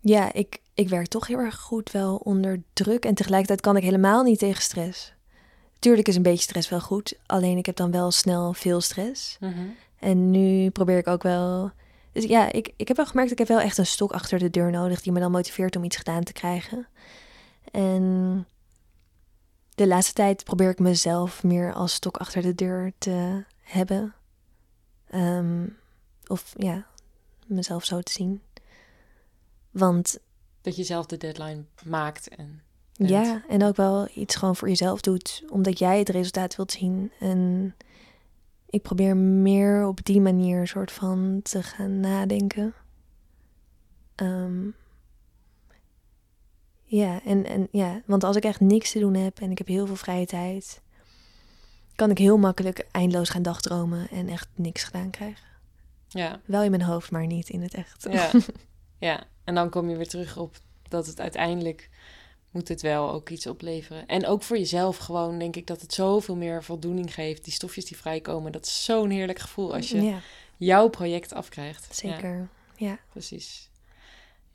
ja, 0.00 0.32
ik, 0.32 0.58
ik 0.74 0.88
werk 0.88 1.06
toch 1.06 1.26
heel 1.26 1.38
erg 1.38 1.56
goed 1.60 1.90
wel 1.90 2.16
onder 2.16 2.62
druk. 2.72 3.04
En 3.04 3.14
tegelijkertijd 3.14 3.60
kan 3.60 3.76
ik 3.76 3.82
helemaal 3.82 4.22
niet 4.22 4.38
tegen 4.38 4.62
stress. 4.62 5.14
Tuurlijk 5.78 6.08
is 6.08 6.16
een 6.16 6.22
beetje 6.22 6.42
stress 6.42 6.68
wel 6.68 6.80
goed. 6.80 7.18
Alleen 7.26 7.56
ik 7.58 7.66
heb 7.66 7.76
dan 7.76 7.90
wel 7.90 8.10
snel 8.10 8.52
veel 8.52 8.80
stress. 8.80 9.36
Mhm. 9.40 9.66
En 9.98 10.30
nu 10.30 10.70
probeer 10.70 10.98
ik 10.98 11.06
ook 11.06 11.22
wel. 11.22 11.70
Dus 12.12 12.24
ja, 12.24 12.52
ik, 12.52 12.72
ik 12.76 12.88
heb 12.88 12.96
wel 12.96 13.06
gemerkt, 13.06 13.30
ik 13.32 13.38
heb 13.38 13.48
wel 13.48 13.60
echt 13.60 13.78
een 13.78 13.86
stok 13.86 14.12
achter 14.12 14.38
de 14.38 14.50
deur 14.50 14.70
nodig 14.70 15.02
die 15.02 15.12
me 15.12 15.20
dan 15.20 15.30
motiveert 15.30 15.76
om 15.76 15.84
iets 15.84 15.96
gedaan 15.96 16.24
te 16.24 16.32
krijgen. 16.32 16.86
En 17.70 18.46
de 19.78 19.86
laatste 19.86 20.12
tijd 20.12 20.44
probeer 20.44 20.70
ik 20.70 20.78
mezelf 20.78 21.42
meer 21.42 21.72
als 21.72 21.92
stok 21.94 22.16
achter 22.16 22.42
de 22.42 22.54
deur 22.54 22.92
te 22.98 23.44
hebben. 23.60 24.14
Ehm, 25.06 25.66
of 26.26 26.54
ja, 26.56 26.86
mezelf 27.46 27.84
zo 27.84 28.00
te 28.00 28.12
zien. 28.12 28.42
Want 29.70 30.18
Dat 30.60 30.76
je 30.76 30.84
zelf 30.84 31.06
de 31.06 31.16
deadline 31.16 31.64
maakt. 31.84 32.28
En 32.28 32.62
bent. 32.96 33.10
ja, 33.10 33.42
en 33.48 33.64
ook 33.64 33.76
wel 33.76 34.08
iets 34.14 34.36
gewoon 34.36 34.56
voor 34.56 34.68
jezelf 34.68 35.00
doet, 35.00 35.44
omdat 35.48 35.78
jij 35.78 35.98
het 35.98 36.08
resultaat 36.08 36.56
wilt 36.56 36.72
zien. 36.72 37.12
En 37.20 37.74
ik 38.66 38.82
probeer 38.82 39.16
meer 39.16 39.86
op 39.86 40.04
die 40.04 40.20
manier 40.20 40.66
soort 40.66 40.92
van 40.92 41.40
te 41.42 41.62
gaan 41.62 42.00
nadenken. 42.00 42.74
Ehm, 44.14 44.66
ja, 46.88 47.20
en, 47.24 47.46
en 47.46 47.68
ja, 47.70 48.02
want 48.06 48.24
als 48.24 48.36
ik 48.36 48.44
echt 48.44 48.60
niks 48.60 48.92
te 48.92 48.98
doen 48.98 49.14
heb 49.14 49.40
en 49.40 49.50
ik 49.50 49.58
heb 49.58 49.66
heel 49.66 49.86
veel 49.86 49.96
vrije 49.96 50.26
tijd, 50.26 50.80
kan 51.94 52.10
ik 52.10 52.18
heel 52.18 52.38
makkelijk 52.38 52.86
eindeloos 52.90 53.28
gaan 53.28 53.42
dagdromen 53.42 54.08
en 54.10 54.28
echt 54.28 54.48
niks 54.54 54.84
gedaan 54.84 55.10
krijgen. 55.10 55.46
ja. 56.08 56.40
Wel 56.44 56.62
in 56.62 56.70
mijn 56.70 56.82
hoofd, 56.82 57.10
maar 57.10 57.26
niet 57.26 57.48
in 57.48 57.62
het 57.62 57.74
echt. 57.74 58.06
Ja. 58.10 58.30
ja. 59.08 59.26
En 59.44 59.54
dan 59.54 59.70
kom 59.70 59.90
je 59.90 59.96
weer 59.96 60.08
terug 60.08 60.36
op 60.36 60.56
dat 60.88 61.06
het 61.06 61.20
uiteindelijk 61.20 61.90
moet 62.50 62.68
het 62.68 62.82
wel 62.82 63.10
ook 63.10 63.28
iets 63.28 63.46
opleveren. 63.46 64.06
En 64.06 64.26
ook 64.26 64.42
voor 64.42 64.58
jezelf 64.58 64.96
gewoon 64.96 65.38
denk 65.38 65.56
ik 65.56 65.66
dat 65.66 65.80
het 65.80 65.94
zoveel 65.94 66.36
meer 66.36 66.64
voldoening 66.64 67.14
geeft. 67.14 67.44
Die 67.44 67.52
stofjes 67.52 67.84
die 67.84 67.96
vrijkomen, 67.96 68.52
dat 68.52 68.66
is 68.66 68.84
zo'n 68.84 69.10
heerlijk 69.10 69.38
gevoel 69.38 69.74
als 69.74 69.90
je 69.90 70.02
Ja, 70.02 70.20
jouw 70.56 70.88
project 70.88 71.32
afkrijgt. 71.32 71.86
Ja, 71.88 71.94
zeker. 71.94 72.48
Ja, 72.76 72.98
precies. 73.12 73.70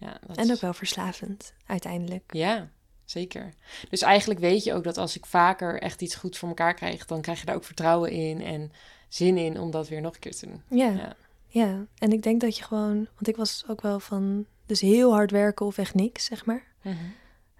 Ja, 0.03 0.17
dat 0.27 0.37
En 0.37 0.43
is- 0.43 0.51
ook 0.51 0.59
wel 0.61 0.73
verslavend, 0.73 1.53
uiteindelijk. 1.65 2.23
Ja, 2.33 2.69
zeker. 3.05 3.53
Dus 3.89 4.01
eigenlijk 4.01 4.39
weet 4.39 4.63
je 4.63 4.73
ook 4.73 4.83
dat 4.83 4.97
als 4.97 5.15
ik 5.17 5.25
vaker 5.25 5.81
echt 5.81 6.01
iets 6.01 6.15
goed 6.15 6.37
voor 6.37 6.47
elkaar 6.49 6.73
krijg, 6.73 7.05
dan 7.05 7.21
krijg 7.21 7.39
je 7.39 7.45
daar 7.45 7.55
ook 7.55 7.63
vertrouwen 7.63 8.11
in 8.11 8.41
en 8.41 8.71
zin 9.07 9.37
in 9.37 9.59
om 9.59 9.71
dat 9.71 9.87
weer 9.87 10.01
nog 10.01 10.13
een 10.13 10.19
keer 10.19 10.35
te 10.35 10.45
doen. 10.47 10.61
Ja. 10.69 10.89
Ja. 10.89 11.15
ja, 11.47 11.85
en 11.97 12.11
ik 12.11 12.23
denk 12.23 12.41
dat 12.41 12.57
je 12.57 12.63
gewoon, 12.63 12.95
want 12.95 13.27
ik 13.27 13.35
was 13.35 13.63
ook 13.67 13.81
wel 13.81 13.99
van, 13.99 14.45
dus 14.65 14.81
heel 14.81 15.11
hard 15.13 15.31
werken 15.31 15.65
of 15.65 15.77
echt 15.77 15.93
niks, 15.93 16.25
zeg 16.25 16.45
maar. 16.45 16.63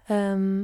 Ehm, 0.06 0.62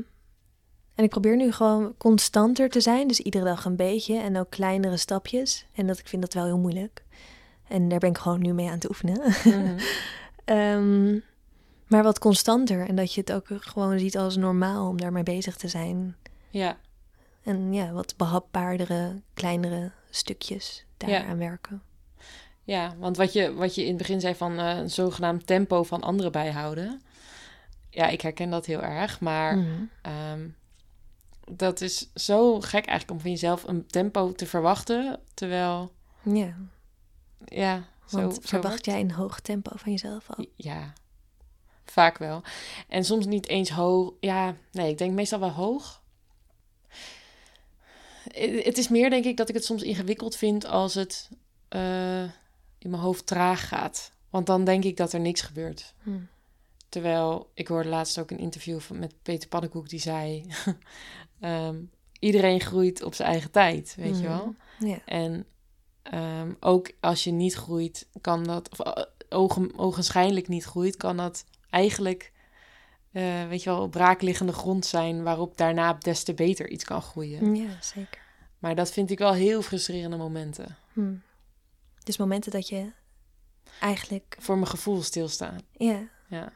en 0.95 1.05
ik 1.05 1.11
probeer 1.11 1.37
nu 1.37 1.53
gewoon 1.53 1.95
constanter 1.97 2.69
te 2.69 2.81
zijn, 2.81 3.09
dus 3.09 3.21
iedere 3.21 3.45
dag 3.45 3.65
een 3.65 3.77
beetje 3.77 4.19
en 4.19 4.37
ook 4.39 4.51
kleinere 4.51 4.97
stapjes. 4.97 5.67
En 5.75 5.87
dat 5.87 5.99
ik 5.99 6.09
vind 6.09 6.23
dat 6.23 6.35
wel 6.35 6.45
heel 6.45 6.59
moeilijk. 6.59 7.05
En 7.69 7.89
daar 7.89 7.99
ben 7.99 8.11
ik 8.11 8.19
gewoon 8.19 8.41
nu 8.41 8.53
mee 8.53 8.67
aan 8.67 8.75
het 8.75 8.89
oefenen. 8.89 9.21
Mhm. 9.45 9.79
Ehm, 10.45 11.19
maar 11.91 12.03
wat 12.03 12.19
constanter 12.19 12.89
en 12.89 12.95
dat 12.95 13.15
je 13.15 13.21
het 13.21 13.33
ook 13.33 13.47
gewoon 13.61 13.99
ziet 13.99 14.17
als 14.19 14.37
normaal 14.37 14.89
om 14.89 15.01
daarmee 15.01 15.23
bezig 15.23 15.57
te 15.57 15.69
zijn. 15.69 16.17
Ja, 16.51 16.77
En 17.43 17.73
ja, 17.73 17.91
wat 17.93 18.15
behapbaardere, 18.17 19.21
kleinere 19.35 19.91
stukjes 20.11 20.85
daaraan 20.97 21.39
werken. 21.39 21.83
ja, 22.65 22.95
want 22.99 23.17
wat 23.17 23.33
je, 23.33 23.55
wat 23.55 23.75
je 23.75 23.83
in 23.83 23.89
het 23.89 23.97
begin 23.97 24.21
zei 24.21 24.35
van 24.35 24.59
eh, 24.59 24.77
een 24.77 24.91
zogenaamd 24.91 25.47
tempo 25.47 25.83
van 25.83 26.03
anderen 26.03 26.33
bijhouden. 26.33 27.03
Ja, 27.91 28.07
ik 28.09 28.21
herken 28.21 28.51
dat 28.51 28.67
heel 28.67 28.83
erg, 28.83 29.21
maar 29.21 29.57
Mhm. 29.57 29.83
ehm, 30.03 30.49
dat 31.51 31.81
is 31.81 32.11
zo 32.15 32.61
gek 32.61 32.87
eigenlijk 32.87 33.11
om 33.11 33.21
van 33.21 33.31
jezelf 33.31 33.65
een 33.67 33.87
tempo 33.87 34.33
te 34.33 34.47
verwachten, 34.47 35.21
terwijl, 35.35 35.93
Ja, 36.23 36.55
ja, 37.45 37.85
zo, 38.07 38.17
want 38.21 38.39
verwacht 38.43 38.85
jij 38.85 39.01
een 39.01 39.13
hoog 39.13 39.41
tempo 39.41 39.71
van 39.77 39.93
jezelf 39.93 40.31
al? 40.31 40.47
Ja, 40.57 40.93
vaak 41.91 42.19
wel. 42.19 42.43
En 42.89 43.05
soms 43.05 43.27
niet 43.27 43.49
eens 43.49 43.71
hoog. 43.71 44.13
Ja, 44.21 44.57
nee, 44.73 44.91
ik 44.91 44.99
denk 44.99 45.13
meestal 45.13 45.41
wel 45.41 45.51
hoog. 45.51 46.03
Het 48.33 48.79
is 48.79 48.89
meer, 48.89 49.11
denk 49.11 49.25
ik, 49.25 49.37
dat 49.37 49.49
ik 49.49 49.55
het 49.55 49.65
soms 49.65 49.83
ingewikkeld 49.83 50.37
vind 50.37 50.65
als 50.67 50.95
het 50.95 51.29
eh, 51.69 52.23
in 52.79 52.91
mijn 52.91 53.03
hoofd 53.03 53.27
traag 53.27 53.69
gaat. 53.69 54.13
Want 54.31 54.47
dan 54.47 54.65
denk 54.65 54.85
ik 54.85 54.97
dat 54.97 55.13
er 55.13 55.21
niks 55.21 55.41
gebeurt. 55.41 55.95
Hm. 56.03 56.11
Terwijl 56.89 57.51
ik 57.55 57.69
hoorde 57.69 57.89
laatst 57.89 58.19
ook 58.19 58.31
een 58.31 58.39
interview 58.39 58.81
van, 58.81 58.99
met 58.99 59.15
Peter 59.23 59.49
Pannenkoek 59.49 59.89
die 59.89 60.01
zei: 60.01 60.45
ehm, 61.41 61.77
iedereen 62.19 62.61
groeit 62.61 63.03
op 63.03 63.15
zijn 63.15 63.29
eigen 63.29 63.51
tijd, 63.51 63.95
weet 63.97 64.19
je 64.19 64.23
Mhm. 64.29 64.33
wel. 64.37 64.55
En 65.07 65.47
ehm, 66.03 66.53
ook 66.61 66.91
als 67.01 67.25
je 67.25 67.31
niet 67.31 67.55
groeit, 67.55 68.09
kan 68.21 68.45
dat, 68.45 68.69
of 68.79 68.87
uh, 68.87 69.05
ogen, 69.29 69.79
ogenschijnlijk 69.79 70.49
niet 70.49 70.65
groeit, 70.65 70.97
kan 70.97 71.17
dat 71.17 71.45
eigenlijk, 71.71 72.33
eh, 73.13 73.49
weet 73.49 73.63
je 73.63 73.71
wel, 73.71 73.83
op 73.83 73.91
braakliggende 73.91 74.53
grond 74.53 74.87
zijn 74.87 75.23
waarop 75.23 75.57
daarna 75.57 75.93
des 75.93 76.23
te 76.23 76.35
beter 76.35 76.69
iets 76.69 76.85
kan 76.85 77.03
groeien. 77.03 77.55
ja, 77.55 77.81
zeker. 77.81 78.21
Maar 78.59 78.75
dat 78.75 78.91
vind 78.93 79.11
ik 79.11 79.19
wel 79.19 79.33
heel 79.33 79.63
frustrerende 79.63 80.17
momenten. 80.17 80.77
Hm. 80.93 81.15
Dus 82.05 82.17
momenten 82.17 82.51
dat 82.53 82.69
je 82.69 82.93
eigenlijk, 83.81 84.37
Voor 84.41 84.55
mijn 84.55 84.67
gevoel 84.71 85.03
stilstaan. 85.03 85.59
ja, 85.73 86.09
Ja. 86.29 86.53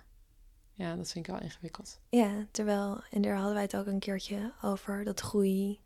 ja, 0.74 0.96
dat 0.96 1.10
vind 1.10 1.26
ik 1.26 1.32
wel 1.32 1.42
ingewikkeld. 1.42 2.00
ja, 2.08 2.46
terwijl, 2.50 3.02
en 3.10 3.22
daar 3.22 3.34
hadden 3.36 3.52
wij 3.54 3.62
het 3.62 3.76
ook 3.76 3.86
een 3.86 3.98
keertje 3.98 4.52
over, 4.62 5.04
dat 5.04 5.20
groei, 5.20 5.80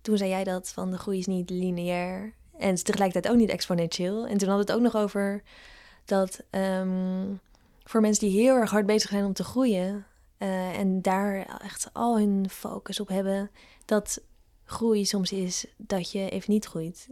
toen 0.00 0.16
zei 0.16 0.30
jij 0.30 0.44
dat 0.44 0.68
van 0.72 0.90
de 0.90 0.98
groei 0.98 1.18
is 1.18 1.26
niet 1.26 1.50
lineair 1.50 2.34
en 2.58 2.72
is 2.72 2.82
tegelijkertijd 2.82 3.34
ook 3.34 3.40
niet 3.40 3.50
exponentieel. 3.50 4.26
En 4.26 4.38
toen 4.38 4.48
hadden 4.48 4.66
we 4.66 4.72
het 4.72 4.80
ook 4.80 4.92
nog 4.92 5.02
over 5.02 5.42
dat 6.04 6.42
ehm, 6.50 7.34
voor 7.84 8.00
mensen 8.00 8.28
die 8.28 8.40
heel 8.40 8.54
erg 8.54 8.70
hard 8.70 8.86
bezig 8.86 9.10
zijn 9.10 9.24
om 9.24 9.32
te 9.32 9.44
groeien 9.44 10.06
eh, 10.38 10.78
en 10.78 11.02
daar 11.02 11.60
echt 11.62 11.90
al 11.92 12.18
hun 12.18 12.50
focus 12.50 13.00
op 13.00 13.08
hebben, 13.08 13.50
dat 13.84 14.22
groei 14.64 15.04
soms 15.04 15.32
is 15.32 15.66
dat 15.76 16.12
je 16.12 16.28
even 16.28 16.52
niet 16.52 16.64
groeit 16.64 17.08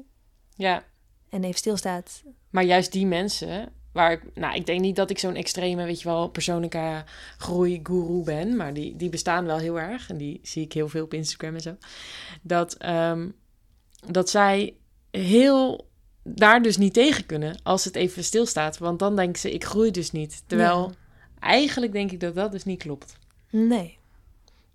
Ja, 0.55 0.85
en 1.29 1.45
even 1.45 1.59
stilstaat. 1.59 2.23
maar 2.51 2.65
juist 2.65 2.93
die 2.93 3.07
mensen, 3.07 3.73
waar 3.93 4.13
ik, 4.13 4.23
nou, 4.35 4.55
ik 4.55 4.67
denk 4.67 4.81
niet 4.81 4.97
dat 4.97 5.11
ik 5.11 5.19
zo'n 5.19 5.35
extreme, 5.35 5.85
weet 5.85 6.01
je 6.01 6.09
wel, 6.09 6.29
persoonlijke 6.29 7.05
groei-guru 7.39 8.23
ben, 8.23 8.57
maar 8.57 8.75
die, 8.75 8.97
die 8.97 9.09
bestaan 9.09 9.45
wel 9.45 9.59
heel 9.59 9.81
erg 9.81 10.11
en 10.11 10.17
die 10.17 10.41
zie 10.43 10.65
ik 10.65 10.73
heel 10.73 10.89
veel 10.89 11.05
op 11.05 11.15
Instagram 11.15 11.55
en 11.55 11.61
zo. 11.61 11.77
Dat, 12.43 12.75
ehm, 12.75 13.29
dat 14.07 14.31
zij 14.31 14.77
heel 15.11 15.90
daar 16.23 16.63
dus 16.63 16.77
niet 16.77 16.95
tegen 16.95 17.27
kunnen 17.27 17.61
als 17.63 17.85
het 17.85 17.95
even 17.97 18.25
stilstaat, 18.25 18.79
want 18.79 18.99
dan 18.99 19.17
denken 19.17 19.41
ze, 19.41 19.53
ik 19.53 19.65
groei 19.65 19.91
dus 19.91 20.11
niet. 20.11 20.43
Terwijl 20.47 20.83
Ja. 20.89 20.95
eigenlijk 21.41 21.93
denk 21.93 22.11
ik 22.11 22.21
dat 22.21 22.35
dat 22.35 22.53
dus 22.53 22.65
niet 22.65 22.83
klopt. 22.83 23.17
Nee. 23.51 23.99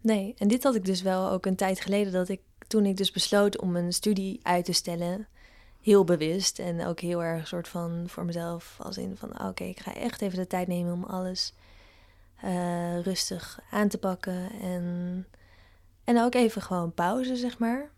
Nee, 0.01 0.33
en 0.37 0.47
dit 0.47 0.63
had 0.63 0.75
ik 0.75 0.85
dus 0.85 1.01
wel 1.01 1.29
ook 1.29 1.45
een 1.45 1.55
tijd 1.55 1.79
geleden 1.79 2.13
dat 2.13 2.29
ik 2.29 2.41
toen 2.67 2.85
ik 2.85 2.97
dus 2.97 3.11
besloot 3.11 3.59
om 3.59 3.75
een 3.75 3.93
studie 3.93 4.39
uit 4.41 4.65
te 4.65 4.73
stellen, 4.73 5.27
heel 5.81 6.03
bewust 6.03 6.59
en 6.59 6.85
ook 6.85 6.99
heel 6.99 7.23
erg 7.23 7.47
soort 7.47 7.67
van 7.67 8.03
voor 8.07 8.25
mezelf 8.25 8.77
als 8.79 8.97
in 8.97 9.17
van 9.17 9.47
oké, 9.47 9.63
ik 9.63 9.79
ga 9.79 9.93
echt 9.95 10.21
even 10.21 10.37
de 10.37 10.47
tijd 10.47 10.67
nemen 10.67 10.93
om 10.93 11.03
alles 11.03 11.53
eh, 12.41 12.99
rustig 13.01 13.59
aan 13.71 13.87
te 13.87 13.97
pakken 13.97 14.51
en 14.61 15.25
en 16.03 16.21
ook 16.21 16.35
even 16.35 16.61
gewoon 16.61 16.93
pauze 16.93 17.35
zeg 17.35 17.57
maar. 17.57 17.89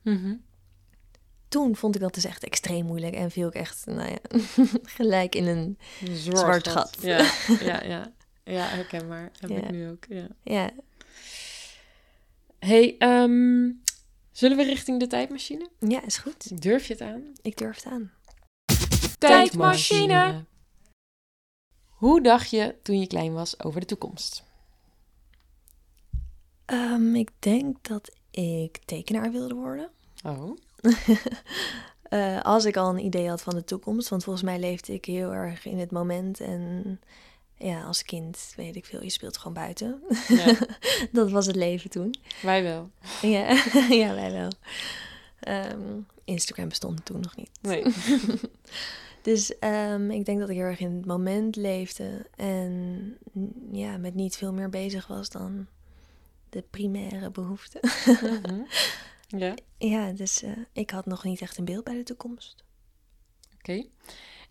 Toen 1.47 1.75
vond 1.75 1.95
ik 1.95 2.01
dat 2.01 2.13
dus 2.13 2.25
echt 2.25 2.43
extreem 2.43 2.85
moeilijk 2.85 3.13
en 3.15 3.31
viel 3.31 3.47
ik 3.47 3.53
echt 3.53 3.85
nou 3.85 4.09
ja, 4.09 4.39
gelijk 4.97 5.35
in 5.35 5.47
een 5.47 5.77
Zwart 6.13 6.67
gat. 6.67 6.97
Ja, 7.01 7.31
ja, 7.59 7.83
ja. 7.83 8.11
Ja, 8.43 8.65
herkenbaar. 8.65 9.31
Heb 9.39 9.49
Ja. 9.49 9.55
ik 9.57 9.71
nu 9.71 9.89
ook, 9.89 10.05
ja. 10.09 10.27
ja, 10.43 10.71
hey, 12.59 12.95
ehm, 12.97 13.71
zullen 14.31 14.57
we 14.57 14.63
richting 14.63 14.99
de 14.99 15.07
tijdmachine? 15.07 15.69
ja, 15.79 16.05
is 16.05 16.17
goed. 16.17 16.61
Durf 16.61 16.87
je 16.87 16.93
het 16.93 17.01
aan? 17.01 17.23
Ik 17.41 17.57
durf 17.57 17.75
het 17.83 17.93
aan. 17.93 18.11
Tijdmachine. 19.17 20.45
Hoe 21.87 22.21
dacht 22.21 22.49
je 22.49 22.75
toen 22.83 22.99
je 22.99 23.07
klein 23.07 23.33
was 23.33 23.63
over 23.63 23.79
de 23.79 23.85
toekomst? 23.85 24.43
Ehm, 26.65 27.15
ik 27.15 27.29
denk 27.39 27.87
dat 27.87 28.11
ik 28.31 28.77
tekenaar 28.85 29.31
wilde 29.31 29.53
worden. 29.55 29.89
Oh, 30.25 30.57
Eh, 32.09 32.41
als 32.41 32.65
ik 32.65 32.77
al 32.77 32.89
een 32.89 33.05
idee 33.05 33.29
had 33.29 33.41
van 33.41 33.55
de 33.55 33.63
toekomst. 33.63 34.09
Want 34.09 34.23
volgens 34.23 34.45
mij 34.45 34.59
leefde 34.59 34.93
ik 34.93 35.05
heel 35.05 35.33
erg 35.33 35.65
in 35.65 35.79
het 35.79 35.91
moment. 35.91 36.39
En 36.39 36.99
ja, 37.57 37.83
als 37.83 38.03
kind 38.03 38.53
weet 38.55 38.75
ik 38.75 38.85
veel, 38.85 39.03
je 39.03 39.09
speelt 39.09 39.37
gewoon 39.37 39.53
buiten. 39.53 40.01
ja, 40.27 40.55
dat 41.11 41.31
was 41.31 41.45
het 41.45 41.55
leven 41.55 41.89
toen. 41.89 42.15
wij 42.41 42.63
wel. 42.63 42.89
ja, 43.21 43.63
ja, 44.03 44.15
wij 44.15 44.31
wel. 44.31 44.51
Ehm, 45.39 45.99
Instagram 46.23 46.69
bestond 46.69 47.05
toen 47.05 47.21
nog 47.21 47.35
niet. 47.35 47.49
Nee. 47.61 47.83
Dus 49.21 49.59
ehm, 49.59 50.11
ik 50.11 50.25
denk 50.25 50.39
dat 50.39 50.49
ik 50.49 50.55
heel 50.55 50.65
erg 50.65 50.79
in 50.79 50.95
het 50.95 51.05
moment 51.05 51.55
leefde 51.55 52.25
en 52.35 52.71
mm, 53.31 53.53
ja, 53.71 53.97
met 53.97 54.15
niet 54.15 54.37
veel 54.37 54.53
meer 54.53 54.69
bezig 54.69 55.07
was 55.07 55.29
dan 55.29 55.67
de 56.49 56.63
primaire 56.69 57.31
behoeften. 57.31 57.79
Mhm. 58.21 58.61
Ja, 59.27 59.53
ja, 59.77 60.11
dus 60.11 60.43
eh, 60.43 60.51
ik 60.73 60.89
had 60.89 61.05
nog 61.05 61.23
niet 61.23 61.41
echt 61.41 61.57
een 61.57 61.65
beeld 61.65 61.83
bij 61.83 61.95
de 61.95 62.03
toekomst. 62.03 62.63
oké. 63.57 63.85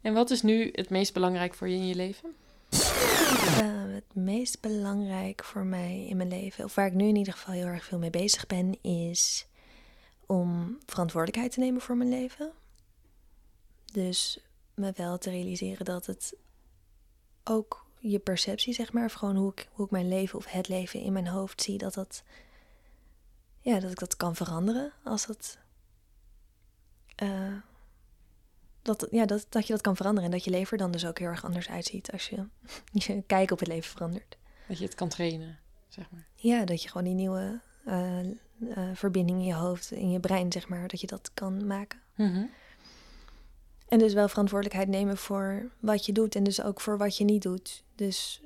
En 0.01 0.15
wat 0.15 0.31
is 0.31 0.43
nu 0.43 0.69
het 0.73 0.91
meest 0.91 1.13
belangrijk 1.13 1.55
voor 1.55 1.69
je 1.69 1.77
in 1.77 1.87
je 1.87 1.95
leven? 1.95 2.35
Eh, 2.71 3.83
het 3.95 4.15
meest 4.15 4.61
belangrijk 4.61 5.45
voor 5.45 5.65
mij 5.65 6.07
in 6.09 6.17
mijn 6.17 6.29
leven, 6.29 6.65
of 6.65 6.75
waar 6.75 6.87
ik 6.87 6.95
nu 6.95 7.09
in 7.09 7.17
ieder 7.17 7.33
geval 7.33 7.55
heel 7.55 7.67
erg 7.67 7.85
veel 7.85 7.99
mee 7.99 8.11
bezig 8.11 8.47
ben, 8.47 8.83
is 8.83 9.47
om 10.27 10.79
verantwoordelijkheid 10.87 11.53
te 11.53 11.61
nemen 11.61 11.81
voor 11.81 11.97
mijn 11.97 12.11
leven. 12.11 12.53
Dus 13.93 14.41
me 14.75 14.93
wel 14.97 15.19
te 15.19 15.31
realiseren 15.31 15.85
dat 15.85 16.07
het 16.07 16.37
ook 17.45 17.87
je 17.99 18.19
perceptie, 18.19 18.75
zeg 18.75 18.93
maar, 18.93 19.05
of 19.05 19.13
gewoon 19.13 19.37
hoe 19.37 19.51
ik, 19.51 19.69
hoe 19.73 19.85
ik 19.85 19.91
mijn 19.91 20.09
leven 20.09 20.39
of 20.39 20.47
het 20.47 20.69
leven 20.69 21.01
in 21.01 21.13
mijn 21.13 21.27
hoofd 21.27 21.63
zie, 21.63 21.79
dat 21.79 21.95
dat, 21.95 22.23
ja, 23.67 23.81
dat 23.81 23.91
ik 23.91 23.99
dat 23.99 24.17
kan 24.17 24.37
veranderen 24.37 24.93
als 25.05 25.27
dat, 25.27 25.59
eh, 27.15 27.57
dat, 28.83 29.07
ja, 29.11 29.25
dat, 29.25 29.47
dat 29.49 29.67
je 29.67 29.73
dat 29.73 29.83
kan 29.83 29.97
veranderen 29.97 30.31
en 30.31 30.37
dat 30.37 30.45
je 30.45 30.51
leven 30.51 30.73
er 30.73 30.79
dan 30.79 30.91
dus 30.91 31.07
ook 31.07 31.19
heel 31.19 31.29
erg 31.29 31.45
anders 31.45 31.69
uitziet 31.69 32.13
als 32.13 32.29
je 32.29 32.47
je 33.07 33.23
kijk 33.23 33.51
op 33.51 33.59
het 33.59 33.69
leven 33.69 33.91
verandert. 33.91 34.37
Dat 34.69 34.79
je 34.79 34.85
het 34.85 34.95
kan 34.95 35.09
trainen, 35.09 35.59
zeg 35.89 36.11
maar. 36.11 36.27
Ja, 36.35 36.65
dat 36.65 36.83
je 36.83 36.89
gewoon 36.89 37.07
die 37.07 37.15
nieuwe 37.15 37.61
eh, 37.85 38.21
verbinding 38.95 39.39
in 39.39 39.47
je 39.47 39.55
hoofd, 39.55 39.91
in 39.91 40.11
je 40.11 40.21
brein, 40.21 40.53
zeg 40.53 40.69
maar, 40.69 40.89
dat 40.89 41.01
je 41.01 41.07
dat 41.07 41.31
kan 41.35 41.67
maken. 41.67 42.01
Mhm. 42.15 42.45
En 43.89 43.99
dus 43.99 44.13
wel 44.13 44.29
verantwoordelijkheid 44.29 44.89
nemen 44.89 45.17
voor 45.17 45.71
wat 45.81 46.07
je 46.07 46.13
doet 46.13 46.35
en 46.35 46.45
dus 46.45 46.63
ook 46.63 46.81
voor 46.81 46.99
wat 46.99 47.17
je 47.17 47.25
niet 47.25 47.43
doet. 47.43 47.85
Dus 47.95 48.43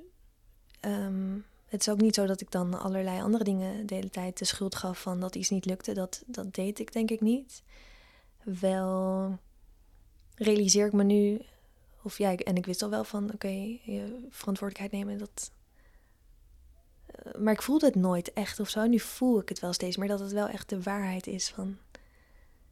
ehm, 0.80 1.38
het 1.70 1.80
is 1.80 1.88
ook 1.88 2.00
niet 2.00 2.14
zo 2.14 2.26
dat 2.26 2.40
ik 2.40 2.50
dan 2.50 2.80
allerlei 2.80 3.20
andere 3.22 3.44
dingen 3.44 3.86
de 3.86 3.94
hele 3.94 4.10
tijd 4.10 4.38
de 4.38 4.44
schuld 4.44 4.74
gaf 4.74 5.00
van 5.00 5.20
dat 5.20 5.34
iets 5.34 5.50
niet 5.50 5.64
lukte. 5.64 5.92
Dat, 5.92 6.22
dat 6.26 6.54
deed 6.54 6.78
ik 6.78 6.92
denk 6.92 7.10
ik 7.10 7.20
niet. 7.20 7.62
Wel 8.42 9.38
realiseer 10.34 10.86
ik 10.86 10.92
me 10.92 11.02
nu, 11.04 11.40
of 12.02 12.18
ja, 12.18 12.34
en 12.36 12.56
ik 12.56 12.66
wist 12.66 12.82
al 12.82 12.90
wel 12.90 13.04
van 13.04 13.32
oké, 13.32 13.48
je 13.82 14.26
verantwoordelijkheid 14.30 15.04
nemen, 15.04 15.18
dat. 15.18 15.50
eh, 17.06 17.40
maar 17.40 17.52
ik 17.52 17.62
voelde 17.62 17.86
het 17.86 17.94
nooit 17.94 18.32
echt 18.32 18.60
of 18.60 18.68
zo. 18.68 18.86
Nu 18.86 18.98
voel 18.98 19.40
ik 19.40 19.48
het 19.48 19.60
wel 19.60 19.72
steeds 19.72 19.96
meer 19.96 20.08
dat 20.08 20.20
het 20.20 20.32
wel 20.32 20.48
echt 20.48 20.68
de 20.68 20.82
waarheid 20.82 21.26
is 21.26 21.48
van. 21.48 21.76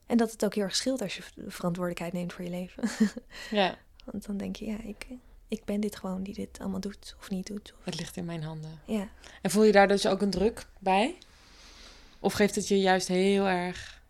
En 0.07 0.17
dat 0.17 0.33
het 0.33 0.45
ook 0.45 0.55
heel 0.55 0.65
erg 0.65 0.77
scheelt 0.77 1.03
als 1.03 1.17
je 1.17 1.23
verantwoordelijkheid 1.47 2.13
neemt 2.13 2.33
voor 2.33 2.45
je 2.45 2.51
leven. 2.51 2.89
Ja, 3.51 3.79
Want 4.05 4.27
dan 4.27 4.37
denk 4.37 4.57
je, 4.57 4.67
ja, 4.67 4.81
ik, 4.83 5.07
ik 5.49 5.65
ben 5.65 5.81
dit 5.81 5.97
gewoon 5.97 6.23
die 6.23 6.35
dit 6.35 6.59
allemaal 6.61 6.81
doet 6.81 7.17
of 7.21 7.31
niet 7.31 7.47
doet. 7.47 7.75
Of, 7.79 7.85
het 7.85 7.99
ligt 7.99 8.17
in 8.17 8.25
mijn 8.25 8.43
handen. 8.43 8.81
ja. 8.85 9.09
En 9.43 9.51
voel 9.51 9.65
je 9.65 9.73
daar 9.73 9.89
dus 9.89 10.07
ook 10.07 10.23
een 10.23 10.31
druk 10.31 10.67
bij? 10.79 11.19
Of 12.21 12.33
geeft 12.33 12.55
het 12.55 12.69
je 12.69 12.81
juist 12.81 13.09
heel 13.09 13.47
erg 13.47 14.03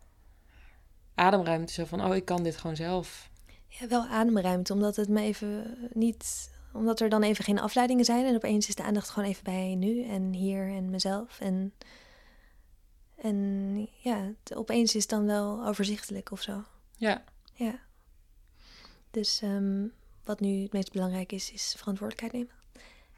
ademruimte? 1.15 1.73
Zo 1.73 1.85
van, 1.85 2.05
oh, 2.05 2.15
ik 2.15 2.25
kan 2.25 2.43
dit 2.43 2.57
gewoon 2.57 2.75
zelf. 2.75 3.29
ja, 3.67 3.87
wel 3.87 4.05
ademruimte, 4.05 4.73
omdat 4.73 4.95
het 4.95 5.09
me 5.09 5.21
even 5.21 5.77
niet... 5.93 6.51
Omdat 6.73 6.99
er 6.99 7.09
dan 7.09 7.23
even 7.23 7.43
geen 7.43 7.59
afleidingen 7.59 8.05
zijn 8.05 8.25
en 8.25 8.35
opeens 8.35 8.67
is 8.67 8.75
de 8.75 8.83
aandacht 8.83 9.09
gewoon 9.09 9.29
even 9.29 9.43
bij 9.43 9.75
nu 9.75 10.03
en 10.03 10.33
hier 10.33 10.67
en 10.69 10.89
mezelf. 10.89 11.39
En, 11.39 11.73
en 13.15 13.87
ja, 13.97 14.17
het- 14.43 14.55
opeens 14.55 14.95
is 14.95 15.01
het 15.01 15.09
dan 15.11 15.25
wel 15.25 15.65
overzichtelijk 15.67 16.31
of 16.31 16.41
zo. 16.41 16.63
Ja, 16.97 17.23
Ja. 17.53 17.79
Dus 19.11 19.41
ehm, 19.41 19.85
wat 20.29 20.39
nu 20.39 20.61
het 20.61 20.73
meest 20.73 20.91
belangrijk 20.91 21.31
is, 21.31 21.51
is 21.51 21.75
verantwoordelijkheid 21.77 22.33
nemen. 22.33 22.55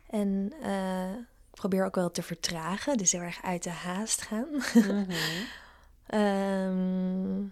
En 0.08 0.54
eh, 0.62 1.14
ik 1.20 1.56
probeer 1.60 1.86
ook 1.86 1.96
wel 1.96 2.12
te 2.12 2.22
vertragen, 2.22 2.98
dus 2.98 3.12
heel 3.12 3.22
erg 3.22 3.44
uit 3.44 3.64
de 3.64 3.70
haast 3.70 4.22
gaan. 4.22 4.48
Mhm. 4.74 5.12
Ehm, 6.06 7.44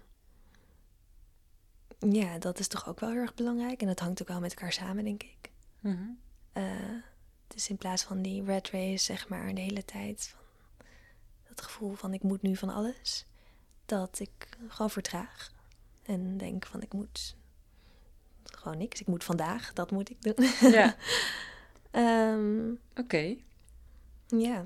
ja, 2.11 2.37
dat 2.37 2.59
is 2.59 2.67
toch 2.67 2.87
ook 2.87 2.99
wel 2.99 3.09
heel 3.09 3.21
erg 3.21 3.33
belangrijk. 3.33 3.81
En 3.81 3.87
dat 3.87 3.99
hangt 3.99 4.21
ook 4.21 4.27
wel 4.27 4.39
met 4.39 4.51
elkaar 4.51 4.71
samen, 4.71 5.03
denk 5.03 5.23
ik. 5.23 5.51
Mhm. 5.79 6.09
Eh, 6.53 6.63
dus 7.47 7.69
in 7.69 7.77
plaats 7.77 8.03
van 8.03 8.21
die 8.21 8.43
red 8.43 8.69
race, 8.69 9.03
zeg 9.03 9.27
maar, 9.27 9.53
de 9.53 9.61
hele 9.61 9.85
tijd. 9.85 10.35
Van 10.35 10.85
dat 11.47 11.61
gevoel 11.61 11.93
van 11.93 12.13
ik 12.13 12.23
moet 12.23 12.41
nu 12.41 12.55
van 12.55 12.69
alles. 12.69 13.25
Dat 13.85 14.19
ik 14.19 14.57
gewoon 14.67 14.89
vertraag. 14.89 15.51
En 16.03 16.37
denk 16.37 16.65
van 16.65 16.81
ik 16.81 16.93
moet 16.93 17.37
gewoon 18.57 18.77
niks. 18.77 18.99
Ik 18.99 19.07
moet 19.07 19.23
vandaag, 19.23 19.73
dat 19.73 19.91
moet 19.91 20.09
ik 20.09 20.21
doen. 20.21 20.71
ja. 20.71 20.95
Ehm, 21.91 22.71
Oké, 22.95 23.35
ja. 24.27 24.65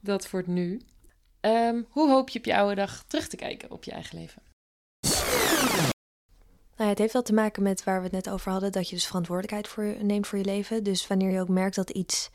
dat 0.00 0.26
voor 0.26 0.38
het 0.38 0.48
nu. 0.48 0.80
Ehm, 1.40 1.82
hoe 1.90 2.10
hoop 2.10 2.28
je 2.28 2.38
op 2.38 2.44
je 2.44 2.56
oude 2.56 2.74
dag 2.74 3.04
terug 3.06 3.28
te 3.28 3.36
kijken 3.36 3.70
op 3.70 3.84
je 3.84 3.90
eigen 3.90 4.18
leven? 4.18 4.42
Nou 6.76 6.88
ja, 6.88 6.94
het 6.94 6.98
heeft 6.98 7.12
wel 7.12 7.22
te 7.22 7.34
maken 7.34 7.62
met 7.62 7.84
waar 7.84 7.98
we 7.98 8.02
het 8.02 8.12
net 8.12 8.30
over 8.30 8.50
hadden, 8.50 8.72
dat 8.72 8.88
je 8.88 8.94
dus 8.94 9.06
verantwoordelijkheid 9.06 9.68
voor, 9.68 10.04
neemt 10.04 10.26
voor 10.26 10.38
je 10.38 10.44
leven. 10.44 10.84
Dus 10.84 11.06
wanneer 11.06 11.30
je 11.30 11.40
ook 11.40 11.48
merkt 11.48 11.76
dat 11.76 11.90
iets, 11.90 12.30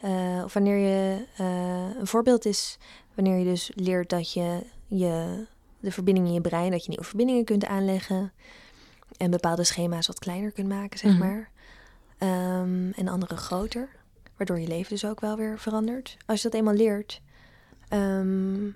eh, 0.00 0.42
of 0.44 0.52
wanneer 0.52 0.76
je 0.76 1.26
eh, 1.36 1.98
een 1.98 2.06
voorbeeld 2.06 2.44
is, 2.44 2.78
wanneer 3.14 3.38
je 3.38 3.44
dus 3.44 3.70
leert 3.74 4.10
dat 4.10 4.32
je, 4.32 4.62
je 4.86 5.44
de 5.80 5.90
verbinding 5.90 6.26
in 6.26 6.32
je 6.32 6.40
brein, 6.40 6.70
dat 6.70 6.82
je 6.82 6.88
nieuwe 6.88 7.04
verbindingen 7.04 7.44
kunt 7.44 7.64
aanleggen 7.64 8.32
en 9.16 9.30
bepaalde 9.30 9.64
schema's 9.64 10.06
wat 10.06 10.18
kleiner 10.18 10.50
kunt 10.52 10.68
maken, 10.68 10.98
zeg 10.98 11.10
Mhm. 11.10 11.18
maar. 11.20 11.50
Ehm, 12.18 12.90
en 12.90 13.08
andere 13.08 13.36
groter, 13.36 13.88
waardoor 14.36 14.60
je 14.60 14.66
leven 14.68 14.90
dus 14.90 15.04
ook 15.04 15.20
wel 15.20 15.36
weer 15.36 15.58
verandert. 15.58 16.16
Als 16.26 16.42
je 16.42 16.48
dat 16.48 16.58
eenmaal 16.58 16.74
leert, 16.74 17.20
ehm, 17.88 18.70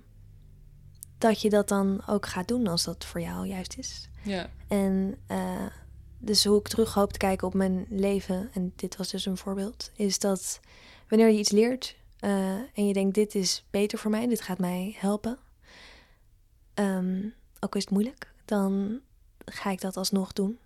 dat 1.18 1.41
je 1.43 1.51
dat 1.51 1.68
dan 1.68 2.03
ook 2.07 2.26
gaat 2.26 2.49
doen 2.49 2.66
als 2.66 2.84
dat 2.84 3.05
voor 3.05 3.20
jou 3.20 3.47
juist 3.47 3.78
is. 3.78 4.09
Ja. 4.22 4.51
En 4.68 5.16
eh, 5.26 5.66
dus 6.18 6.45
hoe 6.45 6.59
ik 6.59 6.68
terug 6.68 6.95
hoop 6.95 7.12
te 7.12 7.18
kijken 7.18 7.47
op 7.47 7.55
mijn 7.55 7.86
leven, 7.88 8.51
en 8.55 8.72
dit 8.76 8.97
was 8.97 9.11
dus 9.11 9.26
een 9.26 9.36
voorbeeld, 9.36 9.91
is 9.95 10.18
dat 10.18 10.61
wanneer 11.09 11.28
je 11.28 11.38
iets 11.38 11.51
leert 11.51 11.97
eh, 12.18 12.30
en 12.55 12.86
je 12.86 12.93
denkt: 12.93 13.14
dit 13.14 13.34
is 13.34 13.64
beter 13.70 13.99
voor 13.99 14.11
mij, 14.11 14.26
dit 14.26 14.41
gaat 14.41 14.59
mij 14.59 14.97
helpen, 14.99 15.38
ehm, 16.74 17.28
ook 17.61 17.74
is 17.76 17.82
het 17.82 17.91
moeilijk, 17.91 18.32
dan 18.45 19.01
ga 19.51 19.70
ik 19.70 19.80
dat 19.80 19.96
alsnog 19.96 20.32
doen. 20.32 20.59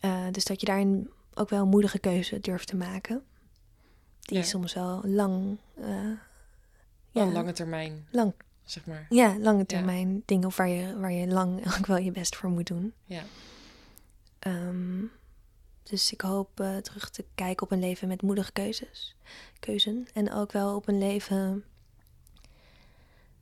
Eh, 0.00 0.26
dus 0.30 0.44
dat 0.44 0.60
je 0.60 0.66
daarin 0.66 1.10
ook 1.34 1.48
wel 1.48 1.62
een 1.62 1.68
moedige 1.68 1.98
keuze 1.98 2.40
durft 2.40 2.66
te 2.68 2.76
maken. 2.76 3.24
Die 4.20 4.38
Ja. 4.38 4.44
soms 4.44 4.74
wel 4.74 5.00
lang, 5.04 5.56
eh, 5.74 6.10
Een 7.12 7.32
lange 7.32 7.52
termijn, 7.52 8.06
lang 8.10 8.32
zeg 8.64 8.86
maar. 8.86 9.06
ja, 9.08 9.38
lange 9.38 9.66
termijn 9.66 10.22
dingen 10.24 10.46
of 10.46 10.56
waar 10.56 10.68
je, 10.68 10.98
waar 10.98 11.12
je 11.12 11.26
lang 11.26 11.58
ook 11.78 11.86
wel 11.86 11.96
je 11.96 12.10
best 12.10 12.36
voor 12.36 12.50
moet 12.50 12.66
doen. 12.66 12.92
Ja. 13.04 13.22
Ehm, 14.38 15.02
dus 15.82 16.12
ik 16.12 16.20
hoop 16.20 16.60
eh, 16.60 16.76
terug 16.76 17.10
te 17.10 17.24
kijken 17.34 17.62
op 17.66 17.72
een 17.72 17.78
leven 17.80 18.08
met 18.08 18.22
moedige 18.22 18.52
keuzes. 18.52 19.16
Keuzen. 19.60 20.06
En 20.14 20.32
ook 20.32 20.52
wel 20.52 20.74
op 20.76 20.88
een 20.88 20.98
leven 20.98 21.64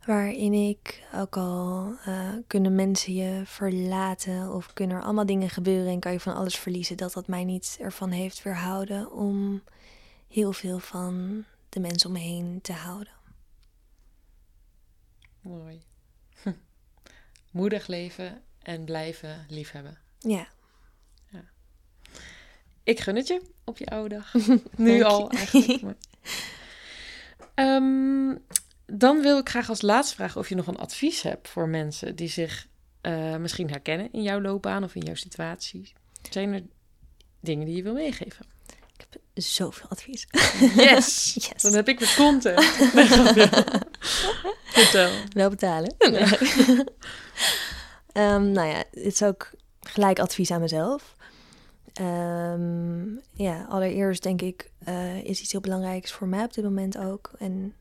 waarin 0.07 0.53
ik, 0.53 1.03
ook 1.15 1.37
al 1.37 1.95
eh, 2.05 2.33
kunnen 2.47 2.75
mensen 2.75 3.15
je 3.15 3.43
verlaten 3.45 4.53
of 4.53 4.73
kunnen 4.73 4.97
er 4.97 5.03
allemaal 5.03 5.27
dingen 5.27 5.51
gebeuren 5.51 5.93
en 5.93 6.01
kan 6.01 6.13
je 6.13 6.21
van 6.21 6.35
alles 6.35 6.57
verliezen, 6.57 6.97
dat 6.97 7.13
dat 7.13 7.27
mij 7.27 7.45
niet 7.45 7.77
ervan 7.81 8.11
heeft 8.11 8.43
weerhouden 8.43 9.13
om 9.13 9.63
heel 10.29 10.53
veel 10.53 10.79
van 10.79 11.45
de 11.69 11.81
mensen 11.81 12.09
om 12.09 12.15
me 12.15 12.23
heen 12.23 12.59
te 12.63 12.73
houden. 12.73 13.13
Mooi. 15.41 15.83
Moedig 17.51 17.87
leven 17.87 18.43
en 18.63 18.85
blijven 18.85 19.47
liefhebben. 19.49 19.99
Ja, 20.19 20.47
Ik 22.83 23.01
gun 23.01 23.17
het 23.17 23.27
je 23.27 23.43
op 23.65 23.79
je 23.79 23.87
oude 23.87 24.15
dag. 24.15 24.35
Nu 24.77 25.03
al 25.03 25.31
eigenlijk. 25.31 25.83
Ehm, 27.55 28.35
dan 28.95 29.21
wil 29.21 29.39
ik 29.39 29.49
graag 29.49 29.69
als 29.69 29.83
laatste 29.83 30.15
vragen 30.15 30.41
of 30.41 30.49
je 30.49 30.55
nog 30.55 30.67
een 30.67 30.79
advies 30.79 31.23
hebt 31.23 31.49
voor 31.49 31.69
mensen 31.69 32.17
die 32.17 32.29
zich 32.29 32.67
eh, 33.01 33.37
misschien 33.37 33.71
herkennen 33.71 34.13
in 34.13 34.23
jouw 34.23 34.41
loopbaan 34.41 34.85
of 34.85 34.95
in 34.95 35.03
jouw 35.03 35.15
situatie. 35.15 35.93
Zijn 36.31 36.53
er 36.53 36.63
dingen 37.41 37.67
die 37.67 37.77
je 37.77 37.83
wil 37.83 37.95
meegeven? 37.95 38.47
ik 38.95 39.07
heb 39.11 39.23
zoveel 39.35 39.89
advies. 39.89 40.27
Yes! 40.77 41.35
Yes. 41.49 41.63
Dan 41.63 41.75
heb 41.75 41.89
ik 41.89 41.99
weer 41.99 42.15
content. 42.17 42.95
Nee. 42.95 43.07
Vertel. 44.65 45.11
Wel 45.29 45.51
betalen. 45.51 45.95
Ehm, 48.13 48.53
nou 48.53 48.69
ja, 48.69 48.77
het 48.77 49.05
is 49.05 49.23
ook 49.23 49.51
gelijk 49.81 50.19
advies 50.19 50.51
aan 50.51 50.61
mezelf. 50.61 51.17
Ehm, 51.93 53.15
ja, 53.33 53.67
allereerst 53.69 54.23
denk 54.23 54.43
ik, 54.43 54.71
eh, 54.85 55.25
is 55.25 55.41
iets 55.41 55.53
heel 55.53 55.61
belangrijks 55.61 56.13
voor 56.13 56.29
mij 56.29 56.45
op 56.45 56.55
dit 56.55 56.65
moment 56.65 56.99
ook. 56.99 57.31
En 57.39 57.75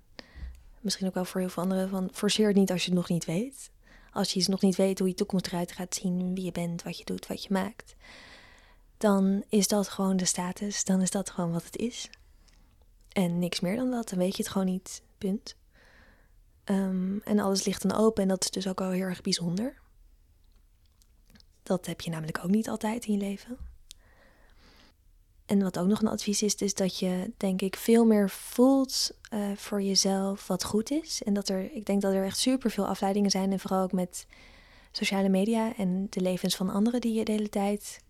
misschien 0.82 1.07
ook 1.07 1.13
wel 1.13 1.25
voor 1.25 1.41
heel 1.41 1.49
veel 1.49 1.63
anderen. 1.63 1.89
Van, 1.89 2.09
forceer 2.11 2.47
het 2.47 2.55
niet 2.55 2.71
als 2.71 2.84
je 2.84 2.89
het 2.89 2.99
nog 2.99 3.09
niet 3.09 3.25
weet. 3.25 3.71
als 4.11 4.32
je 4.32 4.43
nog 4.47 4.61
niet 4.61 4.75
weet 4.75 4.99
hoe 4.99 5.07
je 5.07 5.13
toekomst 5.13 5.47
eruit 5.47 5.71
gaat 5.71 5.95
zien, 5.95 6.36
wie 6.36 6.43
je 6.43 6.51
bent, 6.51 6.84
wat 6.84 6.97
je 6.97 7.05
doet, 7.05 7.27
wat 7.27 7.43
je 7.43 7.49
maakt, 7.51 7.95
dan 8.97 9.43
is 9.49 9.67
dat 9.67 9.88
gewoon 9.89 10.17
de 10.17 10.25
status. 10.25 10.84
Dan 10.84 11.01
is 11.01 11.11
dat 11.11 11.29
gewoon 11.29 11.51
wat 11.51 11.63
het 11.63 11.77
is. 11.77 12.09
En 13.09 13.39
niks 13.39 13.59
meer 13.59 13.75
dan 13.75 13.91
dat. 13.91 14.09
Dan 14.09 14.19
weet 14.19 14.36
je 14.38 14.43
het 14.43 14.51
gewoon 14.51 14.67
niet. 14.67 15.03
Punt. 15.17 15.55
Ehm, 16.63 17.17
en 17.17 17.39
alles 17.39 17.65
ligt 17.65 17.82
dan 17.82 17.97
open 17.97 18.23
en 18.23 18.29
dat 18.29 18.43
is 18.43 18.51
dus 18.51 18.67
ook 18.67 18.79
wel 18.79 18.89
heel 18.89 19.03
erg 19.03 19.21
bijzonder. 19.21 19.82
Dat 21.63 21.86
heb 21.86 22.01
je 22.01 22.09
namelijk 22.09 22.43
ook 22.43 22.49
niet 22.49 22.69
altijd 22.69 23.05
in 23.05 23.13
je 23.13 23.19
leven. 23.19 23.57
En 25.52 25.62
wat 25.62 25.80
ook 25.80 25.88
nog 25.88 26.02
een 26.02 26.08
advies 26.08 26.41
is, 26.41 26.56
is 26.56 26.74
dat 26.74 26.99
je, 26.99 27.32
denk 27.38 27.62
ik, 27.62 27.76
veel 27.76 28.06
meer 28.06 28.30
voelt 28.30 29.12
uh, 29.34 29.52
voor 29.56 29.82
jezelf 29.82 30.47
wat 30.47 30.64
goed 30.64 30.91
is. 30.91 31.24
En 31.24 31.34
dat 31.34 31.49
er, 31.49 31.72
ik 31.74 31.86
denk 31.86 32.02
dat 32.02 32.14
er 32.14 32.26
echt 32.26 32.38
super 32.38 32.72
veel 32.72 32.88
afleidingen 32.88 33.32
zijn. 33.32 33.52
En 33.52 33.60
vooral 33.60 33.84
ook 33.84 33.91
met 33.91 34.26
sociale 34.91 35.30
media 35.30 35.76
en 35.76 36.08
de 36.10 36.22
levens 36.22 36.56
van 36.56 36.70
anderen 36.70 37.02
die 37.02 37.14
je 37.14 37.26
de 37.26 37.32
hele 37.32 37.49
tijd, 37.49 38.02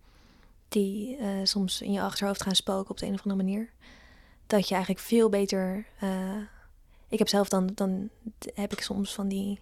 die 0.70 1.18
uh, 1.18 1.28
soms 1.44 1.82
in 1.82 1.92
je 1.92 2.02
achterhoofd 2.02 2.44
gaan 2.44 2.56
spoken 2.56 2.92
op 2.92 2.98
de 2.98 3.06
een 3.06 3.14
of 3.14 3.24
andere 3.24 3.44
manier. 3.44 3.70
Dat 4.48 4.68
je 4.68 4.74
eigenlijk 4.74 5.04
veel 5.04 5.30
beter. 5.30 5.86
Uh, 6.04 6.38
ik 7.10 7.20
heb 7.20 7.28
zelf 7.28 7.50
dan, 7.50 7.70
dan 7.74 8.10
heb 8.54 8.72
ik 8.72 8.82
soms 8.82 9.14
van 9.14 9.28
die 9.28 9.60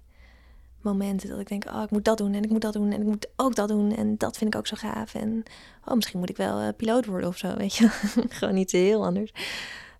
momenten 0.81 1.29
dat 1.29 1.39
ik 1.39 1.47
denk, 1.47 1.65
oh, 1.65 1.83
ik 1.83 1.89
moet 1.89 2.05
dat 2.05 2.17
doen 2.17 2.33
en 2.33 2.43
ik 2.43 2.49
moet 2.49 2.61
dat 2.61 2.73
doen 2.73 2.91
en 2.91 3.01
ik 3.01 3.07
moet 3.07 3.27
ook 3.35 3.55
dat 3.55 3.67
doen 3.67 3.95
en 3.95 4.17
dat 4.17 4.37
vind 4.37 4.53
ik 4.53 4.59
ook 4.59 4.67
zo 4.67 4.75
gaaf. 4.77 5.13
En 5.13 5.43
oh, 5.85 5.93
misschien 5.93 6.19
moet 6.19 6.29
ik 6.29 6.37
wel 6.37 6.61
uh, 6.61 6.67
piloot 6.77 7.05
worden 7.05 7.29
of 7.29 7.37
zo, 7.37 7.55
weet 7.57 7.75
je. 7.75 7.87
Gewoon 8.29 8.57
iets 8.57 8.71
heel 8.73 9.05
anders. 9.05 9.31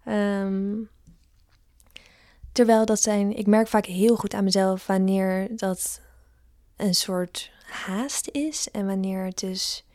Um, 0.08 0.90
terwijl 2.52 2.86
dat 2.86 3.02
zijn, 3.02 3.38
ik 3.38 3.48
merk 3.48 3.68
vaak 3.68 3.86
heel 3.86 4.16
goed 4.16 4.34
aan 4.34 4.44
mezelf 4.44 4.88
wanneer 4.88 5.48
dat 5.58 6.02
een 6.76 6.96
soort 6.96 7.52
haast 7.66 8.30
is 8.32 8.72
en 8.72 8.86
wanneer 8.86 9.26
het 9.26 9.40
dus 9.40 9.86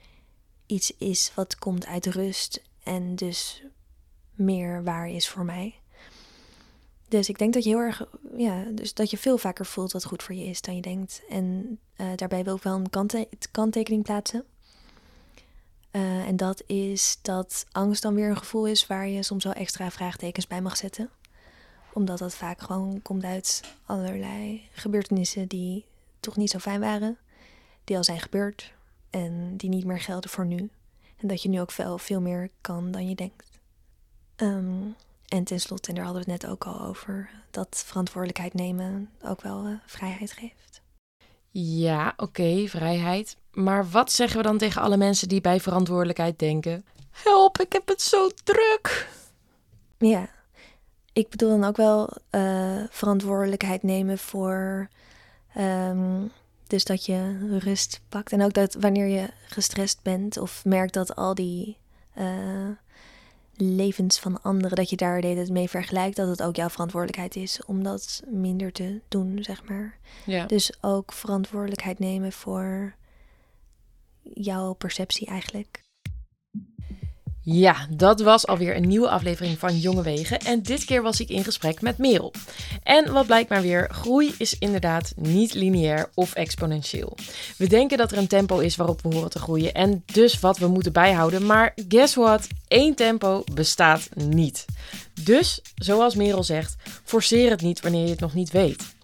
iets 0.66 0.94
is 0.98 1.32
wat 1.34 1.58
komt 1.58 1.86
uit 1.86 2.06
rust 2.06 2.62
en 2.82 3.14
dus 3.14 3.64
meer 4.34 4.82
waar 4.82 5.08
is 5.08 5.28
voor 5.28 5.44
mij. 5.44 5.74
Dus 7.14 7.28
ik 7.28 7.38
denk 7.38 7.54
dat 7.54 7.64
je 7.64 7.70
heel 7.70 7.78
erg, 7.78 8.04
ja, 8.36 8.64
dus 8.70 8.94
dat 8.94 9.10
je 9.10 9.18
veel 9.18 9.38
vaker 9.38 9.66
voelt 9.66 9.92
wat 9.92 10.04
goed 10.04 10.22
voor 10.22 10.34
je 10.34 10.44
is 10.44 10.60
dan 10.60 10.74
je 10.74 10.82
denkt. 10.82 11.22
En 11.28 11.78
uh, 11.96 12.06
daarbij 12.16 12.44
wil 12.44 12.56
ik 12.56 12.62
wel 12.62 12.74
een 12.74 12.90
kante 12.90 13.28
kanttekening 13.50 14.02
plaatsen. 14.02 14.44
Uh, 15.92 16.26
en 16.26 16.36
dat 16.36 16.62
is 16.66 17.18
dat 17.22 17.66
angst 17.72 18.02
dan 18.02 18.14
weer 18.14 18.28
een 18.28 18.36
gevoel 18.36 18.66
is 18.66 18.86
waar 18.86 19.08
je 19.08 19.22
soms 19.22 19.44
wel 19.44 19.52
extra 19.52 19.90
vraagtekens 19.90 20.46
bij 20.46 20.62
mag 20.62 20.76
zetten. 20.76 21.10
Omdat 21.92 22.18
dat 22.18 22.34
vaak 22.34 22.60
gewoon 22.60 23.02
komt 23.02 23.24
uit 23.24 23.62
allerlei 23.86 24.68
gebeurtenissen 24.72 25.48
die 25.48 25.84
toch 26.20 26.36
niet 26.36 26.50
zo 26.50 26.58
fijn 26.58 26.80
waren. 26.80 27.18
Die 27.84 27.96
al 27.96 28.04
zijn 28.04 28.20
gebeurd 28.20 28.72
en 29.10 29.56
die 29.56 29.68
niet 29.68 29.84
meer 29.84 30.00
gelden 30.00 30.30
voor 30.30 30.46
nu. 30.46 30.70
En 31.16 31.28
dat 31.28 31.42
je 31.42 31.48
nu 31.48 31.60
ook 31.60 31.70
veel, 31.70 31.98
veel 31.98 32.20
meer 32.20 32.50
kan 32.60 32.90
dan 32.90 33.08
je 33.08 33.14
denkt. 33.14 33.60
Um, 34.36 34.94
en 35.34 35.44
tenslotte, 35.44 35.88
en 35.88 35.94
daar 35.94 36.04
hadden 36.04 36.24
we 36.24 36.30
het 36.30 36.42
net 36.42 36.50
ook 36.50 36.64
al 36.64 36.80
over, 36.80 37.30
dat 37.50 37.82
verantwoordelijkheid 37.86 38.54
nemen 38.54 39.10
ook 39.22 39.42
wel 39.42 39.66
uh, 39.66 39.74
vrijheid 39.86 40.32
geeft. 40.32 40.82
Ja, 41.50 42.12
oké, 42.16 42.66
vrijheid. 42.66 43.36
Maar 43.52 43.90
wat 43.90 44.12
zeggen 44.12 44.36
we 44.36 44.42
dan 44.42 44.58
tegen 44.58 44.82
alle 44.82 44.96
mensen 44.96 45.28
die 45.28 45.40
bij 45.40 45.60
verantwoordelijkheid 45.60 46.38
denken? 46.38 46.84
Help, 47.10 47.60
ik 47.60 47.72
heb 47.72 47.88
het 47.88 48.02
zo 48.02 48.28
druk. 48.44 49.08
Ja, 49.98 50.28
ik 51.12 51.28
bedoel 51.28 51.50
dan 51.50 51.64
ook 51.64 51.76
wel 51.76 52.10
uh, 52.30 52.82
verantwoordelijkheid 52.90 53.82
nemen 53.82 54.18
voor. 54.18 54.88
Um, 55.58 56.30
dus 56.66 56.84
dat 56.84 57.06
je 57.06 57.38
rust 57.58 58.00
pakt. 58.08 58.32
En 58.32 58.42
ook 58.42 58.52
dat 58.52 58.74
wanneer 58.74 59.06
je 59.06 59.28
gestrest 59.46 60.02
bent 60.02 60.36
of 60.36 60.64
merkt 60.64 60.94
dat 60.94 61.16
al 61.16 61.34
die. 61.34 61.78
Uh, 62.18 62.68
levens 63.56 64.18
van 64.18 64.42
anderen, 64.42 64.76
dat 64.76 64.90
je 64.90 64.96
daar 64.96 65.20
het 65.20 65.50
mee 65.50 65.68
vergelijkt, 65.68 66.16
dat 66.16 66.28
het 66.28 66.42
ook 66.42 66.56
jouw 66.56 66.68
verantwoordelijkheid 66.68 67.36
is 67.36 67.64
om 67.66 67.82
dat 67.82 68.22
minder 68.26 68.72
te 68.72 69.00
doen, 69.08 69.38
zeg 69.40 69.64
maar. 69.64 69.98
Ja. 70.26 70.46
Dus 70.46 70.72
ook 70.80 71.12
verantwoordelijkheid 71.12 71.98
nemen 71.98 72.32
voor 72.32 72.94
jouw 74.22 74.72
perceptie 74.72 75.26
eigenlijk. 75.26 75.83
Ja, 77.46 77.86
dat 77.90 78.20
was 78.20 78.46
alweer 78.46 78.76
een 78.76 78.88
nieuwe 78.88 79.08
aflevering 79.08 79.58
van 79.58 79.78
Jonge 79.78 80.02
Wegen. 80.02 80.38
En 80.38 80.62
dit 80.62 80.84
keer 80.84 81.02
was 81.02 81.20
ik 81.20 81.28
in 81.28 81.44
gesprek 81.44 81.80
met 81.80 81.98
Merel. 81.98 82.32
En 82.82 83.12
wat 83.12 83.26
blijkt 83.26 83.50
maar 83.50 83.62
weer, 83.62 83.88
groei 83.90 84.34
is 84.38 84.58
inderdaad 84.58 85.12
niet 85.16 85.54
lineair 85.54 86.10
of 86.14 86.34
exponentieel. 86.34 87.16
We 87.56 87.66
denken 87.66 87.98
dat 87.98 88.12
er 88.12 88.18
een 88.18 88.26
tempo 88.26 88.58
is 88.58 88.76
waarop 88.76 89.02
we 89.02 89.14
horen 89.14 89.30
te 89.30 89.38
groeien 89.38 89.74
en 89.74 90.02
dus 90.06 90.40
wat 90.40 90.58
we 90.58 90.66
moeten 90.66 90.92
bijhouden. 90.92 91.46
Maar 91.46 91.74
guess 91.88 92.14
what? 92.14 92.48
Eén 92.68 92.94
tempo 92.94 93.44
bestaat 93.52 94.08
niet. 94.14 94.64
Dus, 95.20 95.60
zoals 95.74 96.14
Merel 96.14 96.42
zegt, 96.42 96.76
forceer 97.04 97.50
het 97.50 97.62
niet 97.62 97.80
wanneer 97.80 98.04
je 98.04 98.10
het 98.10 98.20
nog 98.20 98.34
niet 98.34 98.50
weet. 98.50 98.94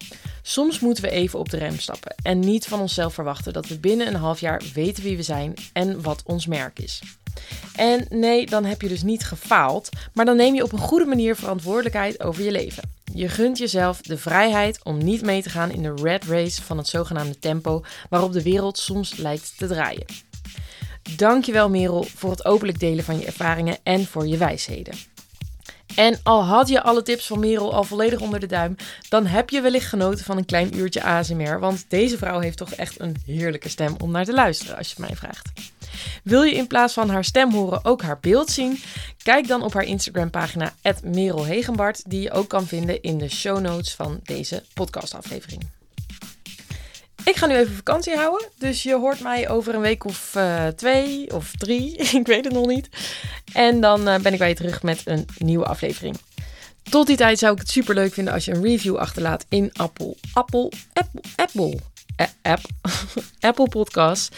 Soms 0.41 0.79
moeten 0.79 1.03
we 1.03 1.09
even 1.09 1.39
op 1.39 1.49
de 1.49 1.57
rem 1.57 1.79
stappen 1.79 2.15
en 2.23 2.39
niet 2.39 2.65
van 2.65 2.79
onszelf 2.79 3.13
verwachten 3.13 3.53
dat 3.53 3.67
we 3.67 3.79
binnen 3.79 4.07
een 4.07 4.15
half 4.15 4.39
jaar 4.39 4.61
weten 4.73 5.03
wie 5.03 5.17
we 5.17 5.23
zijn 5.23 5.53
en 5.73 6.01
wat 6.01 6.23
ons 6.25 6.45
merk 6.45 6.79
is. 6.79 7.01
En 7.75 8.05
nee, 8.09 8.45
dan 8.45 8.65
heb 8.65 8.81
je 8.81 8.87
dus 8.87 9.03
niet 9.03 9.23
gefaald, 9.23 9.89
maar 10.13 10.25
dan 10.25 10.35
neem 10.35 10.55
je 10.55 10.63
op 10.63 10.71
een 10.71 10.79
goede 10.79 11.05
manier 11.05 11.35
verantwoordelijkheid 11.35 12.23
over 12.23 12.43
je 12.43 12.51
leven. 12.51 12.83
Je 13.13 13.29
gunt 13.29 13.57
jezelf 13.57 14.01
de 14.01 14.17
vrijheid 14.17 14.79
om 14.83 15.03
niet 15.03 15.21
mee 15.21 15.41
te 15.41 15.49
gaan 15.49 15.71
in 15.71 15.81
de 15.81 15.93
red 15.95 16.25
race 16.25 16.61
van 16.61 16.77
het 16.77 16.87
zogenaamde 16.87 17.39
tempo 17.39 17.83
waarop 18.09 18.33
de 18.33 18.43
wereld 18.43 18.77
soms 18.77 19.15
lijkt 19.15 19.53
te 19.57 19.67
draaien. 19.67 20.05
Dankjewel 21.15 21.69
Merel 21.69 22.03
voor 22.03 22.31
het 22.31 22.45
openlijk 22.45 22.79
delen 22.79 23.03
van 23.03 23.19
je 23.19 23.25
ervaringen 23.25 23.77
en 23.83 24.05
voor 24.05 24.27
je 24.27 24.37
wijsheden. 24.37 24.93
En 25.95 26.19
al 26.23 26.43
had 26.43 26.67
je 26.67 26.81
alle 26.81 27.01
tips 27.01 27.27
van 27.27 27.39
Merel 27.39 27.73
al 27.73 27.83
volledig 27.83 28.19
onder 28.19 28.39
de 28.39 28.47
duim, 28.47 28.75
dan 29.09 29.25
heb 29.25 29.49
je 29.49 29.61
wellicht 29.61 29.87
genoten 29.87 30.25
van 30.25 30.37
een 30.37 30.45
klein 30.45 30.77
uurtje 30.77 31.03
ASMR, 31.03 31.59
want 31.59 31.85
deze 31.87 32.17
vrouw 32.17 32.39
heeft 32.39 32.57
toch 32.57 32.73
echt 32.73 32.99
een 32.99 33.15
heerlijke 33.25 33.69
stem 33.69 33.95
om 33.97 34.11
naar 34.11 34.25
te 34.25 34.33
luisteren 34.33 34.77
als 34.77 34.89
je 34.89 34.95
mij 34.97 35.15
vraagt. 35.15 35.49
Wil 36.23 36.43
je 36.43 36.55
in 36.55 36.67
plaats 36.67 36.93
van 36.93 37.09
haar 37.09 37.25
stem 37.25 37.51
horen 37.51 37.85
ook 37.85 38.01
haar 38.01 38.19
beeld 38.19 38.49
zien? 38.49 38.79
Kijk 39.23 39.47
dan 39.47 39.63
op 39.63 39.73
haar 39.73 39.83
Instagram-pagina 39.83 40.73
Merel 41.03 41.45
Hegenbart, 41.45 42.09
die 42.09 42.21
je 42.21 42.31
ook 42.31 42.49
kan 42.49 42.67
vinden 42.67 43.01
in 43.01 43.17
de 43.17 43.29
show 43.29 43.59
notes 43.59 43.93
van 43.93 44.19
deze 44.23 44.63
podcastaflevering. 44.73 45.69
Ik 47.23 47.35
ga 47.35 47.45
nu 47.45 47.55
even 47.55 47.75
vakantie 47.75 48.15
houden, 48.15 48.47
dus 48.57 48.83
je 48.83 48.95
hoort 48.95 49.19
mij 49.19 49.49
over 49.49 49.75
een 49.75 49.81
week 49.81 50.05
of 50.05 50.35
uh, 50.37 50.67
twee 50.67 51.33
of 51.33 51.51
drie, 51.57 51.95
ik 52.19 52.27
weet 52.27 52.45
het 52.45 52.53
nog 52.53 52.67
niet. 52.67 52.89
En 53.53 53.81
dan 53.81 54.07
uh, 54.07 54.15
ben 54.15 54.33
ik 54.33 54.39
bij 54.39 54.49
je 54.49 54.55
terug 54.55 54.83
met 54.83 55.01
een 55.05 55.25
nieuwe 55.37 55.65
aflevering. 55.65 56.17
Tot 56.83 57.07
die 57.07 57.17
tijd 57.17 57.39
zou 57.39 57.53
ik 57.53 57.59
het 57.59 57.69
super 57.69 57.95
leuk 57.95 58.13
vinden 58.13 58.33
als 58.33 58.45
je 58.45 58.53
een 58.53 58.63
review 58.63 58.95
achterlaat 58.95 59.45
in 59.49 59.69
Apple, 59.73 60.15
Apple, 60.33 60.71
Apple, 60.93 61.21
Apple, 61.35 61.79
app, 62.41 62.61
Apple 63.39 63.67
Podcasts 63.67 64.29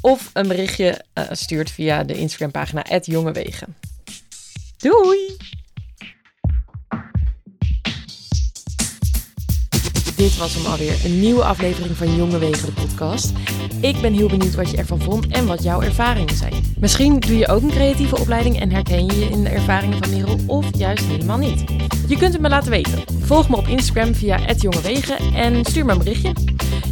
of 0.00 0.30
een 0.32 0.48
berichtje 0.48 1.04
uh, 1.14 1.24
stuurt 1.30 1.70
via 1.70 2.04
de 2.04 2.14
Instagram 2.14 2.50
pagina 2.50 2.84
@jongewegen. 3.00 3.76
Doei! 4.76 5.36
Dit 10.20 10.36
was 10.36 10.54
hem 10.54 10.66
alweer, 10.66 11.04
een 11.04 11.20
nieuwe 11.20 11.44
aflevering 11.44 11.96
van 11.96 12.16
Jonge 12.16 12.38
Wegen, 12.38 12.66
de 12.66 12.80
podcast. 12.80 13.32
Ik 13.80 14.00
ben 14.00 14.12
heel 14.12 14.28
benieuwd 14.28 14.54
wat 14.54 14.70
je 14.70 14.76
ervan 14.76 15.00
vond 15.00 15.26
en 15.26 15.46
wat 15.46 15.62
jouw 15.62 15.80
ervaringen 15.80 16.36
zijn. 16.36 16.52
Misschien 16.78 17.20
doe 17.20 17.38
je 17.38 17.48
ook 17.48 17.62
een 17.62 17.70
creatieve 17.70 18.18
opleiding 18.18 18.60
en 18.60 18.70
herken 18.70 19.06
je 19.06 19.18
je 19.18 19.24
in 19.24 19.42
de 19.42 19.48
ervaringen 19.48 19.98
van 19.98 20.10
Merel 20.10 20.38
of 20.46 20.66
juist 20.76 21.04
helemaal 21.04 21.38
niet. 21.38 21.64
Je 22.08 22.16
kunt 22.16 22.32
het 22.32 22.42
me 22.42 22.48
laten 22.48 22.70
weten. 22.70 23.02
Volg 23.20 23.48
me 23.48 23.56
op 23.56 23.66
Instagram 23.66 24.14
via 24.14 24.38
@jongewegen 24.56 25.34
en 25.34 25.64
stuur 25.64 25.84
me 25.84 25.92
een 25.92 25.98
berichtje. 25.98 26.32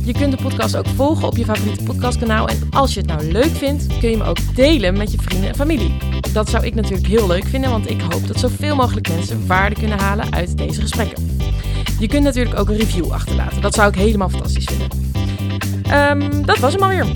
Je 0.05 0.13
kunt 0.13 0.37
de 0.37 0.43
podcast 0.43 0.77
ook 0.77 0.87
volgen 0.87 1.27
op 1.27 1.37
je 1.37 1.45
favoriete 1.45 1.85
podcastkanaal 1.85 2.49
en 2.49 2.69
als 2.71 2.95
je 2.95 3.01
het 3.01 3.09
nou 3.09 3.33
leuk 3.33 3.57
vindt, 3.57 3.87
kun 4.01 4.11
je 4.11 4.17
me 4.17 4.25
ook 4.25 4.55
delen 4.55 4.97
met 4.97 5.13
je 5.13 5.19
vrienden 5.21 5.49
en 5.49 5.57
familie. 5.57 5.97
Dat 6.33 6.49
zou 6.49 6.65
ik 6.65 6.75
natuurlijk 6.75 7.07
heel 7.07 7.27
leuk 7.27 7.45
vinden, 7.45 7.71
want 7.71 7.91
ik 7.91 8.01
hoop 8.01 8.27
dat 8.27 8.39
zoveel 8.39 8.77
mogelijk 8.77 9.09
mensen 9.09 9.47
waarde 9.47 9.75
kunnen 9.75 9.99
halen 9.99 10.33
uit 10.33 10.59
deze 10.59 10.81
gesprekken. 10.81 11.37
Je 11.99 12.09
kunt 12.09 12.25
natuurlijk 12.25 12.59
ook 12.59 12.69
een 12.69 12.77
review 12.77 13.11
achterlaten. 13.19 13.61
Dat 13.61 13.75
zou 13.75 13.89
ik 13.89 13.95
helemaal 13.95 14.29
fantastisch 14.29 14.65
vinden. 14.65 14.89
Um, 15.93 16.47
dat 16.47 16.59
was 16.59 16.73
hem 16.73 16.83
alweer. 16.83 17.07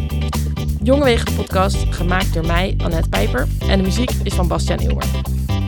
Jonge 0.82 1.04
Wegen 1.04 1.34
podcast, 1.34 1.76
gemaakt 1.90 2.34
door 2.34 2.46
mij, 2.46 2.74
Annette 2.82 3.08
Pijper. 3.08 3.46
En 3.68 3.78
de 3.78 3.84
muziek 3.84 4.10
is 4.22 4.34
van 4.34 4.48
Bastiaan 4.48 4.78
Eeuwer. 4.78 5.04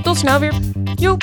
Tot 0.02 0.16
snel 0.16 0.38
weer. 0.38 0.54
Joep! 0.94 1.22